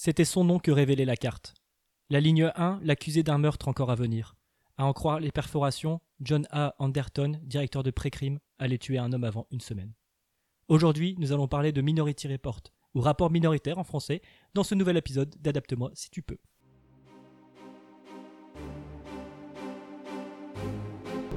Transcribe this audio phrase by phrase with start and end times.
[0.00, 1.54] C'était son nom que révélait la carte.
[2.08, 4.36] La ligne 1 l'accusait d'un meurtre encore à venir.
[4.76, 6.76] À en croire les perforations, John A.
[6.78, 9.92] Anderton, directeur de pré-crime, allait tuer un homme avant une semaine.
[10.68, 12.60] Aujourd'hui, nous allons parler de Minority Report,
[12.94, 14.22] ou rapport minoritaire en français,
[14.54, 16.38] dans ce nouvel épisode d'Adapte-moi si tu peux.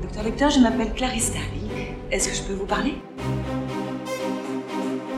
[0.04, 1.96] Docteur Lecter, je m'appelle Clarisse Darby.
[2.12, 2.94] Est-ce que je peux vous parler?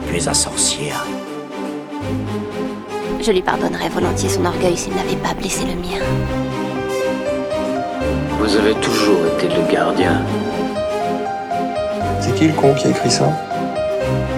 [0.08, 1.04] Tu es un sorcière.
[3.20, 6.00] Je lui pardonnerais volontiers son orgueil s'il n'avait pas blessé le mien.
[8.38, 10.22] Vous avez toujours été le gardien.
[12.20, 13.32] C'est qui le con qui a écrit ça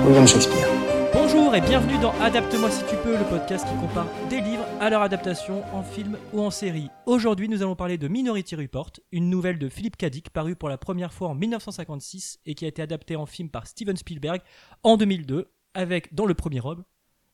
[0.07, 0.69] William Shakespeare.
[1.13, 4.91] Bonjour et bienvenue dans Adapte-moi si tu peux, le podcast qui compare des livres à
[4.91, 6.89] leur adaptation en film ou en série.
[7.07, 10.07] Aujourd'hui, nous allons parler de Minority Report, une nouvelle de Philippe K.
[10.07, 13.49] Dick parue pour la première fois en 1956 et qui a été adaptée en film
[13.49, 14.41] par Steven Spielberg
[14.85, 16.85] en 2002, avec dans le premier rôle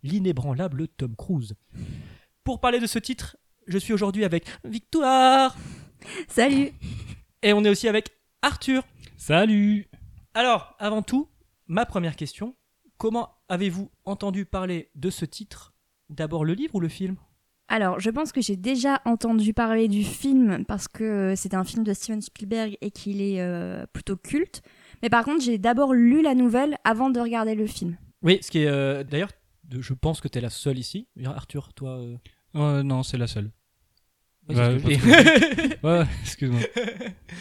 [0.03, 1.55] l'inébranlable Tom Cruise.
[2.45, 5.57] Pour parler de ce titre, je suis aujourd'hui avec Victoire
[6.29, 6.73] Salut
[7.43, 8.11] et on est aussi avec
[8.43, 8.83] Arthur.
[9.17, 9.87] Salut
[10.35, 11.29] Alors, avant tout,
[11.67, 12.57] ma première question,
[12.99, 15.75] comment avez-vous entendu parler de ce titre?
[16.11, 17.17] D'abord le livre ou le film?
[17.69, 21.85] Alors, je pense que j'ai déjà entendu parler du film parce que c'est un film
[21.85, 24.63] de Steven Spielberg et qu'il est euh, plutôt culte.
[25.03, 27.97] Mais par contre, j'ai d'abord lu la nouvelle avant de regarder le film.
[28.23, 29.31] Oui, ce qui est euh, d'ailleurs,
[29.65, 31.09] de- je pense que tu es la seule ici.
[31.25, 31.91] Arthur, toi.
[31.99, 32.17] euh,
[32.55, 33.51] Euh, Non, c'est la seule.
[34.49, 35.87] ouais, Bah, que.
[35.87, 36.61] Ouais, excuse-moi.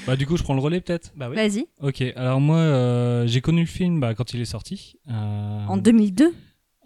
[0.06, 1.12] bah, du coup, je prends le relais peut-être?
[1.16, 1.36] Bah oui.
[1.36, 1.66] Vas-y.
[1.82, 4.98] Ok, alors moi, euh, j'ai connu le film bah, quand il est sorti.
[5.10, 6.32] euh, En 2002,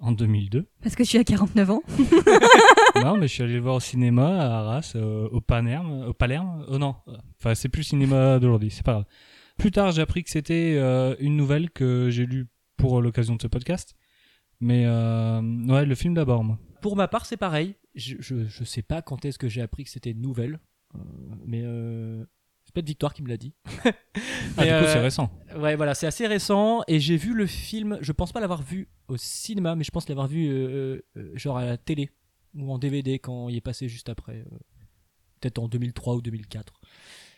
[0.01, 0.67] En 2002.
[0.81, 1.81] parce que je suis à 49 ans.
[3.03, 6.05] non, mais je suis allé le voir au cinéma à Arras, euh, au Palerme.
[6.07, 6.95] Au Palerme Oh non,
[7.39, 9.05] enfin, c'est plus le cinéma d'aujourd'hui, c'est pas grave.
[9.57, 12.47] Plus tard, j'ai appris que c'était euh, une nouvelle que j'ai lue
[12.77, 13.95] pour l'occasion de ce podcast.
[14.59, 16.57] Mais euh, ouais, le film d'abord, moi.
[16.81, 17.75] Pour ma part, c'est pareil.
[17.95, 20.59] Je, je, je sais pas quand est-ce que j'ai appris que c'était une nouvelle.
[20.95, 20.99] euh,
[21.45, 22.23] mais euh,
[22.63, 23.53] c'est peut-être Victoire qui me l'a dit.
[24.57, 25.29] Ah, Mais, du coup, c'est récent.
[25.57, 26.81] Ouais, voilà, c'est assez récent.
[26.87, 30.07] Et j'ai vu le film, je pense pas l'avoir vu au cinéma, mais je pense
[30.07, 31.01] l'avoir vu
[31.33, 32.09] genre à la télé
[32.55, 34.45] ou en DVD quand il est passé juste après.
[35.41, 36.73] Peut-être en 2003 ou 2004.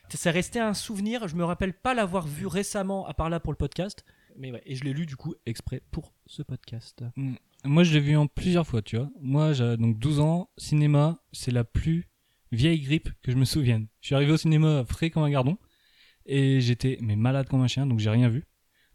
[0.09, 1.27] C'est resté un souvenir.
[1.27, 4.05] Je me rappelle pas l'avoir vu récemment, à part là pour le podcast.
[4.37, 7.03] Mais ouais, et je l'ai lu du coup exprès pour ce podcast.
[7.63, 9.09] Moi, je l'ai vu en plusieurs fois, tu vois.
[9.19, 12.07] Moi, j'ai donc 12 ans, cinéma, c'est la plus
[12.51, 13.87] vieille grippe que je me souvienne.
[13.99, 15.57] Je suis arrivé au cinéma frais comme un gardon
[16.25, 18.45] et j'étais mais malade comme un chien, donc j'ai rien vu.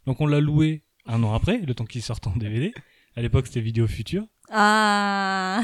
[0.05, 2.73] Donc on l'a loué un an après, le temps qu'il sorte en DVD.
[3.15, 4.25] À l'époque, c'était Vidéo Future.
[4.49, 5.61] Ah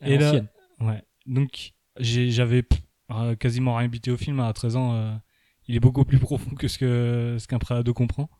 [0.00, 0.42] Et là-.
[0.80, 1.02] Ouais.
[1.26, 2.64] Donc j'avais
[3.10, 4.94] euh, quasiment rien bité au film à 13 ans.
[4.94, 5.14] euh,
[5.66, 8.30] il est beaucoup plus profond que ce que ce qu'un préado comprend.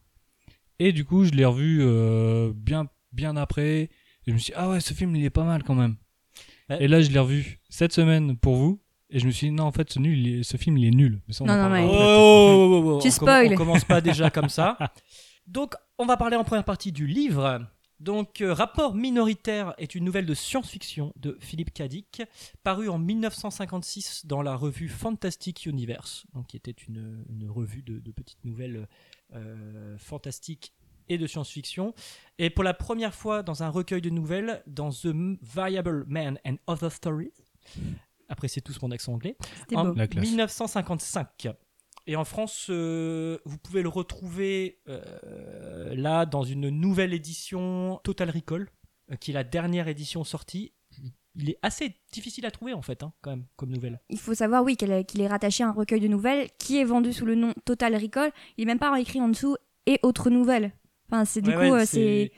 [0.78, 3.82] Et du coup, je l'ai revu euh, bien bien après.
[3.82, 3.90] Et
[4.26, 5.96] je me suis dit, ah ouais, ce film il est pas mal quand même.
[6.68, 6.82] Ouais.
[6.84, 8.80] Et là, je l'ai revu cette semaine pour vous.
[9.10, 10.84] Et je me suis dit, non, en fait, ce, nul, il est- ce film il
[10.86, 11.20] est nul.
[11.26, 12.04] Mais ça, on Non, non, mais- Oh, après.
[12.04, 13.46] oh, oh, oh, oh, Tu on spoil.
[13.48, 14.76] comm- On commence pas déjà comme ça.
[15.46, 17.66] Donc, on va parler en première partie du livre.
[18.00, 21.84] Donc, euh, Rapport minoritaire est une nouvelle de science-fiction de Philippe K.
[21.88, 22.22] Dick,
[22.62, 27.98] parue en 1956 dans la revue Fantastic Universe, donc qui était une, une revue de,
[27.98, 28.86] de petites nouvelles
[29.34, 30.72] euh, fantastiques
[31.08, 31.94] et de science-fiction.
[32.38, 35.08] Et pour la première fois dans un recueil de nouvelles, dans The
[35.42, 37.32] Variable Man and Other Stories.
[38.28, 39.36] Appréciez tous mon accent anglais
[39.74, 39.94] en beau.
[39.94, 40.24] La classe.
[40.24, 41.48] 1955.
[42.08, 48.30] Et en France, euh, vous pouvez le retrouver euh, là dans une nouvelle édition Total
[48.30, 48.70] Recall,
[49.12, 50.72] euh, qui est la dernière édition sortie.
[51.41, 54.00] Il est assez difficile à trouver en fait, hein, quand même, comme nouvelle.
[54.10, 57.12] Il faut savoir, oui, qu'il est rattaché à un recueil de nouvelles qui est vendu
[57.12, 58.32] sous le nom Total Recall.
[58.56, 59.56] Il est même pas écrit en dessous
[59.87, 60.72] et autres nouvelles.
[61.10, 62.32] Enfin, c'est du Ouais, coup, ouais, euh, c'est.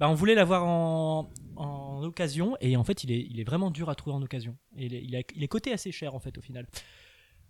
[0.00, 3.70] Bah, on voulait l'avoir en, en occasion et en fait il est, il est vraiment
[3.70, 4.56] dur à trouver en occasion.
[4.76, 6.66] Et il, est, il, a- il est coté assez cher en fait au final.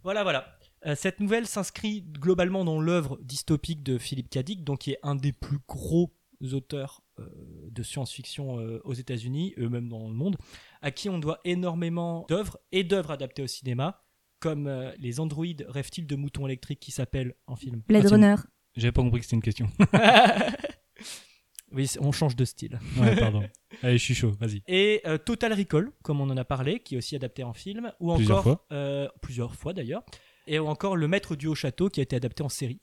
[0.03, 0.59] Voilà, voilà.
[0.85, 4.29] Euh, cette nouvelle s'inscrit globalement dans l'œuvre dystopique de Philippe.
[4.45, 6.13] Dick, donc qui est un des plus gros
[6.53, 7.25] auteurs euh,
[7.71, 10.37] de science-fiction euh, aux États-Unis, eux-mêmes dans le monde,
[10.85, 14.03] à qui on doit énormément d'œuvres et d'œuvres adaptées au cinéma,
[14.39, 17.83] comme euh, les androïdes rêvent-ils de moutons électriques qui s'appellent en film?
[17.89, 18.11] Blade Ah.
[18.11, 18.35] Runner.
[18.77, 19.71] J'avais pas compris que c'était une question.
[21.73, 22.79] oui, on change de style.
[23.01, 23.43] ouais, pardon.
[23.83, 24.63] Allez, je suis chaud, vas-y.
[24.69, 27.91] Et euh, Total Recall, comme on en a parlé, qui est aussi adapté en film,
[27.99, 30.03] ou Plusieurs encore euh, plusieurs fois d'ailleurs,
[30.47, 32.83] et ou encore Le Maître du Haut Château, qui a été adapté en série.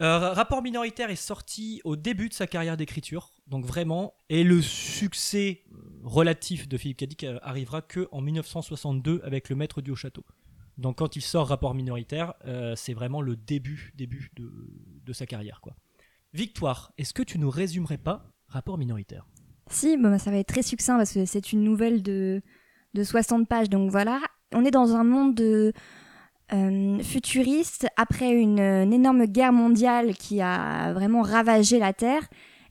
[0.00, 4.44] Euh, Ra- Rapport minoritaire est sorti au début de sa carrière d'écriture, donc vraiment, et
[4.44, 5.64] le succès
[6.04, 7.04] relatif de Philippe.
[7.04, 10.24] Dick euh, arrivera que en 1962 avec Le Maître du Haut Château.
[10.76, 14.50] Donc quand il sort Rapport minoritaire, euh, c'est vraiment le début, début de,
[15.04, 15.74] de sa carrière, quoi.
[16.34, 19.26] Victoire, est-ce que tu nous résumerais pas Rapport minoritaire?
[19.70, 22.42] Si, bon, bah, ça va être très succinct parce que c'est une nouvelle de,
[22.94, 23.68] de 60 pages.
[23.68, 24.20] Donc voilà,
[24.52, 25.72] on est dans un monde de,
[26.52, 32.28] euh, futuriste après une, énorme guerre mondiale qui a vraiment ravagé la Terre.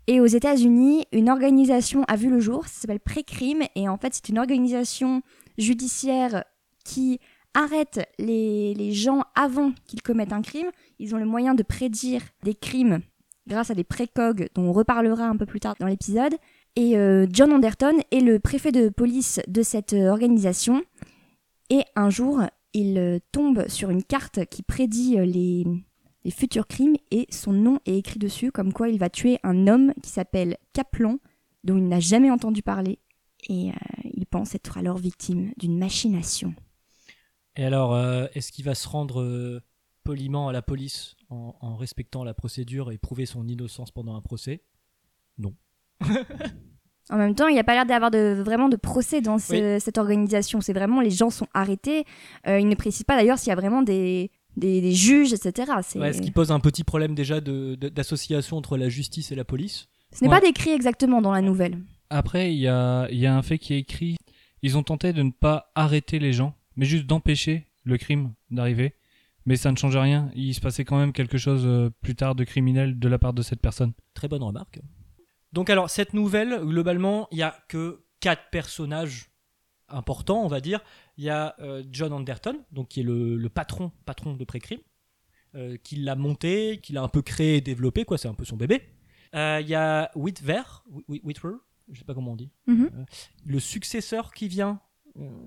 [0.07, 4.13] Et aux États-Unis, une organisation a vu le jour, ça s'appelle Pré-Crime, et en fait,
[4.13, 5.21] c'est une organisation
[5.57, 6.45] judiciaire
[6.85, 7.19] qui
[7.53, 10.69] arrête les, les gens avant qu'ils commettent un crime.
[10.99, 13.01] Ils ont le moyen de prédire des crimes
[13.47, 16.35] grâce à des précogs dont on reparlera un peu plus tard dans l'épisode.
[16.75, 20.83] Et euh, John Anderton est le préfet de police de cette euh, organisation.
[21.69, 22.41] Et un jour,
[22.77, 25.65] il euh, tombe sur une carte qui prédit euh, les,
[26.23, 29.67] les futurs crimes et son nom est écrit dessus comme quoi il va tuer un
[29.67, 31.19] homme qui s'appelle Kaplan
[31.63, 32.99] dont il n'a jamais entendu parler
[33.49, 36.53] et euh, il pense être alors victime d'une machination.
[37.55, 39.61] Et alors, euh, est-ce qu'il va se rendre euh,
[40.03, 44.21] poliment à la police en, en respectant la procédure et prouver son innocence pendant un
[44.21, 44.63] procès?
[47.09, 49.77] En même temps, il n'y a pas l'air d'avoir de, vraiment de procès dans ce-
[49.79, 50.59] cette organisation.
[50.61, 52.03] C'est vraiment les gens sont arrêtés.
[52.47, 55.71] Euh, il ne précise pas d'ailleurs s'il y a vraiment des, des, des juges, etc.
[55.83, 59.31] C'est- Ouais, Ce qui pose un petit problème déjà de- de- d'association entre la justice
[59.31, 59.87] et la police.
[60.13, 60.39] Ce n'est Ouais.
[60.39, 61.77] pas décrit exactement dans la nouvelle.
[62.09, 64.15] Après, il y a, y a un fait qui est écrit.
[64.61, 68.95] Ils ont tenté de ne pas arrêter les gens, mais juste d'empêcher le crime d'arriver.
[69.45, 70.29] Mais ça ne change rien.
[70.35, 73.31] Il se passait quand même quelque chose euh, plus tard de criminel de la part
[73.33, 73.93] de cette personne.
[74.13, 74.79] Très bonne remarque.
[75.57, 79.31] Donc alors, cette nouvelle, globalement, il y a que quatre personnages
[79.87, 80.81] importants, on va dire.
[81.17, 84.81] Il y a euh, John Anderton, donc qui est le, le patron, patron de Précrime,
[85.55, 88.19] euh, qui l'a monté, qui l'a un peu créé et développé, quoi.
[88.19, 88.83] C'est un peu son bébé.
[89.33, 90.61] Euh, Il y a Whitver,
[91.07, 91.53] Whit- Whitwer,
[91.91, 92.51] je sais pas comment on dit.
[92.67, 92.91] Mhm.
[92.93, 93.03] Euh,
[93.43, 94.79] le successeur qui vient.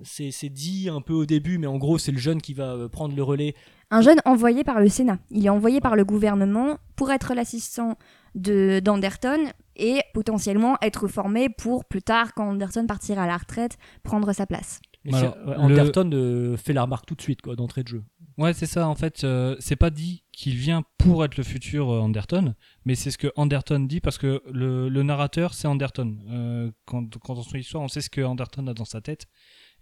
[0.03, 3.15] C'est dit un peu au début, mais en gros, c'est le jeune qui va prendre
[3.15, 3.55] le relais
[3.91, 5.19] Un jeune envoyé par le Sénat.
[5.31, 7.97] Il est envoyé par le gouvernement pour être l'assistant
[8.35, 9.41] de d'Anderton
[9.77, 14.47] et potentiellement être formé pour plus tard, quand Anderton partira à la retraite, prendre sa
[14.47, 14.81] place.
[15.13, 18.05] Alors, le- Anderton euh, fait la remarque tout de suite, quoi, d'entrée de jeu.
[18.37, 18.87] Ouais, c'est ça.
[18.87, 22.55] En fait, euh, c'est pas dit qu'il vient pour être le futur euh, Anderton,
[22.85, 26.19] mais c'est ce que Anderton dit parce que le, le narrateur, c'est Anderton.
[26.31, 29.25] Euh, quand, quand on suit l'histoire, on sait ce que Anderton a dans sa tête.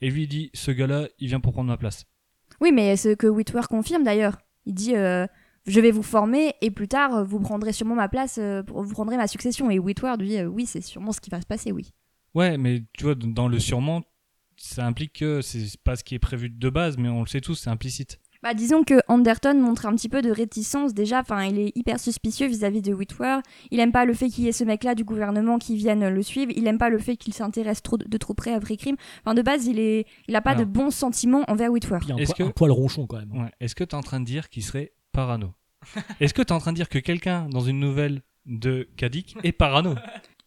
[0.00, 2.05] Et lui, il dit ce gars-là, il vient pour prendre ma place.
[2.60, 4.38] Oui, mais ce que Whitwer confirme d'ailleurs.
[4.66, 5.26] Il dit euh,
[5.66, 9.16] Je vais vous former et plus tard, vous prendrez sûrement ma place, euh, vous prendrez
[9.16, 9.70] ma succession.
[9.70, 11.93] Et Whitwer dit euh, Oui, c'est sûrement ce qui va se passer, oui.
[12.34, 14.02] Ouais, mais tu vois, dans le sûrement,
[14.56, 17.40] ça implique que c'est pas ce qui est prévu de base, mais on le sait
[17.40, 18.20] tous, c'est implicite.
[18.48, 21.20] Bah, disons que Anderton montre un petit peu de réticence déjà.
[21.20, 23.40] Enfin, il est hyper suspicieux vis-à-vis de Whitwer.
[23.70, 26.22] Il aime pas le fait qu'il y ait ce mec-là du gouvernement qui vienne le
[26.22, 26.50] suivre.
[26.56, 28.96] Il aime pas le fait qu'il s'intéresse trop de, de trop près à vrai crime.
[29.22, 30.60] Enfin, de base, il est, il a pas Alors.
[30.64, 31.98] de bons sentiments envers Whitwer.
[32.00, 33.32] Puis un, Est-ce poil- que- un poil ronchon quand même.
[33.32, 33.50] Ouais.
[33.60, 35.52] Est-ce que tu es en train de dire qu'il serait parano?
[36.20, 39.36] Est-ce que tu es en train de dire que quelqu'un dans une nouvelle de Kadik
[39.44, 39.94] est parano?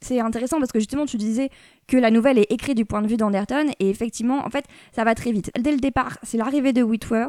[0.01, 1.51] C'est intéressant parce que justement, tu disais
[1.85, 5.03] que la nouvelle est écrite du point de vue d'Anderton et effectivement, en fait, ça
[5.03, 5.51] va très vite.
[5.59, 7.27] Dès le départ, c'est l'arrivée de Whitwer.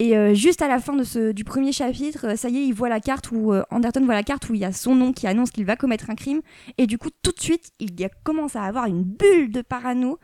[0.00, 2.64] Et euh, juste à la fin de ce, du premier chapitre, euh, ça y est,
[2.66, 4.94] il voit la carte où euh, Anderton voit la carte où il y a son
[4.94, 6.40] nom qui annonce qu'il va commettre un crime.
[6.78, 9.60] Et du coup, tout de suite, il y a- commence à avoir une bulle de
[9.60, 10.18] parano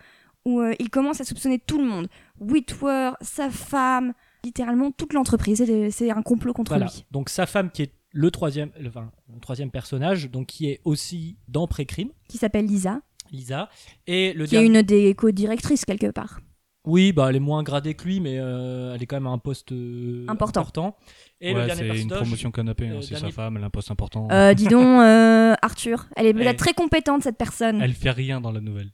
[0.44, 2.06] où euh, il commence à soupçonner tout le monde.
[2.38, 4.12] Whitwer, sa femme,
[4.44, 5.64] littéralement toute l'entreprise.
[5.90, 6.86] C'est- un complot contre Voilà.
[6.86, 7.04] lui.
[7.10, 10.80] Donc sa femme qui est le troisième, le, enfin, le troisième personnage, donc qui est
[10.84, 13.00] aussi dans Pré-Crime, Qui s'appelle Lisa,
[13.32, 13.68] Lisa,
[14.06, 16.38] et le qui est une des co-directrices quelque part.
[16.86, 19.30] Oui, bah elle est moins gradée que lui, mais euh, elle est quand même à
[19.30, 20.96] un poste euh, Important.
[21.40, 23.62] Et Ouais, le dernier c'est une promotion canapé, hein, euh, c'est dernier- sa femme, elle
[23.62, 24.28] a un poste important.
[24.30, 27.80] Euh, dis donc, euh, Arthur, elle est peut-être très compétente cette personne.
[27.80, 28.90] Elle fait rien dans la nouvelle.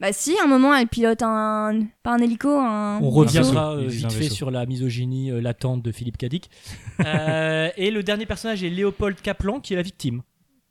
[0.00, 3.00] Bah si, à un moment, elle pilote un, pas un hélico, un.
[3.02, 6.50] On reviendra euh, vite fait sur la misogynie euh, latente de Philippe Cadic.
[7.04, 10.22] Euh, et le dernier personnage est Léopold Kaplan, qui est la victime.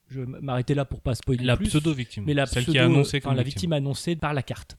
[0.10, 1.68] Je vais m'arrêter là pour pas spoiler La plus.
[1.68, 2.24] pseudo-victime.
[2.26, 3.70] mais la Celle pseudo- qui a annoncé enfin, comme la victime.
[3.70, 4.78] victime annoncée par la carte.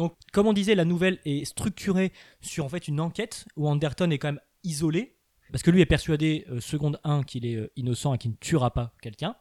[0.00, 4.08] Donc, comme on disait, la nouvelle est structurée sur en fait une enquête où Anderton
[4.08, 5.18] est quand même isolé
[5.52, 8.36] parce que lui est persuadé euh, seconde 1 qu'il est euh, innocent et qu'il ne
[8.36, 9.36] tuera pas quelqu'un.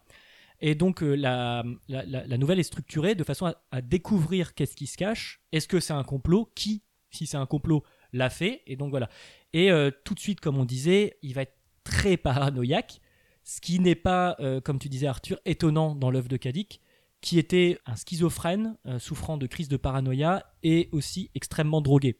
[0.59, 4.85] Et donc euh, la, la, nouvelle est structurée de façon à, à découvrir qu'est-ce qui
[4.85, 5.39] se cache.
[5.53, 6.51] Est-ce que c'est un complot?
[6.55, 9.07] Qui, si c'est un complot, l'a fait Et donc voilà.
[9.53, 9.69] Et
[10.03, 12.99] tout de suite, comme on disait, il va être très paranoïaque,
[13.45, 14.35] ce qui n'est pas,
[14.65, 16.81] comme tu disais Arthur, étonnant dans l'œuvre de Kadik,
[17.21, 22.17] qui était un schizophrène euh, souffrant de crise de paranoïa et aussi extrêmement drogué.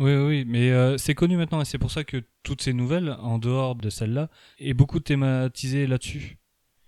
[0.00, 3.16] Oui, oui, mais euh, c'est connu maintenant et c'est pour ça que toutes ces nouvelles,
[3.20, 6.38] en dehors de celle-là, est beaucoup thématisée là-dessus.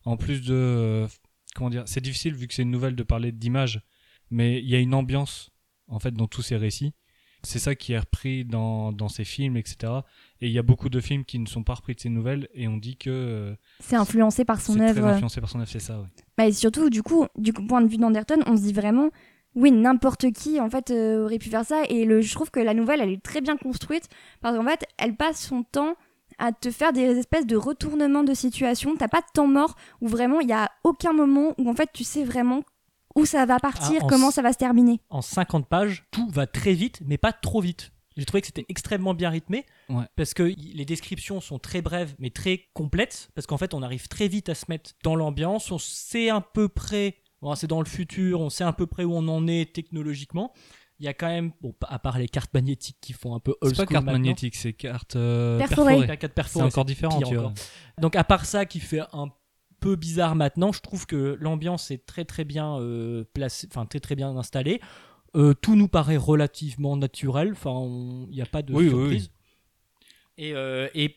[0.05, 1.09] En plus de, euh,
[1.55, 3.81] comment dire, c'est difficile vu que c'est une nouvelle de parler d'image,
[4.31, 5.51] mais il y a une ambiance
[5.89, 6.95] en fait dans tous ces récits.
[7.47, 9.93] C'est ça qui est repris dans, dans ces films, etc.
[10.41, 12.49] Et il y a beaucoup de films qui ne sont pas repris de ces nouvelles
[12.55, 15.07] et on dit que euh, C'est influencé par son c'est œuvre.
[15.07, 16.05] influencé par son œuvre, c'est ça.
[16.37, 19.11] Bah, et surtout, du coup, du point de vue d'Anderton, on se dit vraiment,
[19.55, 21.83] oui, n'importe qui, en fait, euh, aurait pu faire ça.
[21.89, 24.09] Et le, je trouve que la nouvelle, elle est très bien construite,
[24.41, 25.95] parce qu'en fait, elle passe son temps
[26.39, 28.95] à te faire des espèces de retournements de situation.
[28.97, 31.89] T'as pas de temps mort où vraiment, il y a aucun moment où, en fait,
[31.95, 32.63] tu sais vraiment
[33.17, 35.01] où ça va partir, Ah, en comment ça va se terminer.
[35.11, 37.91] En 50 pages, tout va très vite, mais pas trop vite.
[38.17, 40.05] J'ai trouvé que c'était extrêmement bien rythmé, Ouais.
[40.17, 44.09] parce que les descriptions sont très brèves, mais très complètes, parce qu'en fait, on arrive
[44.09, 47.81] très vite à se mettre dans l'ambiance, on sait à peu près, bon, c'est dans
[47.81, 50.53] le futur, on sait à peu près où on en est technologiquement.
[50.99, 53.55] Il y a quand même, bon, à part les cartes magnétiques qui font un peu
[53.61, 56.07] old C'est pas school carte magnétique, c'est carte euh, Perforée.
[56.07, 56.45] perforée.
[56.47, 57.53] C'est encore différent, tu vois.
[58.01, 59.29] Donc à part ça qui fait un
[59.87, 64.01] peu bizarre maintenant, je trouve que l'ambiance est très très bien euh, placée, enfin très
[64.01, 64.81] très bien installée.
[65.37, 68.91] Euh, tout nous paraît relativement naturel, enfin on- il n'y a pas de Oui, oui,
[68.91, 69.31] surprise.
[70.39, 71.17] Et, euh, et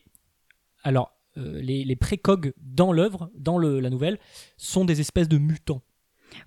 [0.83, 4.17] alors euh, les, les précogs dans l'œuvre, dans le- la nouvelle,
[4.57, 5.81] sont des espèces de mutants.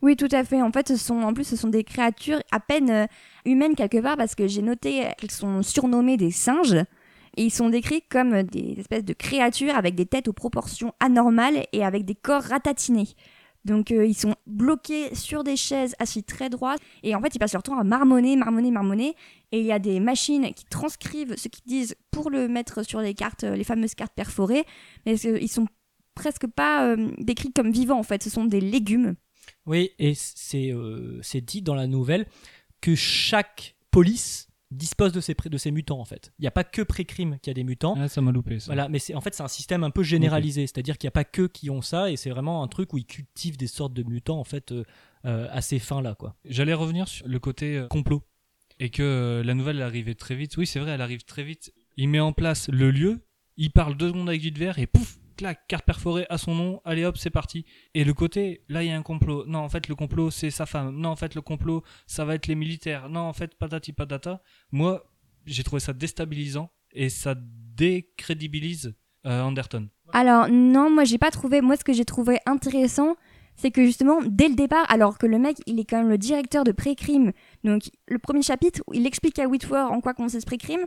[0.00, 0.62] Oui, tout à fait.
[0.62, 3.08] En fait, ce sont, en plus, ce sont des créatures à peine
[3.44, 6.76] humaines quelque part parce que j'ai noté qu'elles sont surnommées des singes
[7.36, 11.84] ils sont décrits comme des espèces de créatures avec des têtes aux proportions anormales et
[11.84, 13.08] avec des corps ratatinés.
[13.64, 17.38] Donc euh, ils sont bloqués sur des chaises assis très droits et en fait ils
[17.38, 19.14] passent leur temps à marmonner, marmonner, marmonner
[19.52, 23.00] et il y a des machines qui transcrivent ce qu'ils disent pour le mettre sur
[23.00, 24.64] les cartes, euh, les fameuses cartes perforées,
[25.06, 25.66] mais euh, ils sont
[26.14, 29.14] presque pas euh, décrits comme vivants en fait, ce sont des légumes.
[29.66, 32.26] Oui, et c'est dit dans la nouvelle
[32.80, 36.32] que chaque police dispose de ses, de ses mutants en fait.
[36.38, 37.94] Il n'y a pas que pré-crime qui a des mutants.
[37.98, 38.60] Ah, ça m'a loupé.
[38.60, 38.66] Ça.
[38.66, 41.12] Voilà, mais c'est en fait c'est un système un peu généralisé, c'est-à-dire qu'il n'y a
[41.12, 43.92] pas que qui ont ça et c'est vraiment un truc où ils cultivent des sortes
[43.92, 44.84] de mutants en fait euh,
[45.24, 46.34] euh, ces fins là quoi.
[46.44, 48.22] J'allais revenir sur le côté euh, complot
[48.80, 50.56] et que la nouvelle elle arrivait très vite.
[50.56, 51.72] Oui, c'est vrai, elle arrive très vite.
[51.96, 53.20] Il met en place le lieu,
[53.56, 56.80] il parle deux secondes avec du verre et pouf, clac, carte perforée à son nom.
[56.84, 57.64] Allez hop, c'est parti.
[57.94, 59.44] Et le côté, là il y a un complot.
[59.46, 60.96] Non, en fait le complot c'est sa femme.
[60.96, 63.08] Non, en fait le complot ça va être les militaires.
[63.08, 64.42] Non, en fait patati patata.
[64.70, 65.04] Moi,
[65.46, 68.94] j'ai trouvé ça déstabilisant et ça décrédibilise
[69.26, 69.88] euh, Anderton.
[70.12, 71.60] Alors non, moi j'ai pas trouvé.
[71.60, 73.16] Moi ce que j'ai trouvé intéressant,
[73.56, 76.18] c'est que justement dès le départ, alors que le mec il est quand même le
[76.18, 77.32] directeur de pré-crime,
[77.64, 80.84] donc le premier chapitre, il explique à Whitworth en quoi consiste pré-crime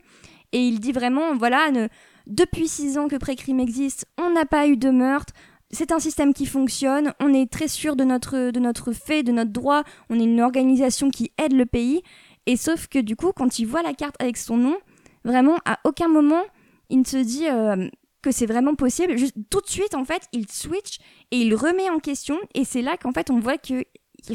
[0.52, 1.88] et il dit vraiment voilà, ne-
[2.28, 5.34] depuis six ans que pré-crime existe, on n'a pas eu de meurtre.
[5.72, 9.32] C'est un système qui fonctionne, on est très sûr de notre, de notre fait, de
[9.32, 12.02] notre droit, on est une organisation qui aide le pays.
[12.46, 14.78] Et sauf que du coup, quand il voit la carte avec son nom,
[15.24, 16.44] vraiment, à aucun moment,
[16.90, 17.90] il ne se dit euh,
[18.22, 19.18] que c'est vraiment possible.
[19.18, 21.00] Juste, tout de suite, en fait, il switch
[21.32, 22.38] et il remet en question.
[22.54, 23.86] Et c'est là qu'en fait, on voit qu'il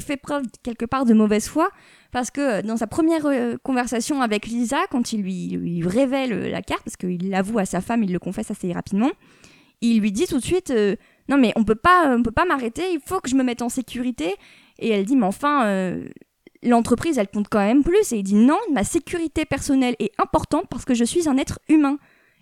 [0.00, 1.70] fait preuve quelque part de mauvaise foi.
[2.12, 6.32] Parce que euh, dans sa première euh, conversation avec Lisa, quand il lui, lui révèle
[6.32, 9.10] euh, la carte, parce qu'il l'avoue à sa femme, il le confesse assez rapidement,
[9.80, 10.96] il lui dit tout de suite euh,
[11.28, 13.62] Non, mais on peut pas, on peut pas m'arrêter, il faut que je me mette
[13.62, 14.34] en sécurité.
[14.78, 16.08] Et elle dit Mais enfin, euh,
[16.62, 18.12] l'entreprise, elle compte quand même plus.
[18.12, 21.60] Et il dit Non, ma sécurité personnelle est importante parce que je suis un être
[21.68, 21.96] humain.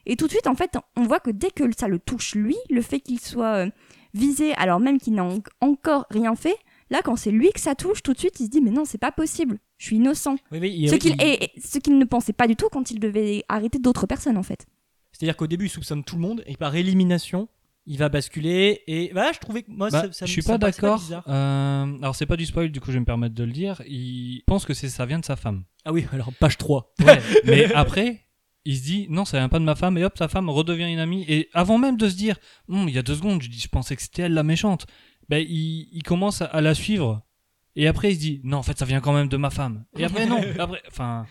[0.07, 2.57] Et tout de suite, en fait, on voit que dès que ça le touche lui,
[2.71, 3.67] le fait qu'il soit
[4.15, 6.57] visé alors même qu'il n'a en- encore rien fait,
[6.91, 8.85] là, quand c'est lui que ça touche, tout de suite, il se dit Mais non,
[8.85, 10.37] c'est pas possible, je suis innocent.
[10.53, 12.69] Oui, oui, il- Ce qu'il il- et- et ce qu'il ne pensait pas du tout
[12.71, 14.67] quand il devait arrêter d'autres personnes, en fait.
[15.13, 17.49] C'est-à-dire qu'au début il soupçonne tout le monde et par élimination
[17.87, 20.53] il va basculer et voilà je trouvais que moi Bah, ça, ça je suis ça
[20.53, 21.03] pas d'accord.
[21.27, 23.83] Euh, alors c'est pas du spoil, du coup je vais me permettre de le dire.
[23.89, 25.65] Il pense que c'est ça vient de sa femme.
[25.85, 26.93] Ah oui alors page 3.
[27.47, 28.21] Mais après,
[28.67, 30.93] il se dit non, ça vient pas de ma femme et hop, sa femme redevient
[30.93, 31.25] une amie.
[31.29, 32.37] Et avant même de se dire,
[32.69, 34.87] Hum, il y a deux secondes, je dis, je pensais que c'était elle la méchante.
[35.29, 37.23] Ben il, il commence à, la suivre.
[37.77, 39.85] Et après il se dit non, en fait ça vient quand même de ma femme.
[39.97, 41.27] Et après non, après, enfin.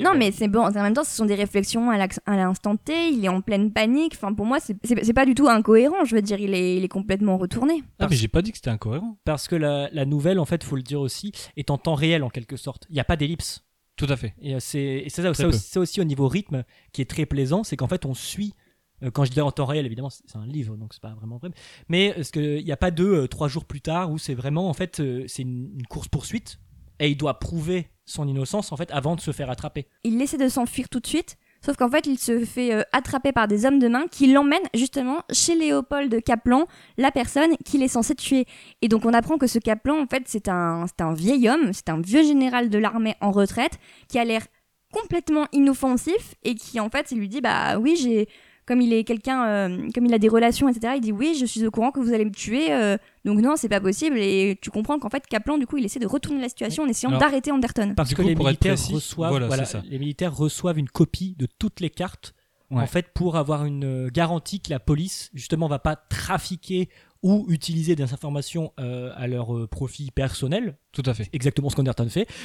[0.00, 0.60] Non, mais c'est bon.
[0.60, 3.08] En même temps, ce sont des réflexions à l'instant T.
[3.08, 4.12] Il est en pleine panique.
[4.14, 6.04] Enfin, pour moi, c'est- pas du tout incohérent.
[6.04, 7.82] Je veux dire, il est, il est complètement retourné.
[7.98, 9.18] Ah mais j'ai pas dit que c'était incohérent.
[9.24, 12.22] Parce que la, la nouvelle en fait faut le dire aussi est en temps réel
[12.22, 12.86] en quelque sorte.
[12.90, 13.64] Il n'y a pas d'ellipse.
[13.96, 14.34] Tout à fait.
[14.40, 17.88] Et euh, c'est ça, ça aussi au niveau rythme qui est très plaisant, c'est qu'en
[17.88, 18.54] fait on suit.
[19.02, 21.38] Euh, quand je dis en temps réel, évidemment, c'est un livre, donc c'est pas vraiment
[21.38, 21.50] vrai.
[21.88, 24.18] Mais euh, ce que il n'y a pas de euh, trois jours plus tard où
[24.18, 26.58] c'est vraiment en fait euh, c'est une, une course poursuite
[27.00, 29.86] et il doit prouver son innocence en fait avant de se faire attraper.
[30.04, 31.36] Il essaie de s'enfuir tout de suite.
[31.64, 34.66] Sauf qu'en fait, il se fait euh, attraper par des hommes de main qui l'emmènent
[34.74, 36.66] justement chez Léopold Kaplan,
[36.98, 38.46] la personne qu'il est censé tuer.
[38.82, 41.88] Et donc, on apprend que ce Kaplan, en fait, c'est un, un vieil homme, c'est
[41.88, 43.78] un vieux général de l'armée en retraite
[44.08, 44.44] qui a l'air
[44.92, 48.28] complètement inoffensif et qui, en fait, il lui dit Bah oui, j'ai.
[48.66, 51.44] Comme il est quelqu'un, euh, comme il a des relations, etc., il dit oui, je
[51.46, 54.18] suis au courant que vous allez me tuer, euh, donc non, c'est pas possible.
[54.18, 56.86] Et tu comprends qu'en fait, Kaplan, du coup, il essaie de retourner la situation en
[56.86, 57.94] essayant d'arrêter Anderton.
[57.96, 61.80] Parce que coup, les militaires précis, reçoivent, voilà, les militaires reçoivent une copie de toutes
[61.80, 62.34] les cartes,
[62.70, 62.82] Ouais.
[62.82, 66.88] en fait, pour avoir une euh, garantie que la police, justement, va pas trafiquer
[67.22, 71.28] ou utiliser des informations euh, à leur euh, profit personnel, Tout à fait.
[71.32, 72.26] exactement ce qu'Anderton fait.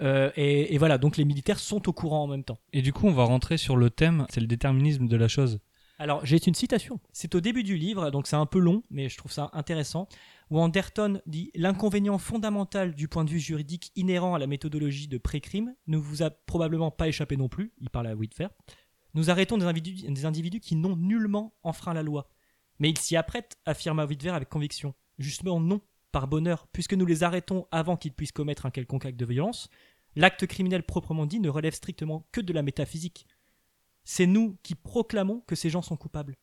[0.00, 2.58] Euh, et, et voilà, donc les militaires sont au courant en même temps.
[2.72, 5.58] Et du coup, on va rentrer sur le thème, c'est le déterminisme de la chose.
[5.98, 7.00] Alors, j'ai une citation.
[7.12, 10.08] C'est au début du livre, donc c'est un peu long, mais je trouve ça intéressant,
[10.50, 15.18] où Anderton dit L'inconvénient fondamental du point de vue juridique inhérent à la méthodologie de
[15.18, 17.72] pré-crime ne vous a probablement pas échappé non plus.
[17.80, 18.48] Il parle à Whitfer.
[19.14, 22.30] Nous arrêtons des individus, des individus qui n'ont nullement enfreint la loi.
[22.78, 24.94] Mais ils s'y apprêtent, affirma Whitver avec conviction.
[25.18, 25.80] Justement, non,
[26.12, 29.68] par bonheur, puisque nous les arrêtons avant qu'ils puissent commettre un quelconque acte de violence.
[30.16, 33.26] L'acte criminel proprement dit ne relève strictement que de la métaphysique.
[34.04, 36.36] C'est nous qui proclamons que ces gens sont coupables.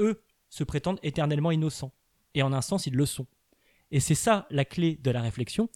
[0.00, 1.92] Eux se prétendent éternellement innocents.
[2.34, 3.26] Et en un sens, ils le sont.
[3.90, 5.68] Et c'est ça la clé de la réflexion.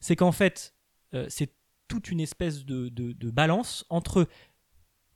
[0.00, 0.74] C'est qu'en fait,
[1.14, 1.54] euh, c'est
[1.88, 4.28] toute une espèce de, balance entre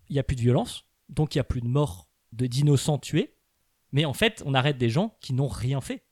[0.08, 3.33] il n'y a plus de violence, donc il n'y a plus de morts d'innocents tués,
[3.94, 6.04] mais en fait, on arrête des gens qui n'ont rien fait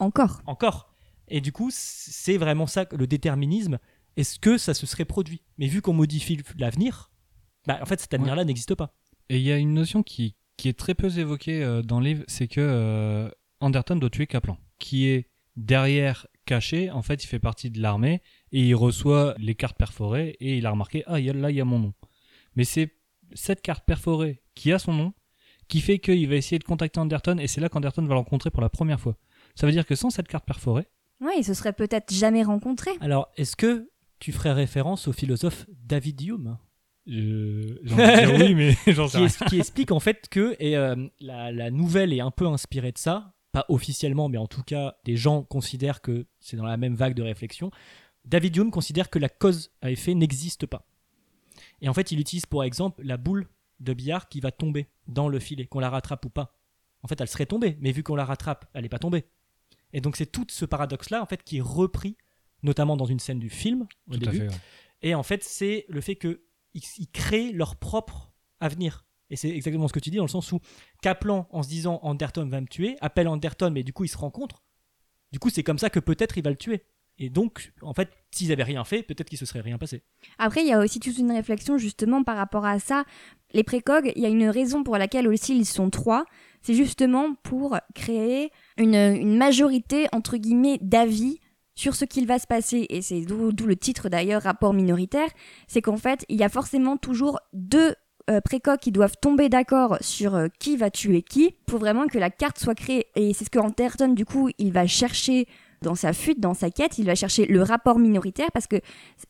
[0.00, 0.42] Encore.
[0.46, 0.92] encore.
[1.28, 3.78] Et du coup, c'est vraiment ça, le déterminisme.
[4.16, 5.42] Est-ce que ça se serait produit?
[5.58, 7.10] Mais vu qu'on modifie l'avenir,
[7.66, 8.94] bah, en fait, cet avenir-là n'existe pas.
[9.28, 12.06] Et il y a une notion qui, qui est très peu évoquée euh, dans le
[12.06, 13.28] livre, c'est que euh,
[13.60, 16.90] Anderton doit tuer Kaplan, qui est derrière caché.
[16.90, 20.64] En fait, il fait partie de l'armée et il reçoit les cartes perforées et il
[20.66, 21.92] a remarqué ah il y a- là il y a mon nom.
[22.54, 22.92] Mais c'est
[23.34, 25.12] cette carte perforée qui a son nom
[25.68, 28.50] qui fait qu'il va essayer de contacter Anderton et c'est là qu'Anderton va le rencontrer
[28.50, 29.16] pour la première fois.
[29.54, 30.86] Ça veut dire que sans cette carte perforée,
[31.20, 32.90] Ouais, ils se seraient peut-être jamais rencontrés.
[33.00, 36.58] Alors, est-ce que tu ferais référence au philosophe David Hume?
[37.06, 39.26] Je- j'ai envie de dire oui, mais j'en sais qui, rien.
[39.28, 42.92] es- qui explique en fait que et, euh, la, la nouvelle est un peu inspirée
[42.92, 46.76] de ça, pas officiellement, mais en tout cas, des gens considèrent que c'est dans la
[46.76, 47.70] même vague de réflexion.
[48.26, 50.84] David Hume considère que la cause à effet n'existe pas.
[51.80, 53.46] Et en fait, il utilise pour exemple la boule
[53.80, 56.54] de billard qui va tomber dans le filet, qu'on la rattrape ou pas.
[57.02, 59.24] En fait, elle serait tombée, mais vu qu'on la rattrape, elle n'est pas tombée.
[59.92, 62.16] Et donc, c'est tout ce paradoxe-là, en fait, qui est repris,
[62.62, 64.38] notamment dans une scène du film, au Tout début.
[64.38, 64.48] fait.
[64.48, 64.60] ouais.
[65.02, 66.38] Et en fait, c'est le fait qu'ils
[66.74, 69.04] ils créent leur propre avenir.
[69.30, 70.60] Et c'est exactement ce que tu dis, dans le sens où
[71.02, 74.18] Kaplan, en se disant Anderton va me tuer, appelle Anderton, mais du coup, ils se
[74.18, 74.62] rencontrent.
[75.32, 76.84] Du coup, c'est comme ça que peut-être il va le tuer.
[77.18, 80.02] Et donc, en fait, s'ils avaient rien fait, peut-être qu'il se serait rien passé.
[80.38, 83.04] Après, il y a aussi toute une réflexion justement par rapport à ça.
[83.52, 86.24] Les précogs, il y a une raison pour laquelle aussi ils sont trois.
[86.60, 91.40] C'est justement pour créer une, majorité, entre guillemets, d'avis
[91.74, 92.86] sur ce qu'il va se passer.
[92.90, 95.28] Et c'est d'où le titre d'ailleurs, rapport minoritaire.
[95.68, 97.94] C'est qu'en fait, il y a forcément toujours deux
[98.28, 102.18] euh, précogs qui doivent tomber d'accord sur euh, qui va tuer qui pour vraiment que
[102.18, 103.06] la carte soit créée.
[103.14, 105.46] Et c'est ce que Anderton, du coup, il va chercher
[105.82, 108.76] dans sa fuite, dans sa quête, il va chercher le rapport minoritaire parce que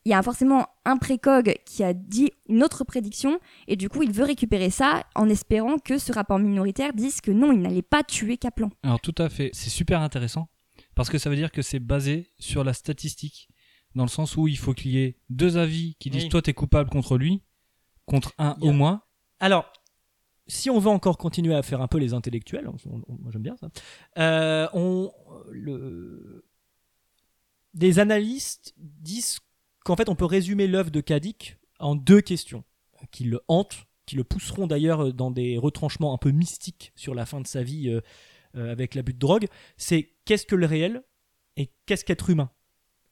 [0.04, 4.02] il y a forcément un précog qui a dit une autre prédiction et du coup
[4.02, 7.82] il veut récupérer ça en espérant que ce rapport minoritaire dise que non, il n'allait
[7.82, 8.70] pas tuer Kaplan.
[8.82, 10.48] Alors tout à fait, c'est super intéressant
[10.94, 13.48] parce que ça veut dire que c'est basé sur la statistique
[13.94, 16.28] dans le sens où il faut qu'il y ait deux avis qui disent Oui.
[16.28, 17.42] toi t'es coupable contre lui,
[18.04, 19.02] contre un a- au moins.
[19.40, 19.70] Alors,
[20.46, 23.56] si on veut encore continuer à faire un peu les intellectuels, on- moi j'aime bien
[23.56, 23.68] ça,
[24.18, 25.12] euh, on,
[25.50, 26.44] le,
[27.74, 29.38] des analystes disent
[29.84, 32.64] qu'en fait on peut résumer l'œuvre de Kadik en deux questions
[33.10, 37.26] qui le hantent, qui le pousseront d'ailleurs dans des retranchements un peu mystiques sur la
[37.26, 38.00] fin de sa vie euh,
[38.56, 39.46] euh, avec l'abus de drogue.
[39.76, 41.02] C'est qu'est-ce que le réel
[41.56, 42.50] et qu'est-ce qu'être humain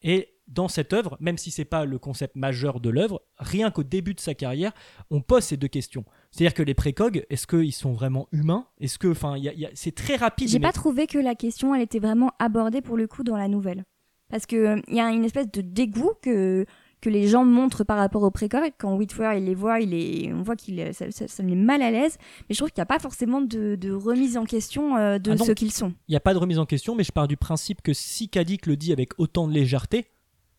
[0.03, 3.83] Et dans cette œuvre, même si c'est pas le concept majeur de l'œuvre, rien qu'au
[3.83, 4.73] début de sa carrière,
[5.11, 6.05] on pose ces deux questions.
[6.35, 8.67] C'est-à-dire que les précogs, est-ce qu'ils sont vraiment humains?
[8.81, 9.37] Est-ce que, enfin,
[9.75, 10.49] c'est très rapide.
[10.49, 13.37] J'ai mais- pas trouvé que la question elle était vraiment abordée pour le coup dans
[13.37, 13.85] la nouvelle.
[14.31, 16.67] Parce que euh, il y a une espèce de dégoût que
[17.01, 20.33] que les gens montrent par rapport aux précogs quand Whitwer il les voit, il est
[20.33, 22.17] on voit qu'il est- ça, ça, met mal à l'aise,
[22.49, 25.33] mais je trouve qu'il n'y a pas forcément de, de remise en question euh, de
[25.33, 25.45] Ah non.
[25.45, 25.93] ce qu'ils sont.
[26.09, 28.29] Il n'y a pas de remise en question, mais je pars du principe que si
[28.31, 30.07] Kadik le dit avec autant de légèreté,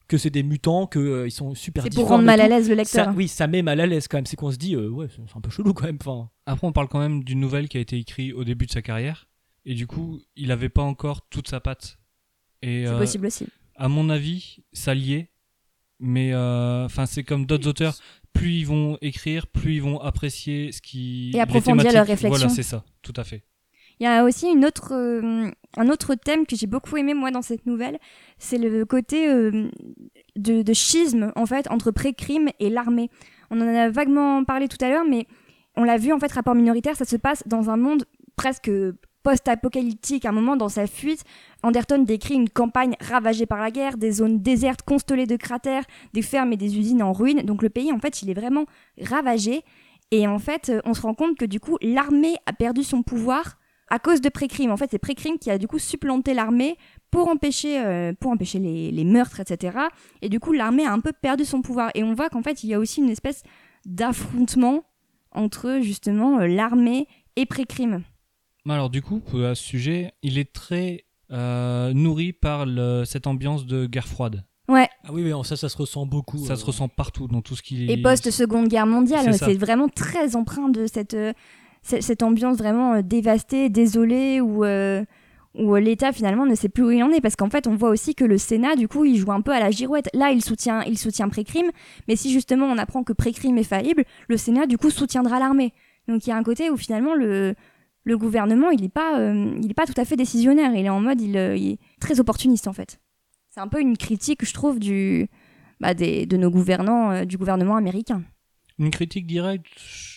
[0.08, 3.06] que c'est des mutants, qu'ils sont super C'est pour rendre mal à l'aise le lecteur.
[3.06, 4.26] ça- oui, ça met mal à l'aise quand même.
[4.26, 5.98] C'est qu'on se dit, euh, ouais, c'est un peu chelou quand même.
[6.00, 8.72] Enfin, Après on parle quand même d'une nouvelle qui a été écrite au début de
[8.72, 9.28] sa carrière
[9.65, 11.98] et du coup il avait pas encore toute sa patte.
[12.62, 13.48] Et C'est euh, possible aussi.
[13.76, 15.30] à mon avis ça liait,
[16.00, 17.98] mais euh, enfin c'est comme d'autres auteurs,
[18.34, 22.30] plus ils vont écrire, plus ils vont apprécier ce qui Et approfondir leur réflexion.
[22.30, 23.44] Voilà c'est ça, tout à fait.
[23.99, 27.31] Il y a aussi une autre, euh, un autre thème que j'ai beaucoup aimé moi
[27.31, 27.97] dans cette nouvelle,
[28.38, 29.69] c'est le côté euh,
[30.36, 33.10] de, de schisme en fait entre pré-crime et l'armée.
[33.51, 35.27] On en a vaguement parlé tout à l'heure, mais
[35.77, 38.05] on l'a vu en fait, rapport minoritaire, ça se passe dans un monde
[38.36, 38.71] presque
[39.23, 40.25] post-apocalyptique.
[40.25, 41.23] À un moment, dans sa fuite,
[41.63, 46.21] Anderton décrit une campagne ravagée par la guerre, des zones désertes constellées de cratères, des
[46.21, 47.41] fermes et des usines en ruine.
[47.41, 48.65] Donc le pays, en fait, il est vraiment
[49.01, 49.63] ravagé.
[50.12, 53.01] Et en fait, euh, on se rend compte que du coup, l'armée a perdu son
[53.01, 53.58] pouvoir
[53.89, 54.71] à cause de Précrime.
[54.71, 56.78] En fait, c'est Précrime qui a du coup supplanté l'armée
[57.12, 59.78] pour empêcher, euh, pour empêcher les, les meurtres, etc.
[60.21, 61.91] Et du coup, l'armée a un peu perdu son pouvoir.
[61.95, 63.43] Et on voit qu'en fait, il y a aussi une espèce
[63.86, 64.84] d'affrontement
[65.32, 68.04] entre justement euh, l'armée et Précrime.
[68.67, 73.65] Alors du coup, à ce sujet, il est très euh, nourri par le- cette ambiance
[73.65, 74.43] de guerre froide.
[74.67, 76.43] Ouais, Ah oui, oui, ça, ça se ressent beaucoup.
[76.43, 79.88] Ça euh, se ressent partout dans tout ce qui et post-seconde guerre mondiale, C'est vraiment
[79.89, 85.04] très empreint de cette, euh, ce- cette ambiance vraiment euh, dévastée, désolée, où, euh,
[85.54, 87.21] où l'État finalement ne sait plus où il en est.
[87.21, 89.52] Parce qu'en fait, on voit aussi que le Sénat, du coup, il joue un peu
[89.52, 90.10] à la girouette.
[90.13, 91.71] Là, il soutient, il soutient Précrime,
[92.08, 95.74] mais si justement on apprend que Précrime est faillible, le Sénat, du coup, soutiendra l'armée.
[96.08, 97.56] Donc il y a un côté où finalement le,
[98.04, 100.74] le gouvernement, il n'est pas, euh, pas tout à fait décisionnaire.
[100.76, 103.00] Il est en mode, il, euh, est très opportuniste en fait.
[103.50, 105.28] C'est un peu une critique, je trouve, du,
[105.80, 108.24] bah, des, de nos gouvernants, euh, du gouvernement américain.
[108.78, 109.69] Une critique directe,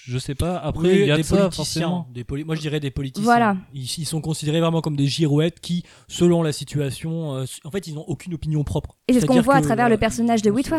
[0.08, 0.56] je sais pas.
[0.58, 1.50] Après, Oui, il y a des de ça, politiciens.
[1.64, 2.08] forcément.
[2.12, 3.24] Des poli- Moi, je dirais des politiciens.
[3.24, 3.56] Voilà.
[3.74, 7.86] Ils, ils sont considérés vraiment comme des girouettes qui, selon la situation, euh, en fait,
[7.86, 8.96] ils n'ont aucune opinion propre.
[9.08, 10.70] Et c'est ce qu'on voit à travers voilà, le personnage de c'est-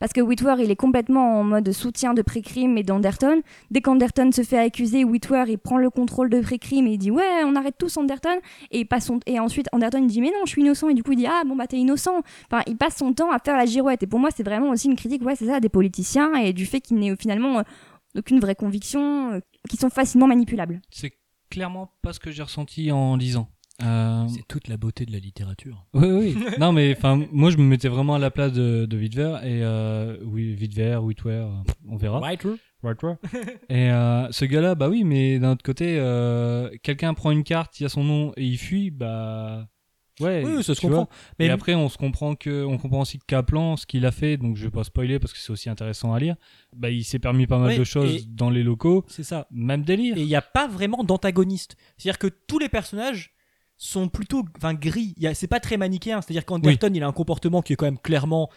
[0.00, 3.40] Parce que Whitwer, il est complètement en mode soutien de Précrime et d'Anderton.
[3.70, 7.12] Dès qu'Anderton se fait accuser, Whitwer, il prend le contrôle de Précrime et il dit
[7.12, 8.40] Ouais, on arrête tous Anderton.
[8.72, 9.20] Et, il passe son...
[9.26, 10.88] et ensuite, Anderton, il dit Mais non, je suis innocent.
[10.88, 12.20] Et du coup, il dit Ah, bon, bah, t'es innocent.
[12.50, 14.02] Enfin, il passe son temps à faire la girouette.
[14.02, 16.66] Et pour moi, c'est vraiment aussi une critique, ouais, c'est ça, des politiciens et du
[16.66, 17.62] fait qu'il n'ait finalement
[18.16, 20.80] aucune vraie conviction, euh, qui sont facilement manipulables.
[20.90, 21.12] C'est
[21.50, 23.48] clairement pas ce que j'ai ressenti en lisant.
[23.82, 25.86] Euh, C'est toute la beauté de la littérature.
[25.94, 26.36] Oui, oui.
[26.60, 29.62] non, mais enfin, moi, je me mettais vraiment à la place de, de Witwer et
[29.62, 31.48] euh, oui, Witwer, Witwer, euh,
[31.88, 32.20] on verra.
[32.20, 33.14] Whitwer Witwer.
[33.68, 37.80] et euh, ce gars-là, bah oui, mais d'un autre côté, euh, quelqu'un prend une carte,
[37.80, 39.68] il y a son nom et il fuit, bah
[40.22, 40.42] ouais.
[40.44, 41.08] Oui, ça se comprend.
[41.38, 44.10] Mais et après, on se comprend que, on comprend aussi que Kaplan, ce qu'il a
[44.12, 46.36] fait, donc je vais pas spoiler parce que c'est aussi intéressant à lire.
[46.76, 49.46] Bah, il s'est permis pas mal Oui, de choses dans les locaux, c'est ça.
[49.50, 50.16] même délire.
[50.16, 51.76] Et il n'y a pas vraiment d'antagoniste.
[51.96, 53.34] C'est-à-dire que tous les personnages
[53.76, 55.14] sont plutôt enfin, gris.
[55.34, 56.20] C'est pas très manichéen.
[56.22, 58.48] C'est-à-dire qu'Anderton, il a un comportement qui est quand même clairement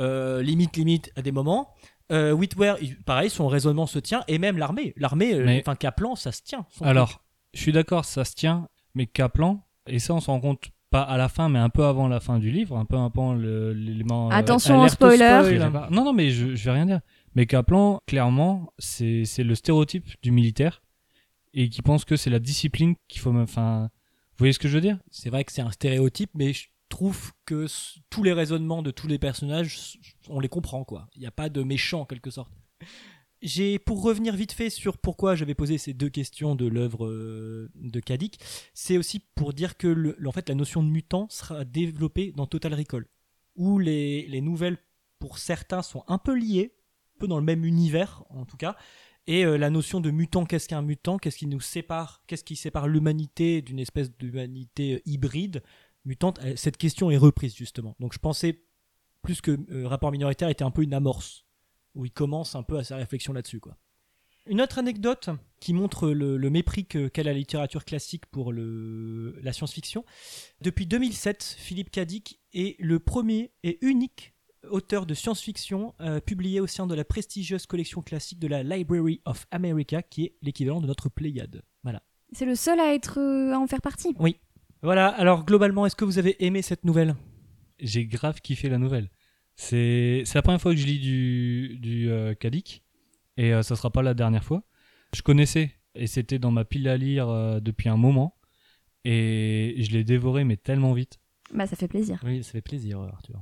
[0.00, 1.68] euh, limite, limite à des moments.
[2.12, 2.74] Euh, Whitwer,
[3.06, 4.24] pareil, son raisonnement se tient.
[4.28, 4.92] Et même l'armée.
[4.96, 6.66] L'armée, euh, Mais- enfin Kaplan, ça se tient.
[6.80, 7.22] Alors,
[7.54, 11.02] je suis d'accord, ça se tient, mais Kaplan, et ça on s'en rend compte pas
[11.02, 13.72] à la fin, mais un peu avant la fin du livre, un peu avant le-
[13.72, 14.28] l'élément.
[14.30, 15.58] euh, Attention au alerte spoiler.
[15.90, 17.00] Non, non, mais je, je vais rien dire.
[17.34, 20.82] Mais Kaplan, clairement, c'est c'est le stéréotype du militaire
[21.52, 23.34] et qui pense que c'est la discipline qu'il faut.
[23.36, 23.90] Enfin,
[24.32, 24.98] vous voyez ce que je veux dire?
[25.10, 27.66] C'est vrai que c'est un stéréotype, mais je trouve que
[28.10, 31.08] tous les raisonnements de tous les personnages, on les comprend, quoi.
[31.16, 32.52] Il n'y a pas de méchant, en quelque sorte.
[33.44, 37.70] J'ai, pour revenir vite fait sur pourquoi j'avais posé ces deux questions de l'œuvre euh,
[37.74, 38.40] de Kadik,
[38.72, 42.72] c'est aussi pour dire que en fait, la notion de mutant sera développée dans Total
[42.72, 43.04] Recall,
[43.54, 44.78] où les, les nouvelles,
[45.18, 46.74] pour certains, sont un peu liées,
[47.16, 48.78] un peu dans le même univers, en tout cas,
[49.26, 52.56] et euh, la notion de mutant, qu'est-ce qu'un mutant Qu'est-ce qui nous sépare Qu'est-ce qui
[52.56, 55.62] sépare l'humanité d'une espèce d'humanité euh, hybride
[56.06, 57.94] mutante Cette question est reprise justement.
[58.00, 58.64] Donc je pensais
[59.20, 61.43] plus que rapport minoritaire était un peu une amorce
[61.94, 63.76] où il commence un peu à sa réflexion là-dessus quoi.
[64.46, 69.38] Une autre anecdote qui montre le, le mépris que- qu'a la littérature classique pour le,
[69.42, 70.04] la science-fiction.
[70.60, 74.34] Depuis 2007, Philippe Cadic est le premier et unique
[74.70, 79.22] auteur de science-fiction euh, publié au sein de la prestigieuse collection classique de la Library
[79.24, 81.62] of America, qui est l'équivalent de notre Pléiade.
[81.82, 82.02] Voilà.
[82.32, 84.14] C'est le seul à être euh, à en faire partie.
[84.82, 87.14] Voilà, alors globalement, est-ce que vous avez aimé cette nouvelle?
[87.78, 89.08] J'ai grave kiffé la nouvelle.
[89.56, 92.82] C'est c'est la première fois que je lis du, du euh, Kadik
[93.36, 94.62] et euh, ça sera pas la dernière fois.
[95.14, 98.36] Je connaissais et c'était dans ma pile à lire euh, depuis un moment
[99.04, 101.18] et je l'ai dévoré mais tellement vite.
[101.52, 102.20] Bah, ça fait plaisir.
[102.24, 103.40] Oui, ça fait plaisir, Arthur.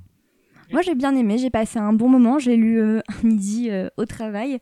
[0.70, 2.38] Moi, j'ai bien aimé, j'ai passé un bon moment.
[2.38, 4.58] J'ai lu euh, un midi euh, au travail.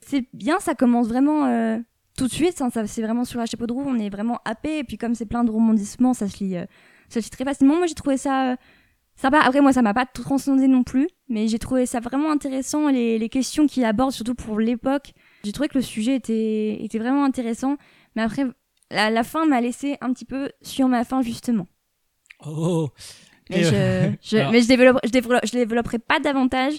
[0.00, 1.78] C'est bien, ça commence vraiment euh,
[2.16, 2.60] tout de suite.
[2.60, 4.78] hein, ça, c'est vraiment sur la chapeau de roue, on est vraiment happé.
[4.78, 6.66] Et puis, comme c'est plein de rebondissements, ça se lit, euh,
[7.08, 7.76] ça se lit très facilement.
[7.76, 8.56] Moi, j'ai trouvé ça euh,
[9.16, 9.40] sympa.
[9.40, 11.08] Après, moi, ça m'a pas tout transcendé non plus.
[11.28, 12.88] Mais j'ai trouvé ça vraiment intéressant.
[12.88, 15.12] Les, les questions qu'il aborde, surtout pour l'époque.
[15.44, 17.76] J'ai trouvé que le sujet était, était vraiment intéressant.
[18.16, 18.44] Mais après,
[18.90, 21.66] la, la fin m'a laissé un petit peu sur ma fin, justement.
[22.46, 22.88] Oh
[23.50, 26.74] Mais, je, je, alors- mais je, développe, je, développe- je développerai pas davantage.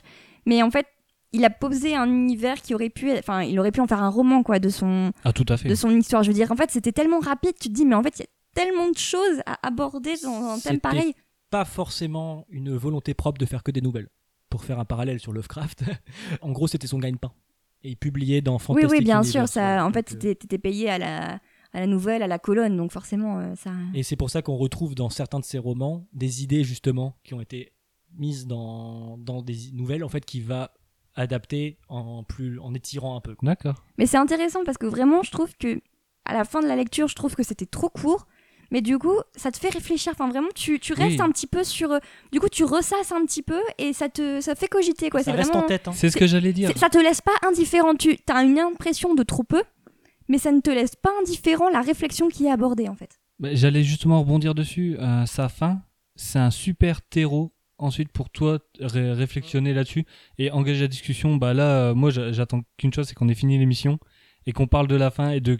[0.45, 0.85] Mais en fait,
[1.31, 4.09] il a posé un univers qui aurait pu, enfin, il aurait pu en faire un
[4.09, 5.67] roman, quoi, de son, Ah tout à fait.
[5.67, 6.23] de son histoire.
[6.23, 8.21] Je veux dire, en fait, c'était tellement rapide, tu te dis, mais en fait, il
[8.21, 11.13] y a tellement de choses à aborder dans un thème pareil.
[11.49, 14.09] Pas forcément une volonté propre de faire que des nouvelles.
[14.49, 15.83] Pour faire un parallèle sur Lovecraft,
[16.41, 17.31] en gros, c'était son gagne-pain.
[17.83, 19.47] et publié dans Oui, Fantastic oui, bien Universe, sûr.
[19.47, 21.33] Ça, en fait, euh, t'étais payé à la,
[21.73, 23.71] à la nouvelle, à la colonne, donc forcément, euh, ça.
[23.93, 27.33] Et c'est pour ça qu'on retrouve dans certains de ses romans des idées justement qui
[27.33, 27.73] ont été
[28.17, 30.73] mises dans, dans des nouvelles en fait qui va
[31.15, 33.35] adapter en plus en étirant un peu.
[33.41, 33.83] D'accord.
[33.97, 35.81] Mais c'est intéressant parce que vraiment, je trouve que
[36.25, 38.25] à la fin de la lecture, je trouve que c'était trop court.
[38.71, 40.11] Mais du coup, ça te fait réfléchir.
[40.13, 41.21] Enfin, vraiment, tu, tu restes Oui.
[41.21, 41.91] un petit peu sur.
[41.91, 41.99] euh,
[42.31, 45.09] Du coup, tu ressasses un petit peu et ça te ça fait cogiter.
[45.09, 45.21] Quoi.
[45.21, 45.65] Ça C'est reste vraiment.
[45.65, 45.87] en tête.
[45.87, 45.91] hein.
[45.93, 46.71] C'est ce que j'allais dire.
[46.77, 47.95] Ça te laisse pas indifférent.
[47.95, 49.63] Tu as une impression de trop peu,
[50.27, 53.19] mais ça ne te laisse pas indifférent la réflexion qui est abordée en fait.
[53.39, 54.97] Bah, J'allais justement rebondir dessus.
[54.99, 55.81] Euh, sa fin,
[56.15, 60.05] c'est un super terreau ensuite pour toi ré- réflexionner là-dessus
[60.37, 61.35] et engager la discussion.
[61.35, 63.99] Bah là, euh, moi, j'a- j'attends qu'une chose, c'est qu'on ait fini l'émission
[64.47, 65.57] et qu'on parle de la fin et de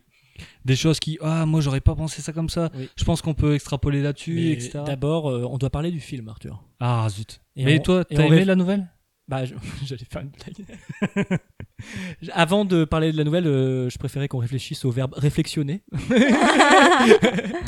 [0.66, 2.70] des choses qui ah moi j'aurais pas pensé ça comme ça.
[2.76, 2.90] Oui.
[2.96, 4.80] Je pense qu'on peut extrapoler là-dessus, etc.
[4.86, 6.64] D'abord, euh, on doit parler du film, Arthur.
[6.80, 7.42] Ah zut.
[7.56, 8.88] Et Mais on- toi, t'as aimé réf- la nouvelle?
[9.28, 9.44] Bah,
[9.86, 11.40] j'allais faire une blague.
[12.32, 15.84] Avant de parler de la nouvelle, euh, je préférais qu'on réfléchisse au verbe réflexionner.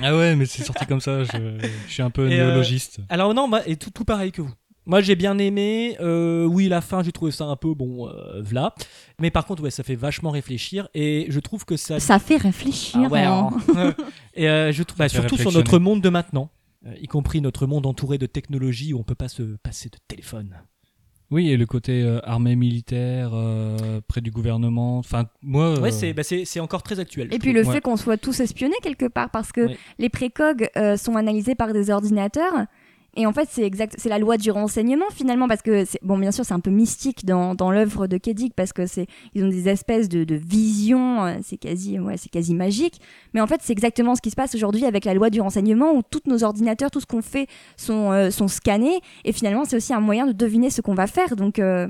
[0.04, 1.24] Ah ouais, mais c'est sorti comme ça.
[1.24, 3.00] Je, je suis un peu Et, euh, néologiste.
[3.10, 4.54] Alors non, bah, et tout, tout pareil que vous.
[4.88, 8.42] Moi j'ai bien aimé, euh, oui la fin j'ai trouvé ça un peu bon, euh,
[8.42, 8.74] v'là.
[9.20, 12.00] Mais par contre ouais ça fait vachement réfléchir et je trouve que ça...
[12.00, 13.02] Ça fait réfléchir.
[13.06, 13.50] Ah ouais, hein.
[13.76, 13.94] hein.
[14.34, 16.50] et euh, je trouve bah, surtout sur notre monde de maintenant,
[16.86, 19.98] euh, y compris notre monde entouré de technologies où on peut pas se passer de
[20.08, 20.56] téléphone.
[21.30, 24.98] Oui, et le côté euh, armée militaire euh, près du gouvernement.
[25.00, 25.78] Enfin, moi.
[25.78, 27.28] euh, Ouais c'est bah, c'est c'est encore très actuel.
[27.34, 27.64] Et puis trouve.
[27.64, 27.74] le Ouais.
[27.76, 29.76] fait qu'on soit tous espionnés quelque part, parce que Oui.
[30.00, 32.54] les précogs euh, sont analysés par des ordinateurs.
[33.20, 36.32] Et en fait, c'est exact, c'est la loi du renseignement finalement, parce que bon, bien
[36.32, 39.50] sûr, c'est un peu mystique dans, dans l'œuvre de Kedic, parce que c'est ils ont
[39.50, 43.02] des espèces de, de visions, euh, c'est quasi, ouais, c'est quasi magique.
[43.34, 45.94] Mais en fait, c'est exactement ce qui se passe aujourd'hui avec la loi du renseignement,
[45.94, 49.00] où tous nos ordinateurs, tout ce qu'on fait, sont euh, sont scannés.
[49.26, 51.36] Et finalement, c'est aussi un moyen de deviner ce qu'on va faire.
[51.36, 51.88] Donc euh,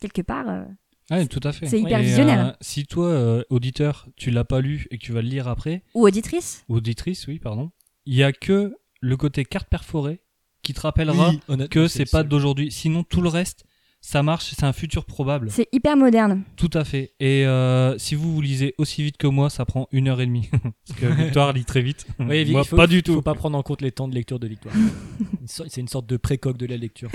[0.00, 0.64] quelque part, euh,
[1.10, 1.66] Ouais, tout à fait.
[1.66, 2.56] C'est hyper Et, visionnaire.
[2.62, 6.06] si toi, auditeur, tu l'as pas lu et que tu vas le lire après, ou
[6.06, 6.64] auditrice.
[6.70, 7.70] ou auditrice, oui, pardon,
[8.06, 10.22] il y a que le côté carte perforée
[10.62, 12.70] qui te rappellera Oui, que c'est pas d'aujourd'hui.
[12.70, 13.64] Sinon, tout le reste,
[14.00, 15.48] ça marche, c'est un futur probable.
[15.50, 16.42] C'est hyper moderne.
[16.56, 17.12] Tout à fait.
[17.20, 20.26] Et euh, si vous vous lisez aussi vite que moi, ça prend une heure et
[20.26, 20.48] demie.
[20.88, 22.06] Parce que Victoire lit très vite.
[22.18, 23.14] Oui, moi, il faut- pas du tout.
[23.14, 24.74] Faut pas prendre en compte les temps de lecture de Victoire.
[25.46, 27.10] C'est une sorte de précoque de la lecture.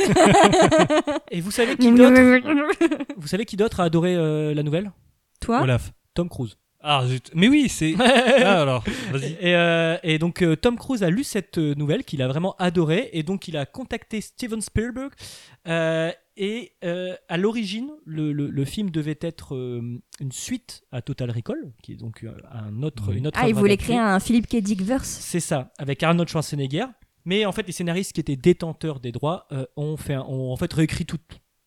[1.31, 4.91] Et vous savez qui d'autre Vous savez qui d'autre a adoré euh, la nouvelle?
[5.41, 5.61] Toi?
[5.61, 5.93] Olaf.
[6.13, 6.57] Tom Cruise.
[6.89, 7.31] Ah, zut.
[7.35, 7.95] Mais oui, c'est.
[7.99, 9.33] ah, alors, vas-y.
[9.41, 12.55] Et, euh, et donc euh, Tom Cruise a lu cette euh, nouvelle qu'il a vraiment
[12.59, 15.11] adorée et donc il a contacté Steven Spielberg
[15.67, 21.01] euh, et euh, à l'origine le, le- le film devait être euh, une suite à
[21.01, 23.17] Total Recall qui est donc un autre, Oui.
[23.17, 23.93] une autre Ah, il voulait adaptée.
[23.93, 24.57] créer un Philippe K.
[24.57, 25.09] Dick verse.
[25.09, 26.85] C'est ça, avec Arnold Schwarzenegger.
[27.25, 30.53] Mais en fait, les scénaristes qui étaient détenteurs des droits euh, ont, fait un- ont
[30.53, 31.17] en fait réécrit tout,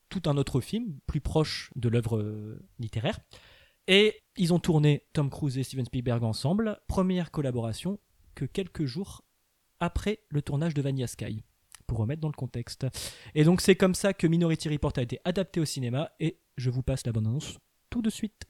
[0.08, 3.18] tout un autre film, plus proche de l'œuvre euh, littéraire.
[3.92, 6.78] Et ils ont tourné Tom Cruise et Steven Spielberg ensemble.
[6.86, 7.98] Première collaboration
[8.36, 9.24] que quelques jours
[9.80, 11.42] après le tournage de Vanilla Sky,
[11.88, 12.86] pour remettre dans le contexte.
[13.34, 16.12] Et donc c'est comme ça que Minority Report a été adapté au cinéma.
[16.20, 17.58] Et je vous passe la bonne annonce
[17.90, 18.44] tout de suite.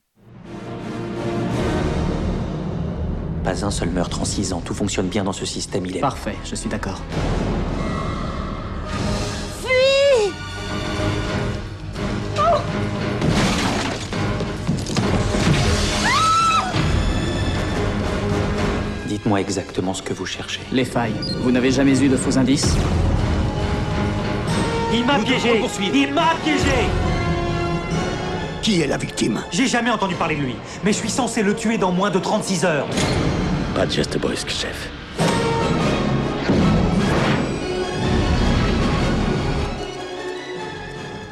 [3.43, 4.61] Pas un seul meurtre en six ans.
[4.61, 5.87] Tout fonctionne bien dans ce système.
[5.87, 6.01] Il est.
[6.01, 7.01] Parfait, je suis d'accord.
[19.21, 20.63] Dites-moi exactement ce que vous cherchez.
[20.73, 21.13] Les failles.
[21.43, 22.75] Vous n'avez jamais eu de faux indices
[24.95, 25.61] Il m'a piégé
[25.93, 26.89] Il m'a piégé
[28.63, 30.55] Qui est la victime J'ai jamais entendu parler de lui,
[30.85, 32.87] mais je suis censé le tuer dans moins de 36 heures.
[33.75, 34.89] Pas Just Boys, chef.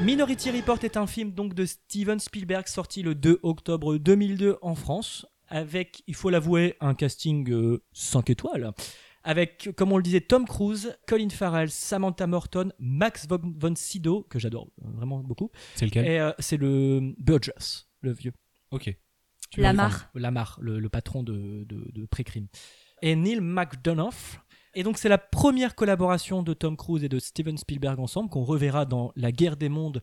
[0.03, 4.75] Minority Report est un film donc de Steven Spielberg sorti le 2 octobre 2002 en
[4.75, 8.73] France avec, il faut l'avouer, un casting euh, 5 étoiles
[9.25, 14.39] avec, comme on le disait, Tom Cruise, Colin Farrell, Samantha Morton, Max von, Sydow, que
[14.39, 16.07] j'adore euh, vraiment beaucoup, C'est lequel?
[16.07, 18.33] Et euh, c'est le Burgess, le vieux.
[18.71, 18.97] Ok.
[19.51, 20.11] Tu Lamar.
[20.15, 22.47] Lamar, le, le patron de, de, de pré-crime.
[23.03, 24.41] Et Neil McDonough.
[24.75, 28.45] Et donc, c'est la première collaboration de Tom Cruise et de Steven Spielberg ensemble qu'on
[28.45, 30.03] reverra dans La guerre des mondes,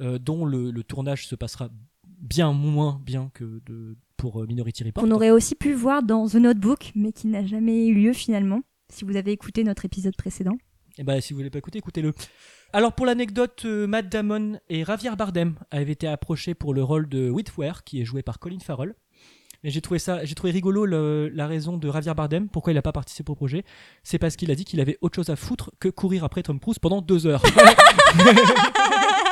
[0.00, 1.70] euh, dont le, le tournage se passera
[2.18, 5.04] bien moins bien que de, pour euh, Minority Report.
[5.04, 8.60] qu'on aurait aussi pu voir dans The Notebook, mais qui n'a jamais eu lieu finalement.
[8.92, 10.56] Si vous avez écouté notre épisode précédent.
[10.98, 12.12] Et bah, si vous voulez pas écouter, écoutez-le.
[12.72, 17.08] Alors, pour l'anecdote, euh, Matt Damon et Javier Bardem avaient été approchés pour le rôle
[17.08, 18.94] de Whitware, qui est joué par Colin Farrell.
[19.64, 22.76] Et j'ai trouvé ça, j'ai trouvé rigolo le- la raison de Javier Bardem, pourquoi il
[22.76, 23.64] n'a pas participé au projet.
[24.04, 26.60] C'est parce qu'il a dit qu'il avait autre chose à foutre que courir après Tom
[26.60, 27.42] Cruise pendant deux heures.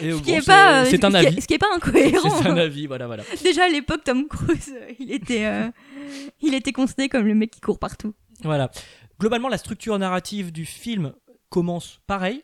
[0.00, 1.40] Et Ce qui est c'est- pas, euh, c'est un est- avis.
[1.40, 2.30] Ce qui est pas incohérent.
[2.42, 3.22] C'est un avis, voilà, voilà.
[3.44, 5.70] Déjà à l'époque, Tom Cruise, euh, il était, euh,
[6.40, 8.14] il était considéré comme le mec qui court partout.
[8.42, 8.70] Voilà.
[9.20, 11.12] Globalement, la structure narrative du film
[11.48, 12.42] commence pareil,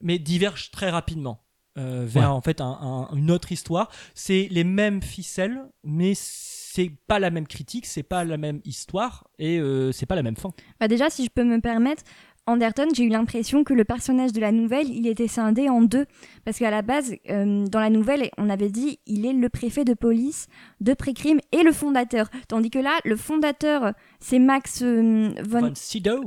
[0.00, 1.42] mais diverge très rapidement
[1.78, 2.78] euh, vers en fait un-
[3.10, 3.90] un- une autre histoire.
[4.14, 9.26] C'est les mêmes ficelles, mais c'est pas la même critique, c'est pas la même histoire
[9.38, 10.50] et euh, c'est pas la même fin.
[10.80, 12.02] Bah déjà, si je peux me permettre,
[12.46, 16.06] Anderton, j'ai eu l'impression que le personnage de la nouvelle, il était scindé en deux.
[16.44, 19.84] Parce qu'à la base, euh, dans la nouvelle, on avait dit, il est le préfet
[19.84, 20.46] de police,
[20.80, 22.28] de pré-crime et le fondateur.
[22.48, 25.72] Tandis que là, le fondateur, c'est Max euh, von,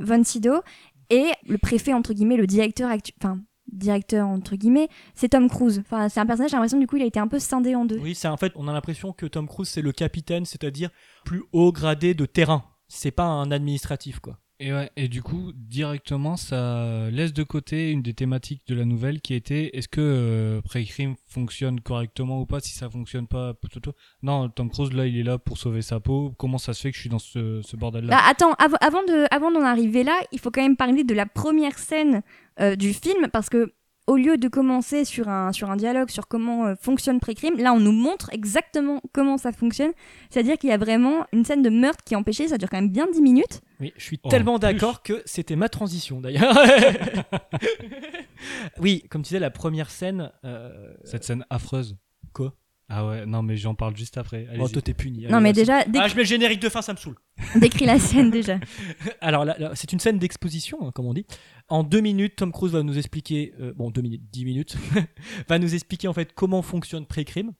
[0.00, 0.22] Von.
[1.10, 3.40] Et le préfet, entre guillemets, le directeur Enfin,
[3.72, 5.80] directeur, entre guillemets, c'est Tom Cruise.
[5.80, 7.84] Enfin, c'est un personnage, j'ai l'impression, du coup, il a été un peu scindé en
[7.84, 7.98] deux.
[7.98, 10.90] Oui, c'est en fait, on a l'impression que Tom Cruise c'est le capitaine, c'est-à-dire
[11.24, 12.64] plus haut gradé de terrain.
[12.88, 14.38] C'est pas un administratif quoi.
[14.62, 18.84] Et, ouais, et du coup, directement, ça laisse de côté une des thématiques de la
[18.84, 22.60] nouvelle qui était est-ce que euh, Pré-Crime fonctionne correctement ou pas?
[22.60, 23.94] Si ça fonctionne pas, plutôt.
[24.22, 26.34] Non, Tom Cruise, là, il est là pour sauver sa peau.
[26.36, 28.10] Comment ça se fait que je suis dans ce, ce bordel-là?
[28.14, 31.14] Bah, attends, av- avant de, avant d'en arriver là, il faut quand même parler de
[31.14, 32.20] la première scène
[32.60, 33.72] euh, du film parce que
[34.10, 37.72] au lieu de commencer sur un, sur un dialogue sur comment euh, fonctionne Pré-Crime, là
[37.72, 39.92] on nous montre exactement comment ça fonctionne.
[40.30, 42.78] C'est-à-dire qu'il y a vraiment une scène de meurtre qui est empêchée, ça dure quand
[42.78, 43.60] même bien 10 minutes.
[43.80, 46.54] Oui, je suis Oh, tellement d'accord que c'était ma transition d'ailleurs.
[48.80, 50.30] oui, comme tu disais, la première scène.
[50.44, 51.96] euh, Cette scène affreuse.
[52.32, 52.54] Quoi?
[52.92, 54.46] Ah ouais, non, mais j'en parle juste après.
[54.48, 54.72] Oh, Allez-y.
[54.72, 55.22] toi t'es puni.
[55.28, 57.14] non allez, mais déjà, Ah, je mets le générique de fin, ça me saoule.
[57.54, 58.58] décris la scène déjà.
[59.20, 61.24] Alors là, là, c'est une scène d'exposition, hein, comme on dit.
[61.70, 64.76] En deux minutes, Tom Cruise va nous expliquer, euh, bon deux minutes, dix minutes,
[65.48, 67.52] va nous expliquer en fait comment fonctionne pré-crime,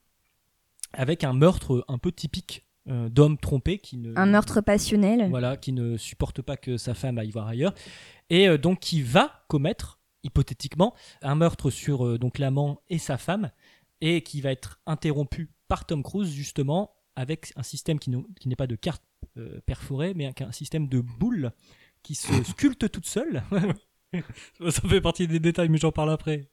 [0.92, 5.29] avec un meurtre un peu typique euh, d'homme trompé qui ne Un meurtre passionnel.
[5.31, 7.75] voilà, qui ne supporte pas que sa femme aille voir ailleurs,
[8.31, 13.18] et euh, donc qui va commettre, hypothétiquement, un meurtre sur euh, donc l'amant et sa
[13.18, 13.51] femme,
[14.01, 18.66] et qui va être interrompu par Tom Cruise justement avec un système qui, n'est pas
[18.66, 19.03] de carte
[19.37, 21.53] euh, perforée, mais un, un système de boules
[22.03, 23.42] qui se sculpte toute seule.
[24.70, 26.49] Ça fait partie des détails, mais j'en parle après.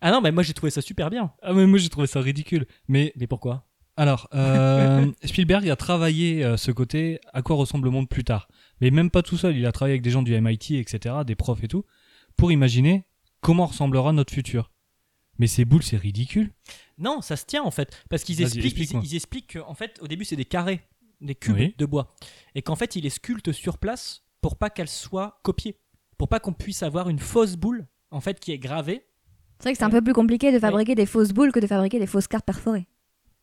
[0.00, 1.32] ah non, mais moi j'ai trouvé ça super bien.
[1.42, 2.66] Ah, mais moi, j'ai trouvé ça ridicule.
[2.88, 3.64] Mais Mais pourquoi?
[3.96, 8.48] Alors, euh, Spielberg a travaillé euh, ce côté à quoi ressemble le monde plus tard.
[8.80, 11.34] Mais même pas tout seul, il a travaillé avec des gens du MIT, etc., des
[11.34, 11.84] profs et tout,
[12.36, 13.04] pour imaginer
[13.40, 14.70] comment ressemblera notre futur.
[15.40, 16.52] Mais ces boules, c'est ridicule.
[16.98, 19.02] Non, ça se tient en fait, parce qu'ils Vas-y, expliquent, ils, explique-moi.
[19.04, 20.80] ils expliquent qu'en fait au début c'est des carrés,
[21.20, 21.74] des cubes Oui.
[21.78, 22.14] de bois,
[22.56, 25.78] et qu'en fait il les sculpte sur place pour pas qu'elles soient copiées,
[26.18, 29.04] pour pas qu'on puisse avoir une fausse boule en fait qui est gravée.
[29.58, 31.66] C'est vrai que c'est un peu plus compliqué de fabriquer des fausses boules que de
[31.66, 32.86] fabriquer des fausses cartes perforées.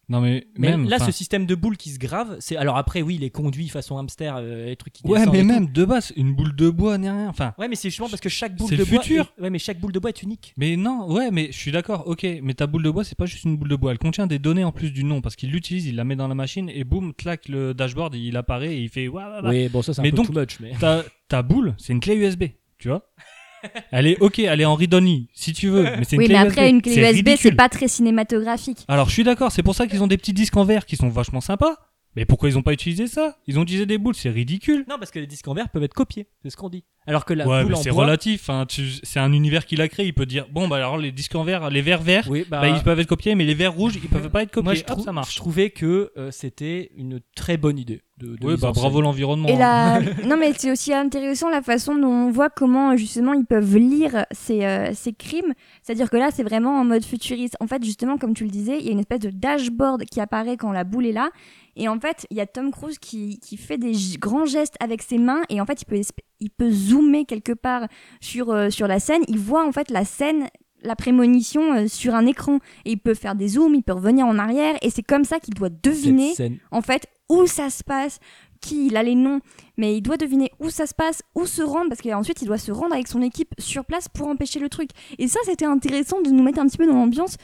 [0.07, 0.87] Non, mais, Mais même.
[0.87, 3.67] là, ce système de boules qui se grave, c'est alors après oui, il est conduit
[3.69, 5.47] façon hamster, euh, les trucs qui Ouais, descendent mais tout.
[5.47, 7.27] même de base, une boule de bois n'est rien.
[7.27, 9.33] Enfin, Ouais, mais c'est justement parce que chaque boule C'est de le bois, futur.
[9.35, 10.53] est- ouais, mais chaque boule de bois est unique.
[10.57, 12.23] mais non, ouais, mais je suis d'accord, ok.
[12.43, 13.91] Mais ta boule de bois, c'est pas juste une boule de bois.
[13.93, 16.27] Elle contient des données en plus du nom parce qu'il l'utilise, il la met dans
[16.27, 19.07] la machine et boum, clac, le dashboard, il apparaît et il fait.
[19.07, 19.49] Ouais, ouais, ouais.
[19.63, 21.93] Oui, bon ça c'est un Mais peu donc- too much, mais ta, ta boule, c'est
[21.93, 22.43] une clé USB,
[22.79, 23.09] tu vois.
[23.91, 26.35] Elle est ok, elle est en read-only, si tu veux, mais c'est une Oui, mais
[26.35, 26.45] USB.
[26.47, 28.85] après, une clé USB, c'est pas très cinématographique.
[28.87, 30.95] Alors je suis d'accord, c'est pour ça qu'ils ont des petits disques en verre qui
[30.97, 31.75] sont vachement sympas.
[32.15, 33.37] Mais pourquoi ils ont pas utilisé ça?
[33.47, 34.85] Ils ont utilisé des boules, c'est ridicule.
[34.87, 36.85] non parce que les disques en verre peuvent être copiés, c'est ce qu'on dit.
[37.07, 38.49] Alors que la ouais, boule mais en c'est bois, relatif.
[38.51, 38.65] Hein.
[38.67, 40.05] tu- C'est un univers qu'il a créé.
[40.05, 42.61] Il peut dire bon bah alors les disques en verre, les verres verts, oui, bah,
[42.61, 44.63] bah, ils peuvent être copiés, mais les verres rouges, ils peuvent pas être copiés.
[44.63, 45.31] Moi, je, Hop, trou- ça marche.
[45.33, 48.01] je trouvais que euh, c'était une très bonne idée.
[48.17, 49.49] De, de Oui, mise bah bravo l'environnement.
[49.49, 49.99] Et hein.
[49.99, 49.99] la...
[50.25, 54.25] non, mais c'est aussi intéressant la façon dont on voit comment justement ils peuvent lire
[54.31, 55.53] ces, euh, ces crimes.
[55.83, 57.57] C'est-à-dire que là, c'est vraiment en mode futuriste.
[57.59, 60.21] En fait, justement, comme tu le disais, il y a une espèce de dashboard qui
[60.21, 61.29] apparaît quand la boule est là.
[61.75, 65.01] Et en fait, il y a Tom Cruise qui, qui fait des grands gestes avec
[65.01, 65.41] ses mains.
[65.49, 65.99] Et en fait, il peut,
[66.39, 67.87] il peut zoomer quelque part
[68.21, 69.23] sur, euh, sur la scène.
[69.27, 70.47] Il voit en fait la scène
[70.85, 74.25] la prémonition euh, sur un écran et il peut faire des zooms, il peut revenir
[74.25, 76.57] en arrière et c'est comme ça qu'il doit deviner scène.
[76.71, 78.19] en fait où ça se passe,
[78.61, 79.39] qui il a les noms,
[79.77, 82.57] mais il doit deviner où ça se passe, où se rendre, parce qu'ensuite il doit
[82.57, 84.89] se rendre avec son équipe sur place pour empêcher le truc.
[85.17, 87.37] Et ça, c'était intéressant de nous mettre un petit peu dans l'ambiance.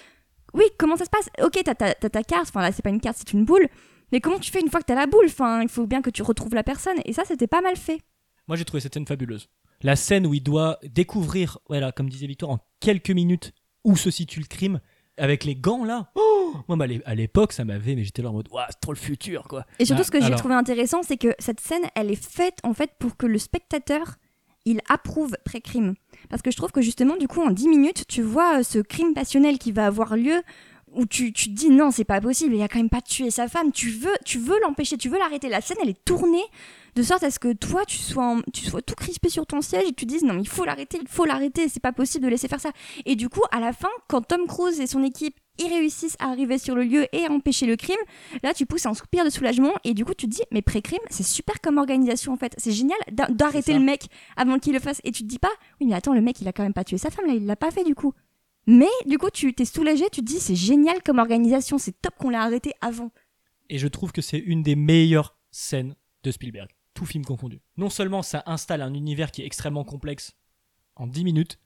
[0.54, 1.30] Oui, comment ça se passe?
[1.44, 3.67] Ok, t'as ta, carte, enfin là c'est pas une carte, c'est une boule,
[4.12, 5.26] mais comment tu fais une fois que t'as la boule?
[5.26, 8.00] Enfin, il faut bien que tu retrouves la personne, et ça, c'était pas mal fait.
[8.48, 9.48] Moi, j'ai trouvé cette scène fabuleuse.
[9.82, 14.12] La scène où il doit découvrir, voilà, comme disait Victor, en quelques minutes où se
[14.12, 14.80] situe le crime,
[15.17, 16.10] avec les gants là.
[16.15, 18.80] Oh Moi, bah, à l'é- à l'époque, ça m'avait, mais j'étais là en mode, c'est
[18.82, 19.65] trop le futur, quoi.
[19.80, 22.58] Et surtout, Ah, ce que j'ai trouvé intéressant, c'est que cette scène, elle est faite
[22.63, 24.15] en fait pour que le spectateur,
[24.65, 25.96] il approuve pré-crime.
[26.29, 28.79] Parce que je trouve que justement, du coup, en 10 minutes, tu vois euh, ce
[28.79, 30.42] crime passionnel qui va avoir lieu
[30.94, 33.31] où tu, tu te dis non, c'est pas possible, il a quand même pas tué
[33.31, 35.48] sa femme, tu veux, tu veux l'empêcher, tu veux l'arrêter.
[35.50, 36.44] La scène, elle est tournée
[36.96, 39.62] de sorte à ce que toi, tu sois, en- tu sois tout crispé sur ton
[39.62, 42.25] siège et tu dises non, mais il faut l'arrêter, il faut l'arrêter, c'est pas possible
[42.25, 42.71] de laisser faire ça.
[43.06, 46.29] Et du coup, à la fin, quand Tom Cruise et son équipe ils réussissent à
[46.29, 47.96] arriver sur le lieu et à empêcher le crime,
[48.42, 51.02] là tu pousses un soupir de soulagement et du coup tu te dis mais pré-crime
[51.12, 54.06] c'est super comme organisation en fait, c'est génial d'a- d'arrêter le mec
[54.37, 56.48] avant qu'il le fasse et tu te dis pas oui mais attends le mec il
[56.48, 58.13] a quand même pas tué sa femme là il l'a pas fait du coup.
[58.68, 62.16] Mais du coup tu t'es soulagé, tu te dis c'est génial comme organisation, c'est top
[62.18, 63.12] qu'on l'a arrêté avant.
[63.70, 67.60] Et je trouve que c'est une des meilleures scènes de Spielberg, tout film confondu.
[67.78, 70.34] Non seulement ça installe un univers qui est extrêmement complexe
[70.96, 71.58] en 10 minutes,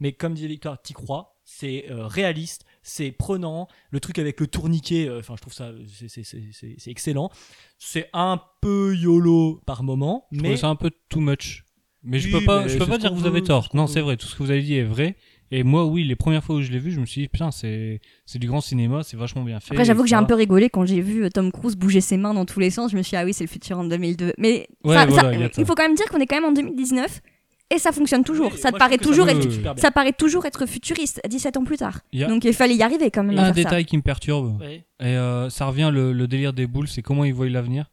[0.00, 4.46] mais comme disait Victoire, t'y crois, c'est euh, réaliste, c'est prenant, le truc avec le
[4.46, 7.30] tourniquet, euh, enfin je trouve ça, c'est- c'est- c'est c'est- c'est excellent.
[7.78, 11.64] C'est un peu YOLO par moment, Je mais trouve ça un peu too much.
[12.04, 13.64] Mais je peux pas, je peux c'est pas dire que vous avez tort.
[13.70, 14.16] c'est Non, c'est vrai.
[14.16, 15.16] Tout ce que vous avez dit est vrai.
[15.50, 17.50] Et moi, oui, les premières fois où je l'ai vu, je me suis dit, putain,
[17.50, 19.72] c'est, c'est du grand cinéma, c'est vachement bien fait.
[19.72, 22.16] Après j'avoue que j'ai un peu rigolé quand j'ai vu euh, Tom Cruise bouger ses
[22.18, 23.84] mains dans tous les sens, je me suis dit ah oui c'est le futur en
[23.84, 24.34] 2002.
[24.38, 26.52] Mais Ouais, ça- voilà, ça- il faut quand même dire qu'on est quand même en
[26.52, 27.22] 2019
[27.70, 28.50] et ça fonctionne toujours.
[28.52, 31.76] Oui, ça te paraît toujours ça être, ça paraît toujours être futuriste 17 ans plus
[31.78, 32.00] tard.
[32.12, 33.38] Donc il fallait y arriver quand même.
[33.38, 33.52] un ça.
[33.52, 34.60] détail qui me perturbe.
[34.60, 34.84] Ouais.
[35.00, 37.90] Et euh, ça revient le, le délire des boules, c'est comment ils voient l'avenir.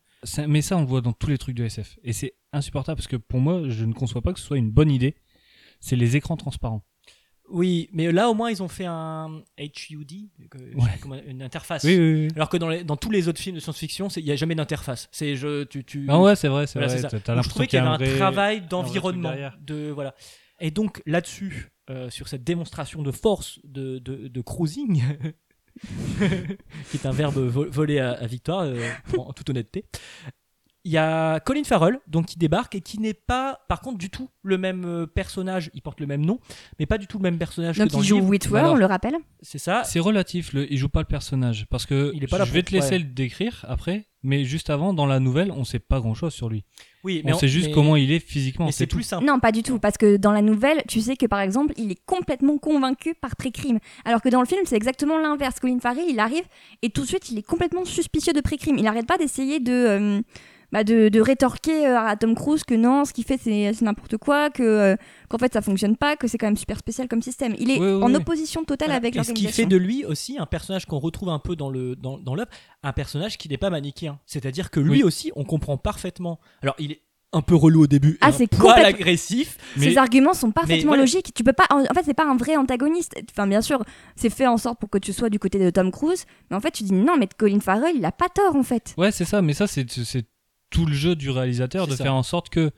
[0.47, 1.97] Mais ça, on le voit dans tous les trucs de SF.
[2.03, 4.72] Et c'est insupportable parce que pour moi, je ne conçois pas que ce soit une
[4.72, 5.16] bonne idée.
[5.80, 6.82] C'est les écrans transparents.
[7.49, 10.29] Oui, mais là au moins ils ont fait un HUD,
[10.75, 11.21] Ouais.
[11.27, 11.83] une interface.
[11.83, 12.27] Oui, oui, oui.
[12.35, 14.55] Alors que dans, les- dans tous les autres films de science-fiction, il n'y a jamais
[14.55, 15.07] d'interface.
[15.11, 17.21] C'est je, tu, tu, Ah ouais, c'est vrai, c'est Voilà, vrai.
[17.35, 19.33] Donc, je trouvais qu'il y avait un vrai- travail d'environnement.
[19.61, 20.15] De, voilà.
[20.59, 25.03] Et donc là-dessus, euh, sur cette démonstration de force de, de, de cruising,
[26.89, 29.85] qui est un verbe vo- volé à, à Victoire, euh, en toute honnêteté,
[30.86, 34.09] il y a Colin Farrell donc, qui débarque et qui n'est pas, par contre, du
[34.09, 35.71] tout le même euh, personnage.
[35.73, 36.39] Il porte le même nom,
[36.79, 38.19] mais pas du tout le même personnage Donc que dans il joue.
[38.19, 39.15] Whitwer, on le rappelle.
[39.41, 39.83] C'est ça.
[39.83, 41.65] C'est relatif, le, il joue pas le personnage.
[41.69, 42.99] Parce que Il est pas là je vais pour- te laisser ouais.
[42.99, 46.49] le décrire après, mais juste avant, dans la nouvelle, on sait pas grand chose sur
[46.49, 46.63] lui.
[47.03, 48.67] Oui, on sait juste mais- comment il est physiquement.
[48.67, 49.25] Mais c'est plus simple.
[49.25, 51.91] Non, pas du tout, parce que dans la nouvelle, tu sais que par exemple, il
[51.91, 53.79] est complètement convaincu par pré-crime.
[54.05, 55.59] Alors que dans le film, c'est exactement l'inverse.
[55.59, 56.43] Colin Farrell, il arrive
[56.83, 58.77] et tout de suite, il est complètement suspicieux de pré-crime.
[58.77, 60.21] Il n'arrête pas d'essayer de, euh,
[60.76, 64.17] bah, de, de rétorquer euh, à Tom Cruise que non, ce qu'il fait, c'est n'importe
[64.17, 64.95] quoi, que euh,
[65.30, 67.55] qu'en fait, ça fonctionne pas, que c'est quand même super spécial comme système.
[67.59, 68.15] Il est Oui, oui, en oui.
[68.17, 68.97] opposition totale Voilà.
[68.97, 69.63] avec Et ce qui l'organisation.
[69.63, 72.49] fait de lui aussi un personnage qu'on retrouve un peu dans le dans, dans l'œuvre,
[72.84, 74.19] un personnage qui n'est pas manichéen.
[74.26, 76.41] C'est-à-dire que lui aussi, on comprend parfaitement.
[76.61, 77.01] Alors, il est
[77.32, 78.49] un peu relou au début, Ah, un c'est
[78.86, 79.57] agressif.
[79.78, 81.03] Mais- Ses arguments sont parfaitement voilà.
[81.03, 81.34] logiques.
[81.34, 81.65] Tu peux pas.
[81.69, 83.13] En fait, c'est pas un vrai antagoniste.
[83.32, 83.82] Enfin, bien sûr,
[84.17, 86.59] c'est fait en sorte pour que tu sois du côté de Tom Cruise, mais en
[86.59, 88.93] fait, tu dis non, mais Colin Farrell, il a pas tort en fait.
[88.97, 89.86] Ouais, c'est ça, mais ça, c'est
[90.70, 92.03] tout le jeu du réalisateur de ça.
[92.03, 92.72] faire en sorte que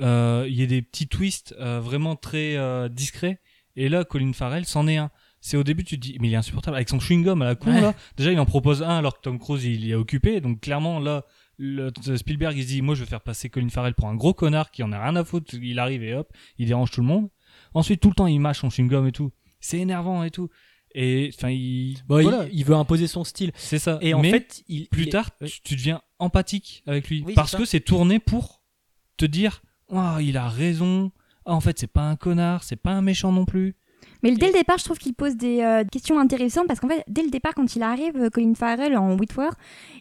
[0.00, 3.40] euh, il y ait des petits twists euh, vraiment très euh, discrets.
[3.76, 5.10] Et là, Colin Farrell, c'en est un.
[5.40, 7.54] C'est au début, tu te dis, mais il est insupportable avec son chewing-gum à la
[7.56, 7.80] con, Ouais.
[7.80, 7.94] là.
[8.16, 10.40] Déjà, il en propose un alors que Tom Cruise, il y est occupé.
[10.40, 11.24] Donc, clairement, là,
[11.58, 14.34] le, Spielberg, il se dit, moi, je vais faire passer Colin Farrell pour un gros
[14.34, 15.54] connard qui en a rien à foutre.
[15.54, 17.28] Il arrive et hop, il dérange tout le monde.
[17.74, 19.32] Ensuite, tout le temps, il mâche son chewing-gum et tout.
[19.58, 20.48] C'est énervant et tout.
[20.94, 23.50] Et, enfin, il, Bon, voilà, il, veut imposer son style.
[23.56, 23.98] c'est ça.
[24.00, 27.22] Et en Mais- fait, il, plus il tard, tu, tu deviens empathique avec lui.
[27.26, 28.62] Oui, parce que c'est tourné pour
[29.16, 29.62] te dire
[29.92, 31.12] Ah, il a raison.
[31.44, 33.74] Ah, en fait, c'est pas un connard, c'est pas un méchant non plus.
[34.24, 37.04] Mais dès le départ, je trouve qu'il pose des euh, questions intéressantes parce qu'en fait,
[37.08, 39.50] dès le départ, quand il arrive, euh, Colin Farrell en Whitwer,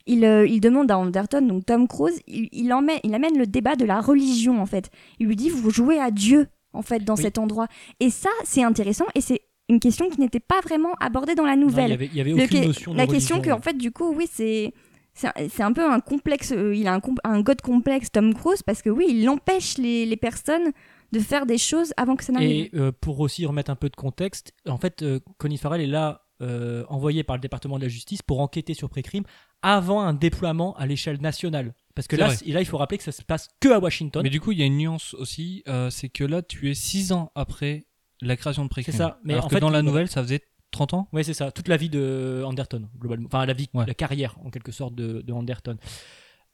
[0.05, 3.47] il, euh, il demande à Anderton, donc Tom Cruise, il, il, emmène, il amène le
[3.47, 4.91] débat de la religion en fait.
[5.19, 7.23] Il lui dit vous jouez à Dieu en fait dans Oui.
[7.23, 7.67] cet endroit.
[7.99, 11.55] Et ça, c'est intéressant et c'est une question qui n'était pas vraiment abordée dans la
[11.55, 11.87] Non, nouvelle.
[11.87, 13.61] il y avait, il y avait Le- aucune que- notion de la question que en
[13.61, 14.73] fait du coup oui c'est
[15.13, 18.81] c'est un- peu un complexe euh, il a un, un god complexe Tom Cruise parce
[18.81, 20.71] que oui il empêche les, les personnes
[21.11, 23.89] de faire des choses avant que ça n'arrive Et euh, pour aussi remettre un peu
[23.89, 27.83] de contexte, en fait, euh, Colin Farrell est là euh, envoyé par le département de
[27.83, 29.25] la justice pour enquêter sur pré-crime
[29.61, 31.75] avant un déploiement à l'échelle nationale.
[31.95, 34.23] Parce que là, il faut rappeler que ça se passe que à Washington.
[34.23, 36.73] Mais du coup, il y a une nuance aussi euh, c'est que là, tu es
[36.73, 37.87] 6 ans après
[38.21, 38.93] la création de Précrime.
[38.93, 40.41] C'est ça, mais Alors en que fait, dans la nouvelle, ça faisait
[40.71, 41.07] 30 ans?
[41.13, 41.51] Ouais, c'est ça.
[41.51, 43.27] Toute la vie de Anderton, globalement.
[43.27, 43.85] Enfin, la vie, Ouais.
[43.85, 45.77] la carrière, en quelque sorte, de, de Anderton.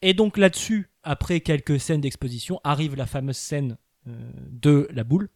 [0.01, 4.11] Et donc là-dessus, après quelques scènes d'exposition, arrive la fameuse scène euh,
[4.51, 5.30] de la boule,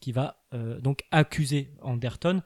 [0.00, 2.42] qui va euh, donc accuser Anderton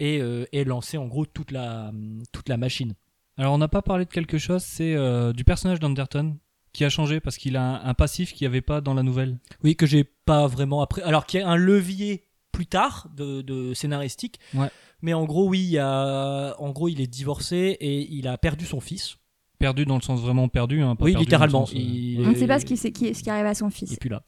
[0.00, 1.92] et, euh, et lancer en gros toute la,
[2.32, 2.94] toute la machine.
[3.38, 4.96] Alors, on n'a pas parlé de quelque chose, c'est
[5.34, 6.38] du personnage d'Anderton
[6.72, 9.02] qui a changé parce qu'il a un, un passif qu'il n'y avait pas dans la
[9.02, 9.38] nouvelle.
[9.62, 11.02] Oui, que j'ai pas vraiment appris.
[11.02, 14.40] Alors qu'il y a un levier plus tard de, de scénaristique.
[14.54, 14.68] Ouais.
[15.06, 18.66] Mais en gros, oui, il a, en gros, il est divorcé et il a perdu
[18.66, 19.18] son fils.
[19.60, 20.82] Perdu dans le sens vraiment perdu.
[20.82, 21.60] Hein, pas oui, perdu littéralement.
[21.60, 23.30] dans le sens, euh, Il- on ne sait pas ce qui, c'est qui, ce qui
[23.30, 24.24] arrive à son Il fils est plus là.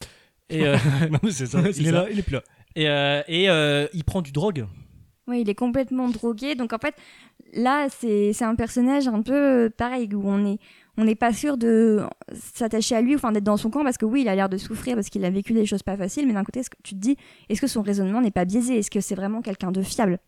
[0.48, 0.76] Et, euh,
[1.10, 1.62] non, mais c'est ça.
[1.76, 2.42] Il est là, il est plus là.
[2.76, 4.66] et, euh, et, euh, il prend du drogue.
[5.26, 6.94] oui il est complètement drogué donc en fait
[7.54, 10.58] là, c'est c'est un personnage un peu pareil où on est
[10.96, 12.02] on n'est pas sûr de
[12.34, 14.56] s'attacher à lui, enfin d'être dans son camp, parce que oui, il a l'air de
[14.58, 16.94] souffrir parce qu'il a vécu des choses pas faciles, mais d'un côté, est-ce que tu
[16.94, 17.16] te dis,
[17.48, 18.78] est-ce que son raisonnement n'est pas biaisé?
[18.78, 20.18] Est-ce que c'est vraiment quelqu'un de fiable?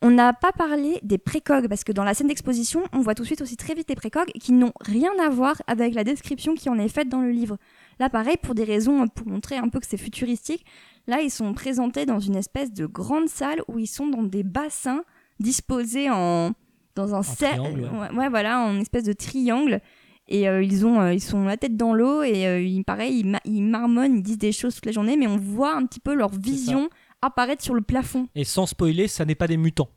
[0.00, 3.22] On n'a pas parlé des précogs, parce que dans la scène d'exposition, on voit tout
[3.22, 6.54] de suite aussi très vite les précogs qui n'ont rien à voir avec la description
[6.54, 7.56] qui en est faite dans le livre.
[7.98, 10.64] Là, pareil, pour des raisons, pour montrer un peu que c'est futuristique,
[11.08, 14.44] là, ils sont présentés dans une espèce de grande salle où ils sont dans des
[14.44, 15.02] bassins
[15.40, 16.52] disposés en
[16.94, 18.10] dans un cercle, triangle, ouais.
[18.10, 19.80] ouais, ouais, voilà, en espèce de triangle.
[20.28, 23.20] Et euh, ils ont, euh, ils sont la tête dans l'eau et euh, ils, pareil,
[23.20, 25.86] ils, ma- ils marmonnent, ils disent des choses toute la journée, mais on voit un
[25.86, 26.88] petit peu leur vision
[27.22, 28.28] apparaître sur le plafond.
[28.34, 29.88] Et sans spoiler, ça n'est pas des mutants.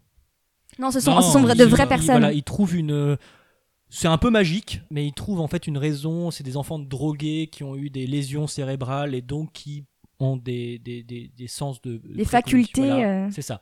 [0.79, 2.19] Non, ce sont, Non, ce sont vra- ils- de vraies ils- personnes.
[2.19, 3.17] Voilà, ils trouvent une.
[3.89, 6.31] C'est un peu magique, mais ils trouvent en fait une raison.
[6.31, 9.83] C'est des enfants drogués qui ont eu des lésions cérébrales et donc qui
[10.19, 12.01] ont des, des, des, des sens de.
[12.05, 13.61] Des facultés, Voilà, euh, C'est ça.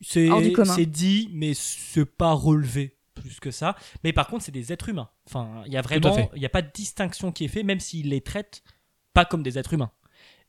[0.00, 3.76] C'est dit, mais c'est pas relevé plus que ça.
[4.04, 5.08] Mais par contre, c'est des êtres humains.
[5.26, 6.28] Enfin, il y a vraiment.
[6.34, 8.62] Il n'y a pas de distinction qui est faite, même s'ils les traitent
[9.14, 9.90] pas comme des êtres humains.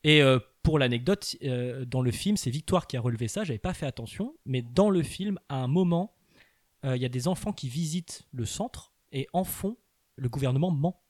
[0.03, 3.59] Et euh, pour l'anecdote, euh, dans le film, c'est Victoire qui a relevé ça, j'avais
[3.59, 6.13] pas fait attention, mais dans le film, à un moment,
[6.85, 9.77] euh, il y a des enfants qui visitent le centre et en fond,
[10.15, 11.01] le gouvernement ment.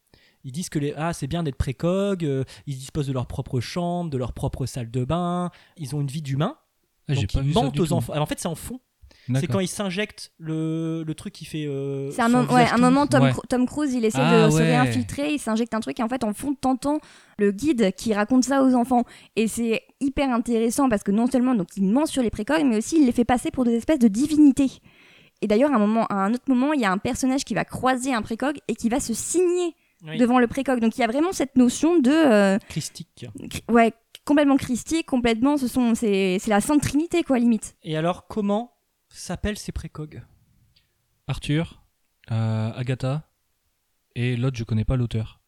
[0.43, 3.60] Ils disent que les ah c'est bien d'être précogs, euh, ils disposent de leur propre
[3.60, 6.58] chambre, de leur propre salle de bain, ils ont une vie d'humain.
[7.08, 8.14] Ah, donc pas ils mentent aux enfants.
[8.14, 8.80] Alors, en fait, c'est en fond.
[9.36, 11.65] C'est quand ils s'injectent le, le truc qui fait.
[11.67, 13.32] euh, C'est un, mom- ouais, moment, Tom, Ouais.
[13.47, 16.24] Tom Cruise, il essaie Ah de se réinfiltrer, il s'injecte un truc, et en fait,
[16.24, 16.99] en fond, t'entends
[17.38, 19.03] le guide qui raconte ça aux enfants.
[19.36, 22.78] Et c'est hyper intéressant parce que non seulement donc, il ment sur les précogs, mais
[22.78, 24.72] aussi il les fait passer pour des espèces de divinités.
[25.41, 27.53] Et d'ailleurs, à un, moment, à un autre moment, il y a un personnage qui
[27.53, 29.74] va croiser un précog et qui va se signer
[30.07, 30.17] Oui.
[30.17, 30.80] devant le précog.
[30.80, 32.09] Donc il y a vraiment cette notion de.
[32.11, 33.26] euh, Christique.
[33.70, 33.93] ouais,
[34.26, 35.55] complètement christique, complètement.
[35.57, 37.76] Ce sont, c'est, c'est la Sainte Trinité, quoi, limite.
[37.84, 38.74] Et alors, comment
[39.18, 40.22] s'appellent ces précogs
[41.28, 41.82] Arthur,
[42.32, 43.24] euh, Agatha,
[44.16, 45.39] et l'autre, je connais pas l'auteur.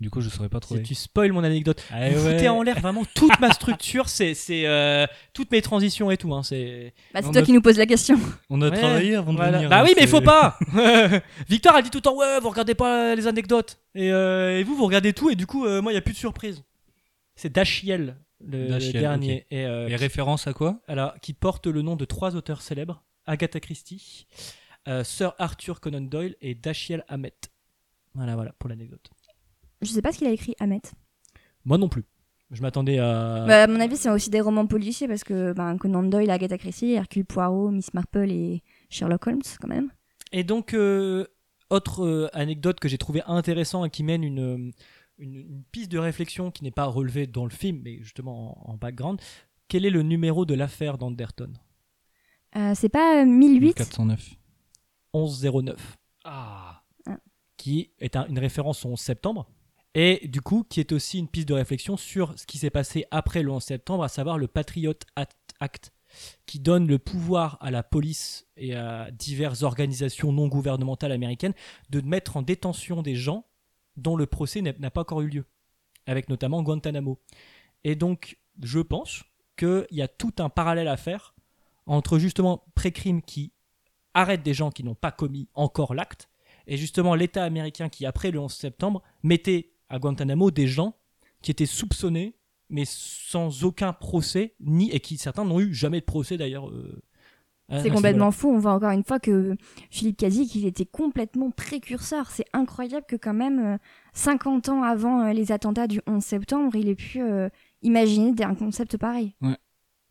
[0.00, 0.82] Du coup, je saurais pas Si trouver.
[0.82, 1.82] tu spoil mon anecdote.
[1.90, 2.32] Ah Vous ouais.
[2.34, 6.34] foutez en l'air vraiment toute ma structure, c'est c'est, euh, toutes mes transitions et tout.
[6.34, 8.18] Hein, c'est Bah, toi a- qui nous poses la question.
[8.50, 9.58] On a Ouais, travaillé avant de voilà.
[9.58, 9.70] venir.
[9.70, 10.58] Bah hein, oui, mais il faut pas.
[11.48, 14.64] Victor a dit tout le temps ouais, vous regardez pas les anecdotes et, euh, et
[14.64, 16.62] vous vous regardez tout et du coup euh, moi il y a plus de surprise.
[17.36, 21.82] C'est Dachiel le, Dashiell, dernier et, euh, Et référence à quoi alors, qui porte le
[21.82, 24.26] nom de trois auteurs célèbres Agatha Christie,
[24.88, 27.50] euh, Sir Arthur Conan Doyle et Dashiell Hammett.
[28.14, 29.10] Voilà, voilà pour l'anecdote.
[29.82, 30.82] Je sais pas ce qu'il a écrit, Ahmet.
[31.64, 32.04] Moi non plus.
[32.50, 33.44] Je m'attendais à.
[33.46, 36.58] Bah, à mon avis, c'est aussi des romans policiers parce que ben, Conan Doyle, Agatha
[36.58, 39.90] Christie, Hercule Poirot, Miss Marple et Sherlock Holmes, quand même.
[40.30, 41.26] Et donc, euh,
[41.70, 44.70] autre anecdote que j'ai trouvé intéressant et qui mène une, euh,
[45.18, 48.72] une, une piste de réflexion qui n'est pas relevée dans le film, mais justement en,
[48.72, 49.20] en background.
[49.68, 51.52] Quel est le numéro de l'affaire d'Anderton
[52.56, 54.34] Euh, c'est pas euh, 1008 409.
[55.14, 55.96] 1109.
[56.24, 56.82] Ah.
[57.56, 59.46] Qui est un- une référence au 11 septembre.
[59.94, 63.06] Et du coup, qui est aussi une piste de réflexion sur ce qui s'est passé
[63.12, 65.92] après le 11 septembre, à savoir le Patriot Act, Act,
[66.46, 71.54] qui donne le pouvoir à la police et à diverses organisations non gouvernementales américaines
[71.90, 73.46] de mettre en détention des gens
[73.96, 75.44] dont le procès n'a pas encore eu lieu,
[76.06, 77.18] avec notamment Guantanamo.
[77.84, 79.24] Et donc, je pense
[79.56, 81.34] qu'il y a tout un parallèle à faire
[81.86, 83.52] entre justement pré-crime qui
[84.14, 86.28] arrête des gens qui n'ont pas commis encore l'acte,
[86.66, 90.96] et justement l'État américain qui, après le 11 septembre, mettait à Guantanamo des gens
[91.42, 92.36] qui étaient soupçonnés,
[92.70, 96.70] mais sans aucun procès, ni et qui certains n'ont eu jamais de procès d'ailleurs.
[96.70, 97.02] euh,
[97.70, 98.50] C'est ce complètement fou.
[98.50, 99.56] On voit encore une fois que
[99.90, 102.30] Philippe Kazik, il était complètement précurseur.
[102.30, 103.78] C'est incroyable que quand même, euh,
[104.12, 107.48] 50 ans avant euh, les attentats du 11 septembre, il ait pu euh,
[107.82, 109.34] imaginer un concept pareil.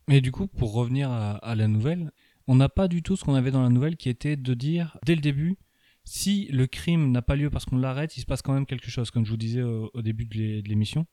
[0.08, 2.10] Mais du coup, pour revenir à, à la nouvelle,
[2.46, 4.98] on n'a pas du tout ce qu'on avait dans la nouvelle qui était de dire,
[5.06, 5.56] dès le début,
[6.04, 8.90] si le crime n'a pas lieu parce qu'on l'arrête, il se passe quand même quelque
[8.90, 11.06] chose, comme je vous disais au, au début de l'émission.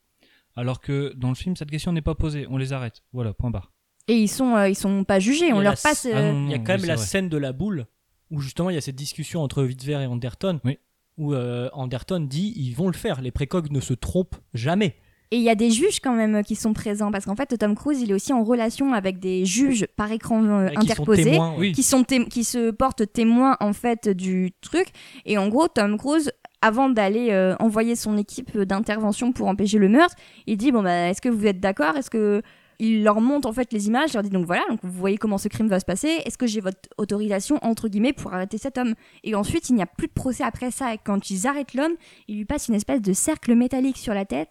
[0.56, 3.02] Alors que dans le film, cette question n'est pas posée, on les arrête.
[3.14, 3.72] Voilà, point barre.
[4.08, 5.54] Et ils sont, euh, ils sont pas jugés.
[5.54, 6.08] On leur passe.
[6.12, 7.06] Ah euh, non, Il y a non, quand oui, même la vrai.
[7.06, 7.86] scène de la boule
[8.30, 10.80] où justement il y a cette discussion entre Witwer et Anderton Oui.
[11.18, 14.96] où euh, Anderton dit ils vont le faire, les précogs ne se trompent jamais.
[15.34, 17.58] Et il y a des juges quand même euh, qui sont présents parce qu'en fait,
[17.58, 20.76] Tom Cruise, il est aussi en relation avec des juges par écran euh, euh, qui
[20.76, 21.24] sont interposés.
[21.24, 21.54] témoins.
[21.58, 21.72] Oui.
[21.72, 24.88] qui sont té- qui se portent témoins en fait du truc
[25.26, 26.32] et en gros Tom Cruise
[26.62, 30.16] avant d'aller euh, envoyer son équipe d'intervention pour empêcher le meurtre
[30.48, 31.96] il dit bon bah est-ce que vous êtes d'accord?
[31.98, 32.42] Est-ce que
[32.82, 35.18] il leur montre en fait les images il leur dit donc voilà donc vous voyez
[35.18, 38.58] comment ce crime va se passer est-ce que j'ai votre autorisation entre guillemets pour arrêter
[38.58, 38.96] cet homme?
[39.24, 41.94] Et ensuite il n'y a plus de procès après ça et quand ils arrêtent l'homme
[42.28, 44.50] il lui passe une espèce de cercle métallique sur la tête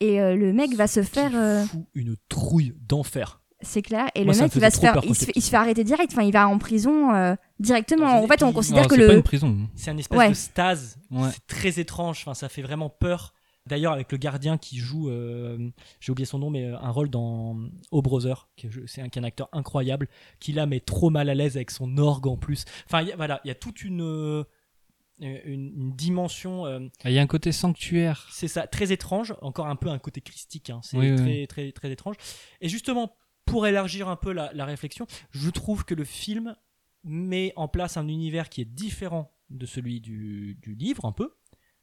[0.00, 3.40] et euh, le mec va se faire euh, fout une trouille d'enfer.
[3.64, 4.08] C'est clair.
[4.16, 5.56] Et Moi, le mec, il va se faire, il se, fait, j'étais il se fait
[5.56, 6.12] arrêter direct.
[6.12, 8.20] Enfin, il va en prison euh, directement.
[8.20, 9.18] En fait, on considère que c'est pas le.
[9.18, 9.56] une prison.
[9.76, 10.28] C'est un espèce Ouais.
[10.30, 10.98] de stase.
[11.12, 11.28] Ouais.
[11.32, 12.22] C'est très étrange.
[12.22, 13.32] Enfin, ça fait vraiment peur.
[13.66, 17.08] D'ailleurs, avec le gardien qui joue, euh, j'ai oublié son nom, mais euh, un rôle
[17.10, 17.56] dans
[17.92, 20.08] O Brother, est- je- c'est un, qui est un acteur incroyable,
[20.40, 22.64] qui là met trop mal à l'aise avec son orgue en plus.
[22.86, 24.42] Enfin, il y a- voilà, il y a toute une, euh,
[25.20, 28.26] une, une dimension, euh, Ah, Il y a un côté sanctuaire.
[28.32, 31.46] c'est ça, très étrange, encore un peu un côté christique, hein, c'est Oui, oui, très,
[31.46, 32.16] très, très étrange.
[32.60, 36.56] Et justement, pour élargir un peu la, la réflexion, je trouve que le film
[37.04, 41.34] met en place un univers qui est différent de celui du, du livre, un peu,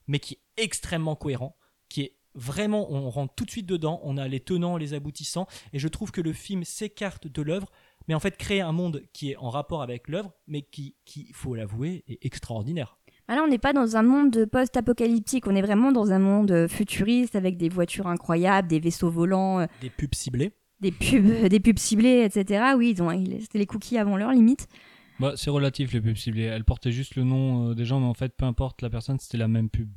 [0.08, 1.56] mais qui est extrêmement cohérent,
[1.90, 5.48] qui est vraiment, on rentre tout de suite dedans, on a les tenants, les aboutissants,
[5.74, 7.70] et je trouve que le film s'écarte de l'œuvre,
[8.08, 11.32] mais en fait crée un monde qui est en rapport avec l'œuvre, mais qui, qui,
[11.34, 12.98] faut l'avouer, est extraordinaire.
[13.28, 15.46] Ah là, on n'est pas dans un monde post-apocalyptique.
[15.46, 19.60] On est vraiment dans un monde euh, futuriste avec des voitures incroyables, des vaisseaux volants,
[19.60, 20.52] euh, Des pubs ciblées.
[20.80, 22.74] des pubs, des pubs ciblées, etc.
[22.76, 24.68] Oui, ils ont, c'était les cookies avant l'heure limite.
[25.20, 26.44] Bah, c'est relatif les pubs ciblées.
[26.44, 29.20] Elle portait juste le nom euh, des gens, mais en fait, peu importe la personne,
[29.20, 29.90] c'était la même pub.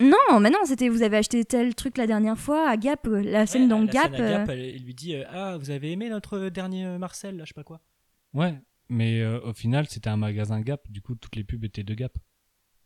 [0.00, 3.20] Non, mais non, c'était vous avez acheté tel truc la dernière fois à Gap, euh,
[3.22, 4.14] la scène Ouais, dans la Gap.
[4.14, 6.86] scène à Gap, euh, elle- il lui dit euh, Ah, vous avez aimé notre dernier
[6.98, 7.80] Marcel, là, je sais pas quoi.
[8.32, 8.54] Ouais,
[8.88, 10.82] mais euh, au final, c'était un magasin Gap.
[10.88, 12.12] Du coup, toutes les pubs étaient de Gap.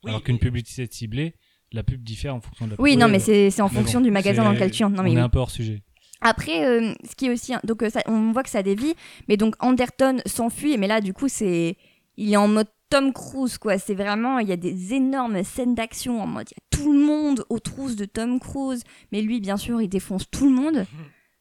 [0.04, 1.34] Oui, Alors qu'une mais- publicité ciblée,
[1.70, 4.00] la pub diffère en fonction de la Oui, non, mais c'est c'est en Mais fonction
[4.00, 4.96] bon, du magasin dans lequel tu entres.
[4.96, 5.22] Non, mais on est oui.
[5.22, 5.82] un peu hors sujet.
[6.22, 7.52] Après, euh, ce qui est aussi.
[7.64, 8.94] Donc, ça- on voit que ça dévie.
[9.28, 10.78] Mais donc, Anderton s'enfuit.
[10.78, 11.76] Mais là, du coup, c'est.
[12.16, 13.78] Il est en mode Tom Cruise, quoi.
[13.78, 14.38] C'est vraiment.
[14.38, 16.49] Il y a des énormes scènes d'action en mode.
[16.51, 18.82] Il y a tout le monde aux trousses de Tom Cruise.
[19.12, 20.84] Mais lui, bien sûr, il défonce tout le monde.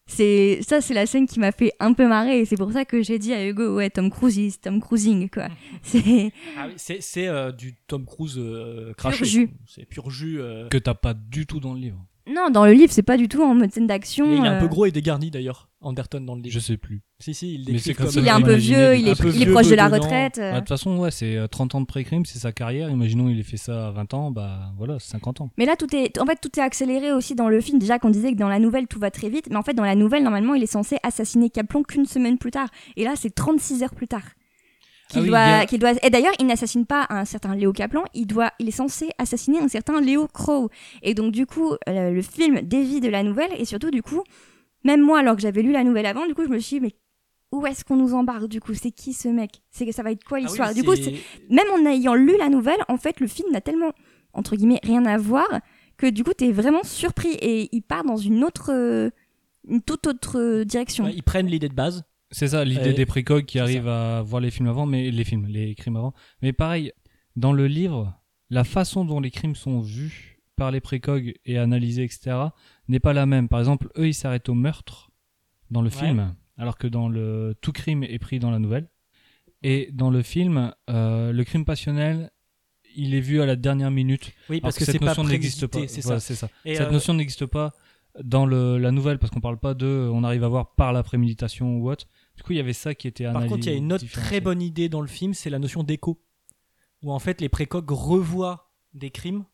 [0.07, 2.39] C'est ça, c'est la scène qui m'a fait un peu marrer.
[2.39, 5.29] Et c'est pour ça que j'ai dit à Hugo, ouais, Tom Cruise, is Tom Cruising,
[5.29, 5.47] quoi.
[5.83, 6.33] C'est.
[6.57, 9.23] Ah oui, c'est c'est, euh, du Tom Cruise euh, craché.
[9.23, 9.49] jus.
[9.67, 10.41] C'est pur jus.
[10.41, 10.67] euh.
[10.67, 12.05] Que t'as pas du tout dans le livre.
[12.27, 14.25] Non, dans le livre, c'est pas du tout en mode scène d'action.
[14.31, 16.53] Il est un euh, peu gros et dégarni d'ailleurs, Anderton dans le livre.
[16.53, 17.01] Je sais plus.
[17.19, 19.51] Si, si, il c'est comme Il est un peu vieux, il est, peu il est
[19.51, 20.37] proche de la retraite.
[20.37, 20.53] Bah, euh.
[20.53, 22.89] De toute façon, ouais, c'est euh, 30 ans de pré-crime, c'est sa carrière.
[22.89, 25.49] Imaginons, il ait fait ça à 20 ans, bah voilà, c'est 50 ans.
[25.57, 27.79] Mais là, tout est, en fait, tout est accéléré aussi dans le film.
[27.79, 29.47] Déjà qu'on disait que dans la nouvelle, tout va très vite.
[29.49, 32.51] Mais en fait, dans la nouvelle, normalement, il est censé assassiner Caplon qu'une semaine plus
[32.51, 32.69] tard.
[32.97, 34.23] Et là, c'est 36 heures plus tard.
[35.11, 35.91] Qu'il Ah oui, doit, qu'il doit...
[36.03, 38.51] Et d'ailleurs, il n'assassine pas un certain Léo Kaplan, il, doit...
[38.59, 40.69] il est censé assassiner un certain Léo Crow.
[41.03, 43.51] Et donc, du coup, euh, le film dévie de la nouvelle.
[43.57, 44.23] Et surtout, du coup,
[44.83, 46.85] même moi, alors que j'avais lu la nouvelle avant, du coup, je me suis dit,
[46.87, 46.95] mais
[47.51, 48.73] où est-ce qu'on nous embarque du coup?
[48.73, 49.61] C'est qui ce mec?
[49.69, 50.73] C'est que ça va être quoi Ah oui, l'histoire?
[50.73, 50.93] Du coup,
[51.49, 53.91] même en ayant lu la nouvelle, en fait, le film n'a tellement,
[54.33, 55.47] entre guillemets, rien à voir
[55.97, 58.71] que du coup, t'es vraiment surpris et il part dans une autre,
[59.67, 61.03] une toute autre euh, direction.
[61.03, 62.03] Ouais, ils prennent l'idée de base.
[62.31, 65.47] C'est ça, l'idée des précogs qui arrivent à voir les films avant, mais les films,
[65.47, 66.13] les crimes avant.
[66.41, 66.91] Mais pareil,
[67.35, 68.13] dans le livre,
[68.49, 72.37] la façon dont les crimes sont vus par les précogs et analysés, etc.,
[72.87, 73.49] n'est pas la même.
[73.49, 75.11] Par exemple, eux, ils s'arrêtent au meurtre
[75.71, 75.95] dans le Ouais.
[75.95, 78.89] film, alors que dans le tout crime est pris dans la nouvelle.
[79.63, 82.31] Et dans le film, euh, le crime passionnel,
[82.95, 84.31] il est vu à la dernière minute.
[84.49, 85.87] Oui, parce que, cette notion n'existe pas.
[85.87, 86.35] c'est Voilà, ça.
[86.35, 86.49] ça.
[86.65, 87.73] Et, Cette euh, notion n'existe pas
[88.23, 91.03] dans le, la nouvelle parce qu'on parle pas de on arrive à voir par la
[91.03, 92.07] préméditation ou autre.
[92.41, 94.03] Du coup, il y avait ça qui était Par contre, il y a une autre
[94.11, 96.19] très bonne idée dans le film, c'est la notion d'écho.
[97.03, 99.45] Où en fait, les précogs revoient des crimes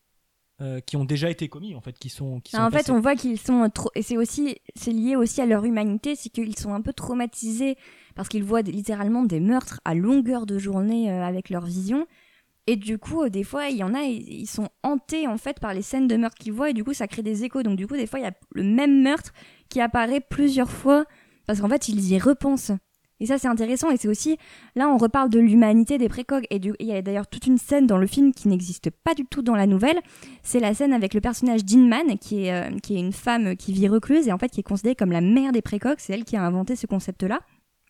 [0.62, 2.40] euh, qui ont déjà été commis, en fait, qui sont.
[2.40, 5.42] Qui sont en fait, on voit qu'ils sont trop, et c'est aussi, c'est lié aussi
[5.42, 7.76] à leur humanité, c'est qu'ils sont un peu traumatisés
[8.14, 12.06] parce qu'ils voient littéralement des meurtres à longueur de journée euh, avec leur vision.
[12.66, 15.36] Et du coup, euh, des fois, il y en a, ils, ils sont hantés en
[15.36, 17.62] fait par les scènes de meurtre qu'ils voient et du coup, ça crée des échos.
[17.62, 19.34] Donc du coup, des fois, il y a le même meurtre
[19.68, 21.04] qui apparaît plusieurs fois
[21.48, 22.70] parce qu'en fait, ils y repensent.
[23.20, 23.90] Et ça, c'est intéressant.
[23.90, 24.36] Et c'est aussi,
[24.76, 26.44] là, on reparle de l'humanité des précogs.
[26.50, 29.14] Et du- il y a d'ailleurs toute une scène dans le film qui n'existe pas
[29.14, 29.98] du tout dans la nouvelle.
[30.44, 33.72] C'est la scène avec le personnage d'Inman, qui est, euh, qui est une femme qui
[33.72, 35.96] vit recluse et en fait qui est considérée comme la mère des précogs.
[35.98, 37.40] C'est elle qui a inventé ce concept-là.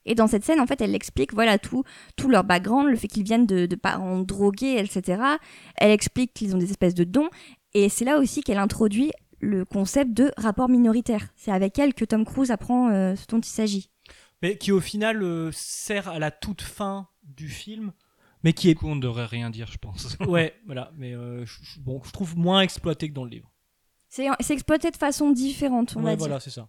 [0.06, 1.84] Et dans cette scène, en fait, elle explique voilà tout,
[2.16, 5.20] tout leur background, le fait qu'ils viennent de, de parents drogués, etc.
[5.76, 7.28] Elle explique qu'ils ont des espèces de dons.
[7.74, 11.28] Et c'est là aussi qu'elle introduit le concept de rapport minoritaire.
[11.36, 13.90] C'est avec elle que Tom Cruise apprend euh, ce dont il s'agit.
[14.42, 17.92] Mais qui, au final, euh, sert à la toute fin du film,
[18.44, 18.74] mais qui Du est.
[18.76, 20.16] coup, on ne devrait rien dire, je pense.
[20.28, 20.92] Ouais, voilà.
[20.96, 23.50] Mais euh, je, bon, je trouve moins exploité que dans le livre.
[24.08, 26.42] C'est exploité de façon différente, on Ouais, va voilà, dire.
[26.42, 26.68] c'est ça.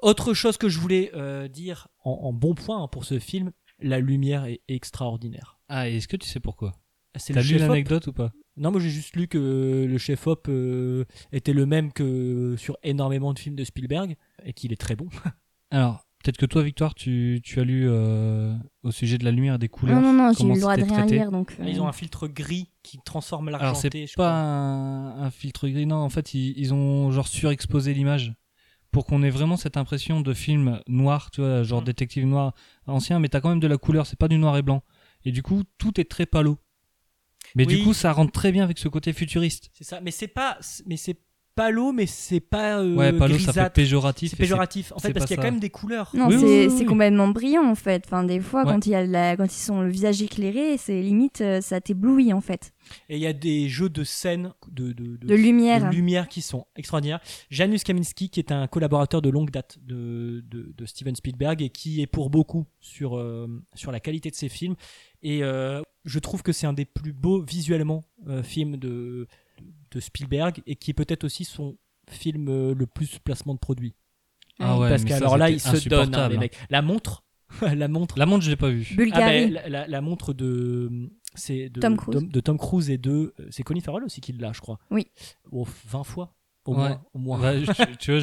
[0.00, 3.52] Autre chose que je voulais euh, dire en, en bon point hein, pour ce film,
[3.80, 5.58] la lumière est extraordinaire.
[5.68, 6.72] Ah, est-ce que tu sais pourquoi?
[7.16, 8.32] C'est T'as lu l'anecdote ou pas?
[8.56, 13.32] Non, moi j'ai juste lu que le chef-op euh, était le même que sur énormément
[13.34, 15.08] de films de Spielberg et qu'il est très bon.
[15.70, 19.54] Alors, peut-être que toi, Victoire, tu, tu as lu euh, au sujet de la lumière
[19.54, 20.00] et des couleurs.
[20.00, 21.56] Non, non, non, j'ai comment eu le droit de rien lire, donc...
[21.60, 23.90] euh, Ils ont un filtre gris qui transforme Alors, l'argenté.
[23.90, 24.38] c'est je pas crois.
[24.38, 25.96] un, un filtre gris, non.
[25.96, 28.34] En fait, ils, ils ont genre surexposé l'image
[28.90, 31.84] pour qu'on ait vraiment cette impression de film noir, tu vois, genre Mm.
[31.86, 32.52] détective noir
[32.86, 34.82] ancien, mais t'as quand même de la couleur, c'est pas du noir et blanc.
[35.24, 36.58] Et du coup, tout est très palo.
[37.54, 37.76] Mais Oui.
[37.78, 39.70] du coup, ça rentre très bien avec ce côté futuriste.
[39.74, 41.18] C'est ça, mais c'est pas, mais c'est
[41.54, 44.30] pas l'eau, mais c'est pas euh, ouais, palo, ça fait péjoratif.
[44.30, 46.10] C'est péjoratif, en fait, parce pas qu'il y a quand même des couleurs.
[46.14, 46.84] Non, Oui, c'est oui, oui, c'est oui.
[46.86, 48.04] complètement brillant en fait.
[48.06, 48.72] Enfin, des fois, Ouais.
[48.72, 51.78] quand, il y a la- quand ils sont le visage éclairé, c'est limite, euh, ça
[51.82, 52.72] t'éblouit en fait.
[53.10, 55.90] Et il y a des jeux de scène, de, de, De lumière.
[55.90, 57.20] de lumière qui sont extraordinaires.
[57.50, 61.68] Janusz Kaminski, qui est un collaborateur de longue date de, de, de Steven Spielberg et
[61.68, 64.74] qui est pour beaucoup sur, euh, sur la qualité de ses films.
[65.22, 69.26] Et euh, je trouve que c'est un des plus beaux visuellement euh, films de,
[69.90, 71.76] de Spielberg et qui est peut-être aussi son
[72.10, 73.94] film euh, le plus placement de produit.
[74.58, 76.40] Ah ouais, Parce mais ça, qu'alors là, il se donne, hein, les hein.
[76.40, 76.56] mecs.
[76.70, 77.24] La montre,
[77.62, 78.86] la montre La montre, je l'ai pas vue.
[78.92, 79.46] ah Bulgarie.
[79.46, 82.20] ben, la, la- la montre de c'est de Tom Cruise.
[82.22, 84.78] de, de Tom Cruise et de c'est Colin Farrell aussi qui l'a je crois.
[84.90, 85.06] Oui.
[85.50, 86.34] Oh, 20 fois
[86.64, 86.78] au Ouais.
[86.78, 87.40] moins au moins.
[87.40, 88.20] Ouais, je- tu vois,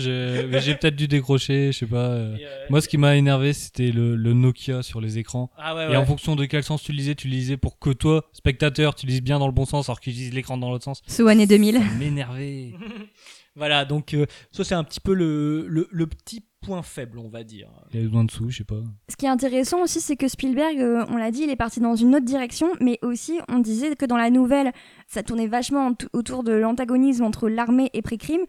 [0.62, 1.98] j'ai peut-être dû décrocher, je sais pas.
[2.10, 2.38] euh.
[2.38, 5.52] Et, euh, Moi, ce qui m'a énervé, c'était le, le Nokia sur les écrans.
[5.58, 5.96] ah ouais, Et ouais.
[5.98, 9.22] en fonction de quel sens tu lisais, tu lisais pour que toi, spectateur, tu lises
[9.22, 11.02] bien dans le bon sens, alors qu'ils lisent l'écran dans l'autre sens.
[11.08, 11.76] Sous année 2000.
[11.76, 12.72] Ça m'énervait.
[13.60, 17.30] Voilà, donc euh, ça c'est un petit peu le, le, le petit point faible, on
[17.30, 17.70] va dire.
[17.92, 18.82] Il y avait besoin dessous, je sais pas.
[19.10, 21.80] Ce qui est intéressant aussi, c'est que Spielberg, euh, on l'a dit, il est parti
[21.80, 24.72] dans une autre direction, mais aussi on disait que dans la nouvelle,
[25.08, 28.42] ça tournait vachement en- autour de l'antagonisme entre l'armée et pré-crime.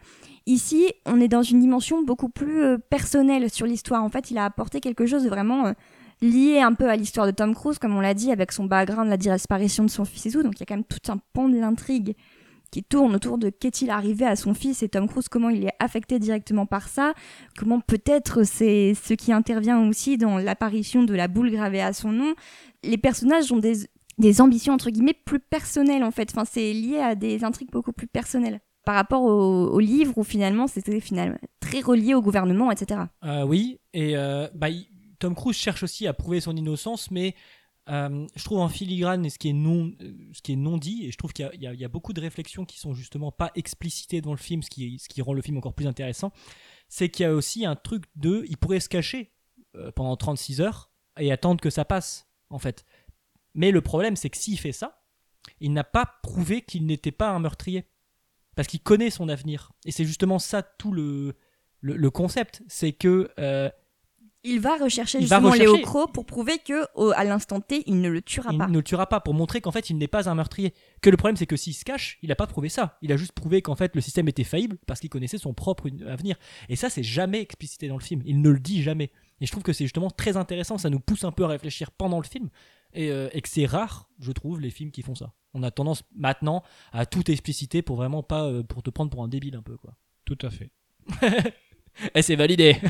[0.46, 4.02] Ici, on est dans une dimension beaucoup plus euh, personnelle sur l'histoire.
[4.02, 5.72] En fait, il a apporté quelque chose de vraiment euh,
[6.20, 9.08] lié un peu à l'histoire de Tom Cruise, comme on l'a dit, avec son background,
[9.08, 10.42] la disparition de son fils et tout.
[10.42, 12.14] Donc il y a quand même tout un pan de l'intrigue
[12.70, 15.74] qui tourne autour de qu'est-il arrivé à son fils et Tom Cruise, comment il est
[15.78, 17.14] affecté directement par ça,
[17.56, 22.12] comment peut-être c'est ce qui intervient aussi dans l'apparition de la boule gravée à son
[22.12, 22.34] nom.
[22.82, 26.30] Les personnages ont des, ambitions entre guillemets plus personnelles en fait.
[26.30, 30.66] Enfin, c'est lié à des intrigues beaucoup plus personnelles par rapport au, livre où finalement
[30.66, 33.02] c'était finalement très relié au gouvernement, etc.
[33.24, 34.68] Euh, oui, et euh, bah,
[35.18, 37.34] Tom Cruise cherche aussi à prouver son innocence, mais
[37.90, 40.78] euh, je trouve en filigrane et ce qui est non, euh, ce qui est non
[40.78, 44.20] dit, et je trouve qu'il y a- beaucoup de réflexions qui sont justement pas explicitées
[44.20, 46.32] dans le film, ce qui, rend le film encore plus intéressant,
[46.88, 49.32] c'est qu'il y a aussi un truc de, il pourrait se cacher
[49.74, 52.84] euh, pendant 36 heures et attendre que ça passe, en fait.
[53.54, 55.02] Mais le problème, c'est que s'il fait ça,
[55.58, 57.86] il n'a pas prouvé qu'il n'était pas un meurtrier,
[58.54, 61.34] parce qu'il connaît son avenir, et c'est justement ça tout le
[62.10, 63.32] concept, c'est que
[64.42, 67.60] Il va rechercher Il va justement rechercher- Léo Crow pour prouver que au- à l'instant
[67.60, 68.68] T, il ne le tuera il pas.
[68.68, 70.72] ne le tuera pas pour montrer qu'en fait il n'est pas un meurtrier.
[71.02, 72.96] Que le problème c'est que s'il se cache, il n'a pas prouvé ça.
[73.02, 75.88] Il a juste prouvé qu'en fait le système était faillible parce qu'il connaissait son propre
[76.06, 76.36] avenir.
[76.70, 78.22] Et ça c'est jamais explicité dans le film.
[78.24, 79.10] Il ne le dit jamais.
[79.42, 80.78] Et je trouve que c'est justement très intéressant.
[80.78, 82.48] Ça nous pousse un peu à réfléchir pendant le film
[82.92, 85.32] et, euh, et que c'est rare, je trouve, les films qui font ça.
[85.54, 86.62] On a tendance maintenant
[86.92, 89.76] à tout expliciter pour vraiment pas euh, pour te prendre pour un débile un peu
[89.76, 89.96] quoi.
[90.24, 90.70] Tout à fait.
[92.14, 92.76] Et c'est validé.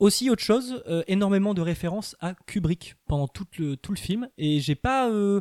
[0.00, 4.28] Aussi autre chose, euh, énormément de références à Kubrick pendant tout le, tout le film.
[4.38, 5.08] Et j'ai pas...
[5.10, 5.40] euh,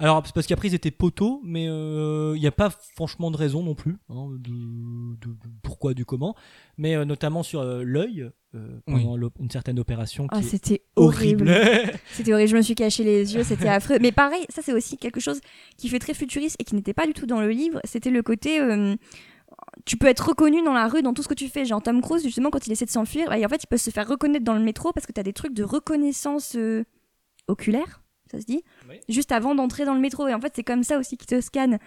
[0.00, 3.62] Alors, c'est parce qu'après ils étaient poteaux, mais il n'y a pas franchement de raison
[3.62, 3.96] non plus.
[4.10, 6.34] hein, de, de- de pourquoi, du comment.
[6.76, 11.48] Mais euh, notamment sur euh, l'œil, euh, pendant une certaine opération Ah, est c'était horrible.
[11.48, 11.92] horrible.
[12.12, 13.98] C'était horrible, je me suis caché les yeux, c'était affreux.
[14.00, 15.40] Mais pareil, ça c'est aussi quelque chose
[15.76, 17.80] qui fait très futuriste et qui n'était pas du tout dans le livre.
[17.84, 18.60] C'était le côté.
[19.84, 21.64] Tu peux être reconnu dans la rue dans tout ce que tu fais.
[21.64, 23.90] Genre Tom Cruise, justement, quand il essaie de s'enfuir, bah, en fait, il peut se
[23.90, 26.84] faire reconnaître dans le métro parce que tu as des trucs de reconnaissance euh,
[27.48, 28.96] oculaire, ça se dit, Oui.
[29.08, 30.26] juste avant d'entrer dans le métro.
[30.28, 31.78] Et en fait, c'est comme ça aussi qu'il te scanne.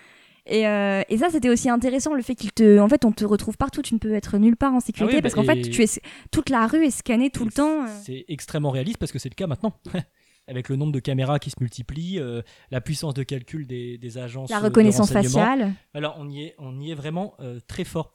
[0.49, 2.79] Et, euh, et ça, c'était aussi intéressant, le fait qu'il te.
[2.79, 5.17] En fait, on te retrouve partout, tu ne peux être nulle part en sécurité Ah
[5.17, 5.87] oui, parce bah, qu'en fait, tu es...
[6.31, 7.83] toute la rue est scannée tout le temps.
[7.83, 7.87] euh.
[8.05, 9.73] C'est extrêmement réaliste parce que c'est le cas maintenant.
[10.49, 12.41] Avec le nombre de caméras qui se multiplient, euh,
[12.71, 14.49] la puissance de calcul des, des agences.
[14.49, 15.73] La euh, de reconnaissance faciale.
[15.93, 18.11] Alors on y est, on y est vraiment euh, très fort.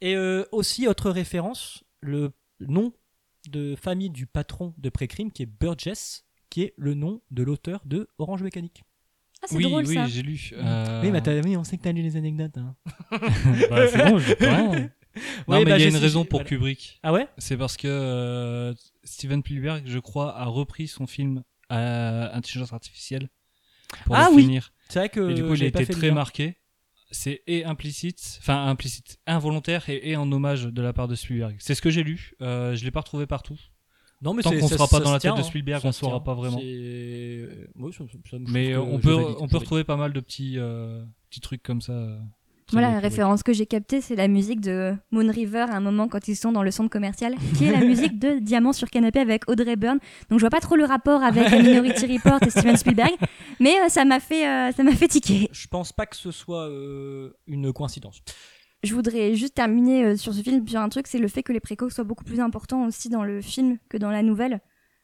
[0.00, 2.30] Et euh, aussi autre référence, le
[2.60, 2.92] nom
[3.50, 7.80] de famille du patron de Précrime qui est Burgess, qui est le nom de l'auteur
[7.84, 8.82] de Orange Mécanique.
[9.42, 10.06] Ah, c'est Oui, drôle oui, ça.
[10.06, 10.50] j'ai lu.
[10.52, 12.56] euh, Oui, mais t'as- oui, on sait que t'as lu les anecdotes.
[12.58, 12.76] hein.
[13.10, 14.68] bah, c'est bon, je dis rien.
[14.72, 14.88] Non,
[15.48, 16.48] Ouais, mais bah, il y a je une raison j'ai- pour voilà.
[16.48, 17.00] Kubrick.
[17.02, 17.26] Ah ouais?
[17.38, 18.72] C'est parce que euh,
[19.04, 23.28] Steven Spielberg, je crois, a repris son film à intelligence artificielle
[24.04, 24.42] pour Ah oui.
[24.42, 24.72] finir.
[24.88, 26.56] C'est vrai que Et du coup, il a été très marqué.
[27.10, 31.56] C'est et implicite, enfin implicite, involontaire et, et en hommage de la part de Spielberg.
[31.58, 32.32] C'est ce que j'ai lu.
[32.40, 33.58] Euh, je l'ai pas retrouvé partout.
[34.22, 35.42] Non, mais Tant qu'on sera pas dans la tête de hein.
[35.42, 36.58] Spielberg, on se saura pas vraiment.
[36.58, 37.66] Je
[38.50, 41.82] Mais euh, on peut on peut retrouver pas mal de petits euh, petits trucs comme
[41.82, 42.18] ça.
[42.72, 46.08] Voilà, la référence que j'ai captée, c'est la musique de Moon River à un moment
[46.08, 49.20] quand ils sont dans le centre commercial, qui est la musique de Diamant sur canapé
[49.20, 49.98] avec Audrey Byrne.
[50.30, 53.12] Donc je vois pas trop le rapport avec Minority Report et Steven Spielberg,
[53.60, 55.48] mais euh, ça m'a fait, euh, ça m'a fait tiquer.
[55.52, 58.22] Je pense pas que ce soit euh, une coïncidence.
[58.82, 61.52] je voudrais juste terminer euh, sur ce film sur un truc, c'est le fait que
[61.52, 64.60] les précoques soient beaucoup plus importants aussi dans le film que dans la nouvelle.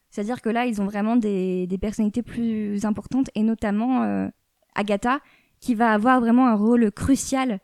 [0.09, 4.27] C'est-à-dire que là, ils ont vraiment des, des personnalités plus importantes, et notamment euh,
[4.75, 5.19] Agatha,
[5.59, 7.59] qui va avoir vraiment un rôle crucial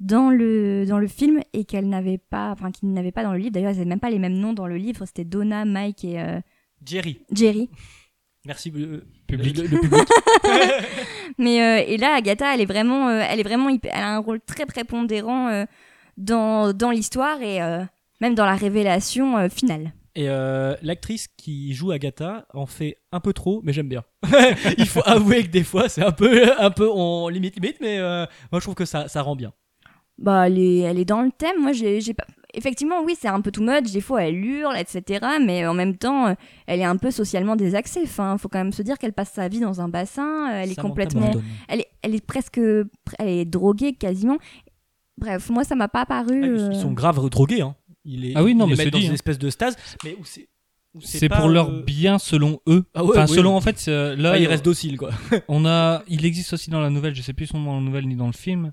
[0.00, 3.38] dans le, dans le film et qu'elle n'avait pas, enfin, qu'il n'avait pas dans le
[3.38, 3.52] livre.
[3.52, 5.04] D'ailleurs, elles n'avaient même pas les mêmes noms dans le livre.
[5.06, 6.40] C'était Donna, Mike et euh,
[6.84, 7.20] Jerry.
[7.32, 7.68] Jerry.
[8.46, 9.58] Merci euh, Public.
[9.58, 10.08] Le, le public.
[11.38, 14.18] Mais euh, et là, Agatha, elle est vraiment, euh, elle est vraiment, elle a un
[14.18, 15.64] rôle très prépondérant euh,
[16.16, 17.84] dans dans l'histoire et euh,
[18.20, 19.92] même dans la révélation euh, finale.
[20.18, 24.02] Et euh, l'actrice qui joue Agatha en fait un peu trop, mais j'aime bien.
[24.76, 27.98] Il faut avouer que des fois c'est un peu, un peu on limite limite, mais
[28.00, 29.52] euh, moi je trouve que ça, ça rend bien.
[30.18, 31.60] Bah, elle est, elle est dans le thème.
[31.60, 32.24] Moi, j'ai, pas.
[32.52, 33.92] Effectivement, oui, c'est un peu too much.
[33.92, 35.24] Des fois, elle hurle, etc.
[35.46, 36.34] Mais en même temps, euh,
[36.66, 38.00] elle est un peu socialement désaxée.
[38.02, 40.50] Enfin, faut quand même se dire qu'elle passe sa vie dans un bassin.
[40.50, 41.30] Elle est complètement.
[41.68, 42.58] Elle est, elle est presque.
[42.58, 44.38] Elle est droguée quasiment.
[45.18, 46.40] Bref, moi, ça m'a pas paru.
[46.42, 47.60] Ah, ils- Ils sont grave drogués.
[47.60, 47.76] Hein.
[48.10, 49.14] Il est, Ah oui, non, les mais dans dit, une hein.
[49.14, 51.28] espèce de stase, mais où c'est.
[51.28, 52.84] pour leur euh, bien selon eux.
[52.94, 53.36] Ah ouais, enfin, oui.
[53.36, 55.10] selon en fait, euh, là, ah, il euh, reste docile quoi.
[55.48, 57.84] on a, il existe aussi dans la nouvelle, je sais plus son nom dans la
[57.84, 58.72] nouvelle ni dans le film,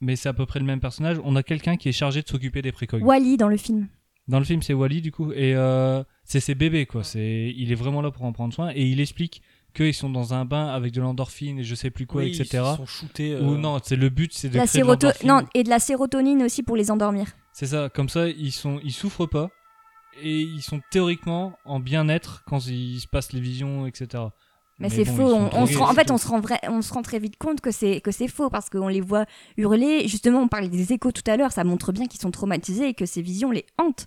[0.00, 1.16] mais c'est à peu près le même personnage.
[1.24, 3.02] On a quelqu'un qui est chargé de s'occuper des précogs.
[3.02, 3.88] Wally dans le film.
[4.28, 7.02] Dans le film, c'est Wally du coup, et euh, c'est ses bébés quoi.
[7.02, 9.42] C'est, il est vraiment là pour en prendre soin, et il explique
[9.76, 12.64] qu'ils sont dans un bain avec de l'endorphine et je sais plus quoi, Oui, etc.
[12.72, 13.32] Ils sont shootés.
[13.34, 15.28] euh, Ou non, c'est le but, c'est de La créer de séroto- l'endorphine.
[15.28, 17.26] non, et de la sérotonine aussi pour les endormir.
[17.52, 19.50] C'est ça, comme ça, ils sont, ils souffrent pas
[20.22, 24.24] et ils sont théoriquement en bien-être quand il se passe les visions, etc.
[24.78, 25.48] Mais, c'est bon, faux.
[25.52, 27.62] On, se rend, en fait, on se rend vrai, on se rend très vite compte
[27.62, 29.24] que c'est que c'est faux parce qu'on les voit
[29.56, 30.06] hurler.
[30.06, 31.50] Justement, on parlait des échos tout à l'heure.
[31.50, 34.06] Ça montre bien qu'ils sont traumatisés et que ces visions les hantent.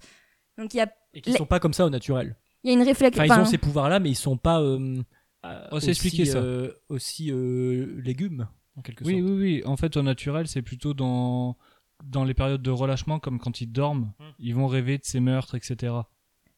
[0.60, 2.36] Donc il y a, Et qui les- sont pas comme ça au naturel.
[2.64, 3.24] il y a une réflexion.
[3.24, 4.62] Enfin, ils ont ces pouvoirs-là, mais ils sont pas.
[4.62, 5.02] Euh,
[5.46, 6.40] euh, c'est aussi, expliqué, ça.
[6.40, 9.24] euh, aussi euh, légumes, en quelque Oui, sorte.
[9.24, 9.62] oui, oui.
[9.66, 11.58] En fait, au naturel, c'est plutôt dans,
[12.04, 14.32] dans les périodes de relâchement, comme quand ils dorment, Hmm.
[14.40, 15.94] ils vont rêver de ces meurtres, etc.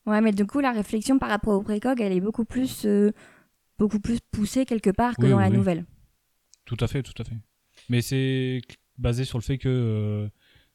[0.05, 3.11] Ouais, mais du coup, la réflexion par rapport au précog, elle est beaucoup plus, euh,
[3.77, 5.57] beaucoup plus poussée quelque part que Oui, dans oui, la oui.
[5.57, 5.85] nouvelle.
[6.65, 7.37] Tout à fait, tout à fait.
[7.89, 8.61] Mais c'est
[8.97, 10.29] basé sur le fait que euh,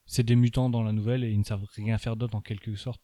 [0.07, 2.75] c'est des mutants dans la nouvelle et ils ne savent rien faire d'autre en quelque
[2.77, 3.01] sorte.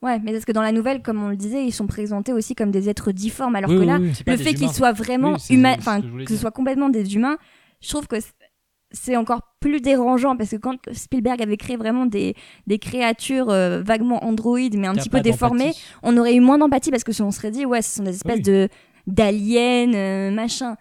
[0.00, 2.54] Ouais, mais parce que dans la nouvelle, comme on le disait, ils sont présentés aussi
[2.54, 4.12] comme des êtres difformes, alors Oui, que là, oui.
[4.26, 7.36] Le fait qu'ils soient vraiment humains, enfin que ce soit complètement des humains,
[7.80, 8.16] je trouve que
[8.90, 12.34] c'est encore plus dérangeant parce que quand Spielberg avait créé vraiment des,
[12.66, 15.72] des créatures euh, vaguement androïdes mais un petit peu déformées,
[16.02, 18.14] on aurait eu moins d'empathie parce que si on serait dit ouais, ce sont des
[18.14, 18.68] espèces de
[19.06, 20.76] d'aliens euh, machin,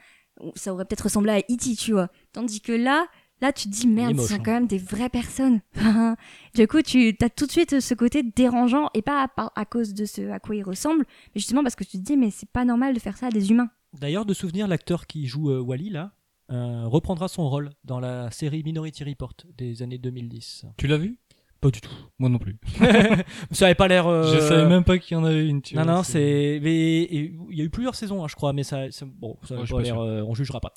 [0.56, 2.10] ça aurait peut-être ressemblé à E.T., tu vois.
[2.34, 3.08] Tandis que là,
[3.42, 4.44] là tu te dis merde, moche, ce sont hein.
[4.44, 5.62] quand même des vraies personnes.
[6.56, 10.06] du coup, tu as tout de suite ce côté dérangeant et pas à, cause de
[10.06, 12.66] ce à quoi ils ressemblent, mais justement parce que tu te dis mais c'est pas
[12.66, 13.70] normal de faire ça à des humains.
[14.00, 16.12] D'ailleurs, de souvenir, l'acteur qui joue euh, Wally, là,
[16.52, 20.66] euh, reprendra son rôle dans la série Minority Report des années 2010.
[20.78, 21.18] Tu l'as vu?
[21.60, 21.92] Pas du tout.
[22.20, 22.58] Moi non plus.
[23.52, 24.06] Ça avait pas l'air.
[24.08, 25.62] euh, Je savais même pas qu'il y en avait une.
[25.62, 26.58] Tu Non, vois, non, c'est.
[26.62, 28.92] Il y a eu plusieurs saisons, hein, je crois, mais ça.
[28.92, 30.72] ça- Bon, ça Ouais, pas pas l'air, euh, on jugera pas.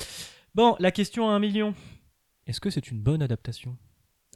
[0.54, 1.74] Bon, la question à un million.
[2.50, 3.76] Est-ce que c'est une bonne adaptation?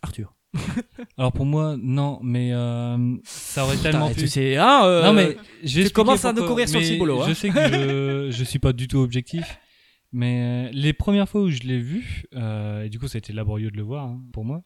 [0.00, 0.36] Arthur.
[1.18, 4.20] Alors pour moi, non, mais euh, ça aurait tellement pu.
[4.20, 5.36] tu sais, hein, euh, Non mais
[5.66, 7.26] tu commences à nous courir sur le cibolo, hein.
[7.26, 9.58] Je sais que je, je suis pas du tout objectif,
[10.12, 13.18] mais euh, les premières fois où je l'ai vu, euh, et du coup ça a
[13.18, 14.62] été laborieux de le voir hein, pour moi.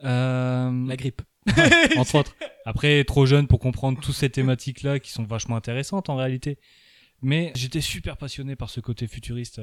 [0.00, 1.22] La grippe.
[1.96, 2.36] entre autres.
[2.66, 6.60] Après, trop jeune pour comprendre toutes ces thématiques-là qui sont vachement intéressantes en réalité.
[7.20, 9.60] Mais j'étais super passionné par ce côté futuriste.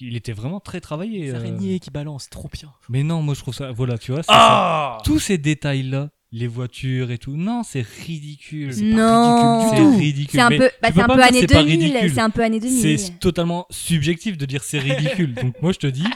[0.00, 1.20] Il était vraiment très travaillé.
[1.20, 1.36] Les euh.
[1.36, 2.72] araignées qui balancent, trop bien.
[2.88, 3.70] Mais non, moi je trouve ça.
[3.72, 4.22] Voilà, tu vois.
[4.22, 5.04] c'est Ah ça.
[5.04, 7.36] Tous ces détails-là, les voitures et tout.
[7.36, 8.72] Non, c'est ridicule.
[8.74, 9.70] C'est pas Non.
[9.74, 10.30] C'est ridicule.
[10.32, 11.80] C'est un peu, bah, tu c'est peux un peu année c'est pas 2000.
[11.84, 12.12] ridicule.
[12.14, 12.98] C'est un peu année 2000.
[12.98, 15.34] C'est totalement subjectif de dire c'est ridicule.
[15.42, 16.06] Donc moi je te dis,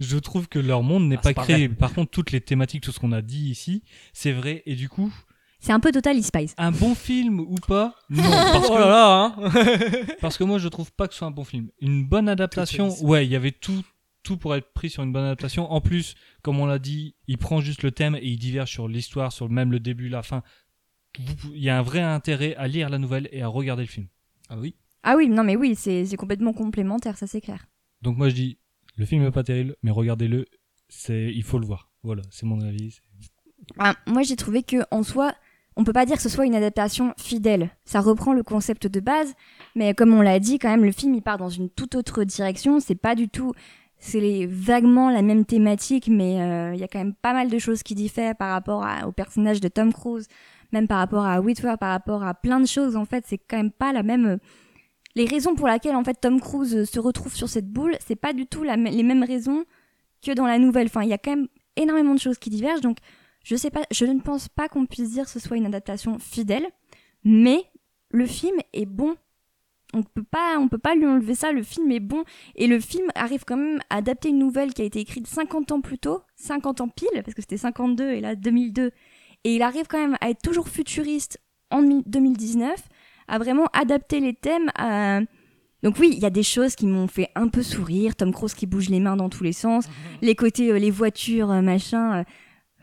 [0.00, 1.68] je trouve que leur monde n'est Ah, pas créé.
[1.68, 3.82] Par contre, toutes les thématiques, tout ce qu'on a dit ici,
[4.12, 4.62] c'est vrai.
[4.66, 5.12] Et du coup,
[5.62, 6.54] C'est un peu Total Spice.
[6.58, 7.94] un bon film ou pas?
[8.10, 11.18] Non, parce oh que, là là, hein parce que moi je trouve pas que ce
[11.18, 11.70] soit un bon film.
[11.80, 13.84] Une bonne adaptation, ouais, il y avait tout
[14.24, 15.70] tout pour être pris sur une bonne adaptation.
[15.70, 18.88] En plus, comme on l'a dit, il prend juste le thème et il diverge sur
[18.88, 20.42] l'histoire, sur même le début, la fin.
[21.18, 24.08] Il y a un vrai intérêt à lire la nouvelle et à regarder le film.
[24.48, 24.74] Ah oui?
[25.04, 27.66] Ah oui, non mais oui, c'est c'est complètement complémentaire, ça c'est clair.
[28.02, 28.58] Donc moi je dis,
[28.96, 30.44] le film est pas terrible, mais regardez-le,
[30.88, 31.88] c'est il faut le voir.
[32.02, 32.98] Voilà, c'est mon avis.
[33.78, 35.34] Ah, moi j'ai trouvé que en soi,
[35.76, 37.70] on peut pas dire que ce soit une adaptation fidèle.
[37.84, 39.34] Ça reprend le concept de base,
[39.74, 42.24] mais comme on l'a dit, quand même, le film il part dans une toute autre
[42.24, 42.80] direction.
[42.80, 43.52] C'est pas du tout,
[43.98, 47.58] c'est vaguement la même thématique, mais euh, il y a quand même pas mal de
[47.58, 50.26] choses qui diffèrent par rapport au personnage de Tom Cruise,
[50.72, 52.96] même par rapport à Whitworth, par rapport à plein de choses.
[52.96, 54.38] En fait, c'est quand même pas la même.
[55.14, 58.32] Les raisons pour lesquelles en fait Tom Cruise se retrouve sur cette boule, c'est pas
[58.32, 59.64] du tout les mêmes raisons
[60.24, 60.86] que dans la nouvelle.
[60.86, 62.98] Enfin, il y a quand même énormément de choses qui divergent, donc
[63.44, 66.18] je sais pas, je ne pense pas qu'on puisse dire que ce soit une adaptation
[66.18, 66.66] fidèle,
[67.24, 67.64] mais
[68.10, 69.16] le film est bon.
[69.94, 71.52] On peut pas, on peut pas lui enlever ça.
[71.52, 72.24] Le film est bon
[72.54, 75.70] et le film arrive quand même à adapter une nouvelle qui a été écrite 50
[75.72, 78.90] ans plus tôt, 50 ans pile, parce que c'était 52 et là 2002.
[79.44, 81.38] Et il arrive quand même à être toujours futuriste
[81.70, 82.74] en mi- 2019,
[83.28, 85.20] à vraiment adapter les thèmes à.
[85.82, 88.14] Donc oui, il y a des choses qui m'ont fait un peu sourire.
[88.16, 89.86] Tom Cruise qui bouge les mains dans tous les sens,
[90.22, 92.20] les côtés, euh, les voitures, euh, machin.
[92.20, 92.24] euh,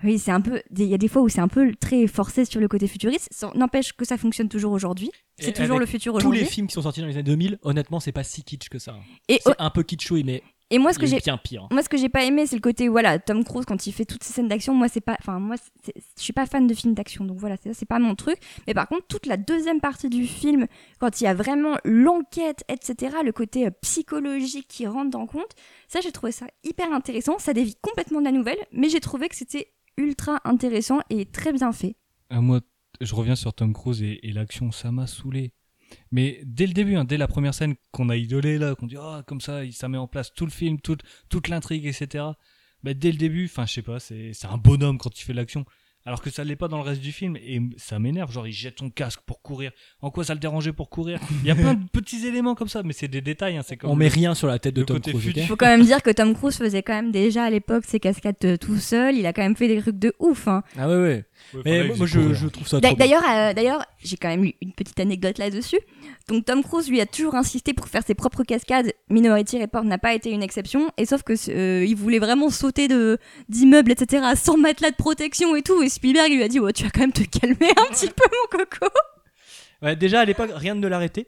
[0.03, 0.61] oui, c'est un peu.
[0.75, 3.29] Il y a des fois où c'est un peu très forcé sur le côté futuriste.
[3.55, 5.11] N'empêche que ça fonctionne toujours aujourd'hui.
[5.37, 6.41] C'est toujours le futur Tous aujourd'hui.
[6.41, 8.79] les films qui sont sortis dans les années 2000, honnêtement, c'est pas si kitsch que
[8.79, 8.95] ça.
[9.27, 11.19] Et, C'est un peu kitschouille, mais et moi, ce que j'ai.
[11.71, 14.05] Moi, ce que j'ai pas aimé, c'est le côté, voilà, Tom Cruise, quand il fait
[14.05, 15.17] toutes ces scènes d'action, moi, c'est pas.
[15.19, 18.13] Enfin, moi, je suis pas fan de films d'action, donc voilà, c'est c'est pas mon
[18.13, 18.37] truc.
[18.67, 20.67] Mais par contre, toute la deuxième partie du film,
[20.99, 25.55] quand il y a vraiment l'enquête, etc., le côté euh, psychologique qui rentre en compte,
[25.87, 27.39] ça, j'ai trouvé ça hyper intéressant.
[27.39, 31.53] Ça dévie complètement de la nouvelle, mais j'ai trouvé que c'était ultra intéressant et très
[31.53, 31.95] bien fait.
[32.29, 32.61] Ah, moi,
[33.01, 35.53] je reviens sur Tom Cruise et, l'action, ça m'a saoulé.
[36.11, 38.97] Mais dès le début, hein, dès la première scène qu'on a idolé là, qu'on dit
[38.99, 42.25] ah comme ça, ça met en place tout le film, toute toute l'intrigue, etc.
[42.83, 45.65] Bah, dès le début, enfin je sais pas, c'est un bonhomme quand il fait l'action.
[46.05, 48.31] Alors que ça l'est pas dans le reste du film et ça m'énerve.
[48.31, 49.71] Genre il jette son casque pour courir.
[50.01, 51.19] En quoi ça le dérangeait pour courir?
[51.43, 53.57] Il y a plein de petits éléments comme ça, mais c'est des détails.
[53.57, 55.21] Hein, c'est comme On le- met rien sur la tête de le Tom Cruise.
[55.21, 55.45] futur.
[55.45, 58.35] Faut quand même dire que Tom Cruise faisait quand même déjà à l'époque ses cascades
[58.45, 59.15] euh, tout seul.
[59.15, 60.47] Il a quand même fait des trucs de ouf.
[60.47, 60.63] Hein.
[60.77, 61.25] Ah ouais, ouais.
[61.53, 62.79] Ouais, Mais moi, je, trouve ça.
[62.79, 65.79] D'ailleurs, euh, d'ailleurs, j'ai quand même lu une petite anecdote là-dessus.
[66.27, 68.93] Donc Tom Cruise lui a toujours insisté pour faire ses propres cascades.
[69.09, 70.91] Minority Report n'a pas été une exception.
[70.97, 73.17] Et sauf que euh, il voulait vraiment sauter de
[73.49, 74.23] d'immeubles, etc.
[74.35, 75.81] sans matelas de protection et tout.
[75.81, 78.23] Et Spielberg lui a dit, ouais, tu vas quand même te calmer un petit peu,
[78.31, 78.93] mon coco.
[79.81, 81.27] Ouais, déjà à l'époque, rien ne l'arrêtait.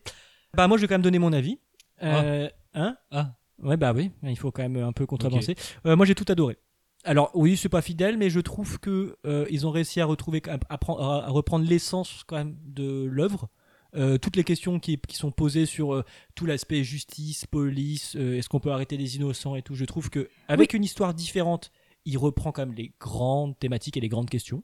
[0.53, 1.57] Bah moi, je vais quand même donner mon avis.
[2.03, 2.95] Euh, Hein?
[3.11, 3.33] Ah.
[3.61, 5.55] Ouais, bah oui, il faut quand même un peu contrebalancer.
[5.85, 6.57] Euh, moi, j'ai tout adoré.
[7.03, 10.41] Alors oui, c'est pas fidèle, mais je trouve que euh, ils ont réussi à retrouver,
[10.47, 13.49] à, à prendre- à reprendre l'essence quand même de l'œuvre.
[13.95, 18.37] Euh, toutes les questions qui, qui sont posées sur euh, tout l'aspect justice, police, euh,
[18.37, 19.75] est-ce qu'on peut arrêter les innocents et tout.
[19.75, 21.71] Je trouve que avec une histoire différente,
[22.05, 24.63] il reprend quand même les grandes thématiques et les grandes questions.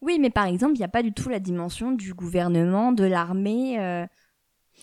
[0.00, 3.04] Oui, mais par exemple, il n'y a pas du tout la dimension du gouvernement, de
[3.04, 3.78] l'armée.
[3.80, 4.04] euh.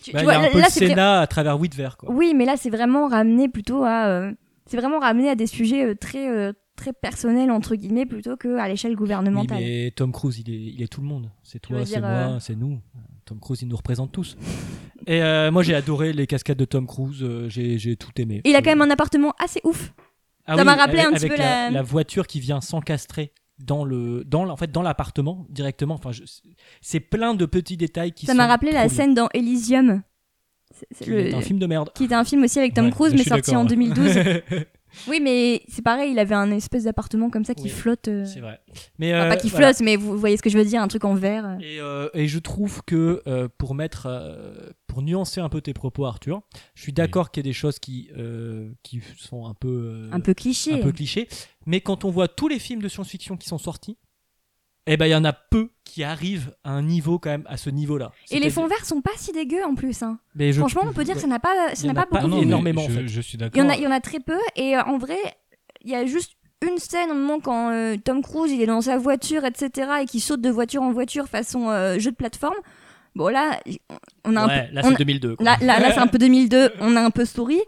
[0.02, 1.90] Tu- Bah, tu il y a vois, un peu là, le Sénat à travers Whitver,
[1.98, 2.10] quoi.
[2.10, 4.06] Oui, mais là, c'est vraiment ramené plutôt à.
[4.08, 4.32] euh,
[4.66, 8.66] c'est vraiment ramené à des sujets euh, très, euh, très personnels, entre guillemets, plutôt qu'à
[8.68, 9.58] l'échelle Oui, gouvernementale.
[9.60, 11.30] mais Tom Cruise, il est, il est tout le monde.
[11.42, 12.80] C'est toi, c'est moi, euh, c'est nous.
[13.24, 14.36] Tom Cruise, il nous représente tous.
[15.06, 17.22] Et euh, moi, j'ai adoré les cascades de Tom Cruise.
[17.22, 18.40] euh, j'ai, tout aimé.
[18.44, 19.92] Il a quand même un appartement assez ouf.
[20.46, 22.60] Ah ça oui, m'a rappelé avec- un petit peu la, la- la voiture qui vient
[22.60, 25.94] s'encastrer dans le, dans, en fait, dans l'appartement directement.
[25.94, 26.10] Enfin,
[26.82, 30.02] c'est plein de petits détails qui Ça m'a rappelé la scène dans Elysium.
[30.70, 31.90] C'est- c'est Qui le- est un film de merde.
[31.94, 33.68] qui était un film aussi avec Tom Ouais, Cruise, mais sorti en ouais.
[33.68, 34.18] 2012.
[35.08, 38.08] oui, mais c'est pareil, il avait un espèce d'appartement comme ça qui Oui, flotte.
[38.08, 38.60] euh, c'est vrai.
[38.98, 39.72] Mais enfin, euh, pas qui voilà.
[39.72, 41.56] flotte, mais vous voyez ce que je veux dire, un truc en verre.
[41.60, 45.74] Et, euh, et je trouve que euh, pour mettre, euh, pour nuancer un peu tes
[45.74, 46.42] propos, Arthur,
[46.74, 50.08] je suis d'accord qu'il y a des choses qui, euh, qui sont un peu, euh,
[50.12, 50.72] Un peu cliché.
[50.74, 51.28] un peu clichés.
[51.66, 53.96] Mais quand on voit tous les films de science-fiction qui sont sortis,
[54.86, 57.56] eh ben il y en a peu qui arrivent à un niveau quand même à
[57.56, 58.10] ce niveau-là.
[58.30, 60.02] Et les fonds verts sont pas si dégueux en plus.
[60.02, 60.18] hein.
[60.34, 62.00] Mais je- Franchement, on peut dire que ça n'a pas, Il ça y en n'a
[62.00, 63.08] a pas pas beaucoup non, énormément, en je, fait.
[63.08, 63.70] je suis Il y, en d'accord.
[63.70, 64.38] a, il y en a très peu.
[64.56, 65.18] Et euh, en vrai,
[65.84, 66.32] il y a juste
[66.66, 70.06] une scène, un moment, quand euh, Tom Cruise il est dans sa voiture, etc., et
[70.06, 72.56] qu'il saute de voiture en voiture façon euh, jeu de plateforme.
[73.14, 73.60] Bon, là,
[74.24, 74.74] on a un Ouais, peu.
[74.74, 75.36] là c'est a- 2002.
[75.36, 75.44] quoi.
[75.44, 77.64] Là, là, là, c'est un peu 2002, on a un peu story, mais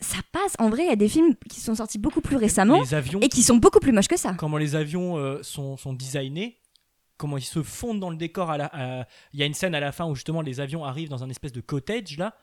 [0.00, 0.54] ça passe.
[0.58, 3.20] En vrai, il y a des films qui sont sortis beaucoup plus récemment les avions,
[3.20, 4.34] et qui sont beaucoup plus moches que ça.
[4.34, 6.58] comment les avions euh, sont, sont designés,
[7.16, 8.50] comment ils se fondent dans le décor.
[8.50, 10.84] à la- à- Il y a une scène à la fin où justement les avions
[10.84, 12.34] arrivent dans un espèce de cottage là.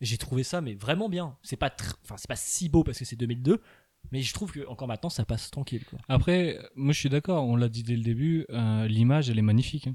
[0.00, 1.36] J'ai trouvé ça mais vraiment bien.
[1.42, 3.60] C'est pas, tr- enfin c'est pas si beau parce que c'est 2002,
[4.12, 5.84] mais je trouve que encore maintenant ça passe tranquille.
[5.88, 5.98] Quoi.
[6.08, 9.42] Après, moi je suis d'accord, on l'a dit dès le début, euh, l'image elle est
[9.42, 9.86] magnifique.
[9.86, 9.94] hein.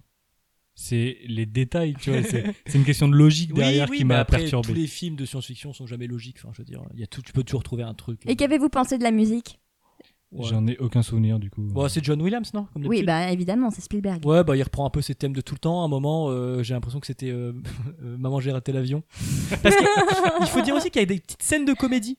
[0.82, 4.66] C'est les détails, tu vois, c'est une question de logique derrière qui m'a après, perturbé.
[4.66, 6.38] Tous les films de science-fiction sont jamais logiques.
[6.40, 8.22] Enfin, je veux dire, il y a tout, tu peux toujours trouver un truc.
[8.28, 9.60] Et qu'avez-vous pensé de la musique?
[10.32, 10.48] Ouais.
[10.48, 11.64] J'en ai aucun souvenir du coup.
[11.64, 14.26] Bon, c'est John Williams, non Comme Oui, bah évidemment, c'est Spielberg.
[14.26, 15.82] Ouais, bah il reprend un peu ses thèmes de tout le temps.
[15.82, 17.52] À un moment, euh, j'ai l'impression que c'était euh,
[18.04, 19.04] euh, Maman, j'ai raté l'avion.
[19.62, 22.18] Parce qu'il faut dire aussi qu'il y a des petites scènes de comédie.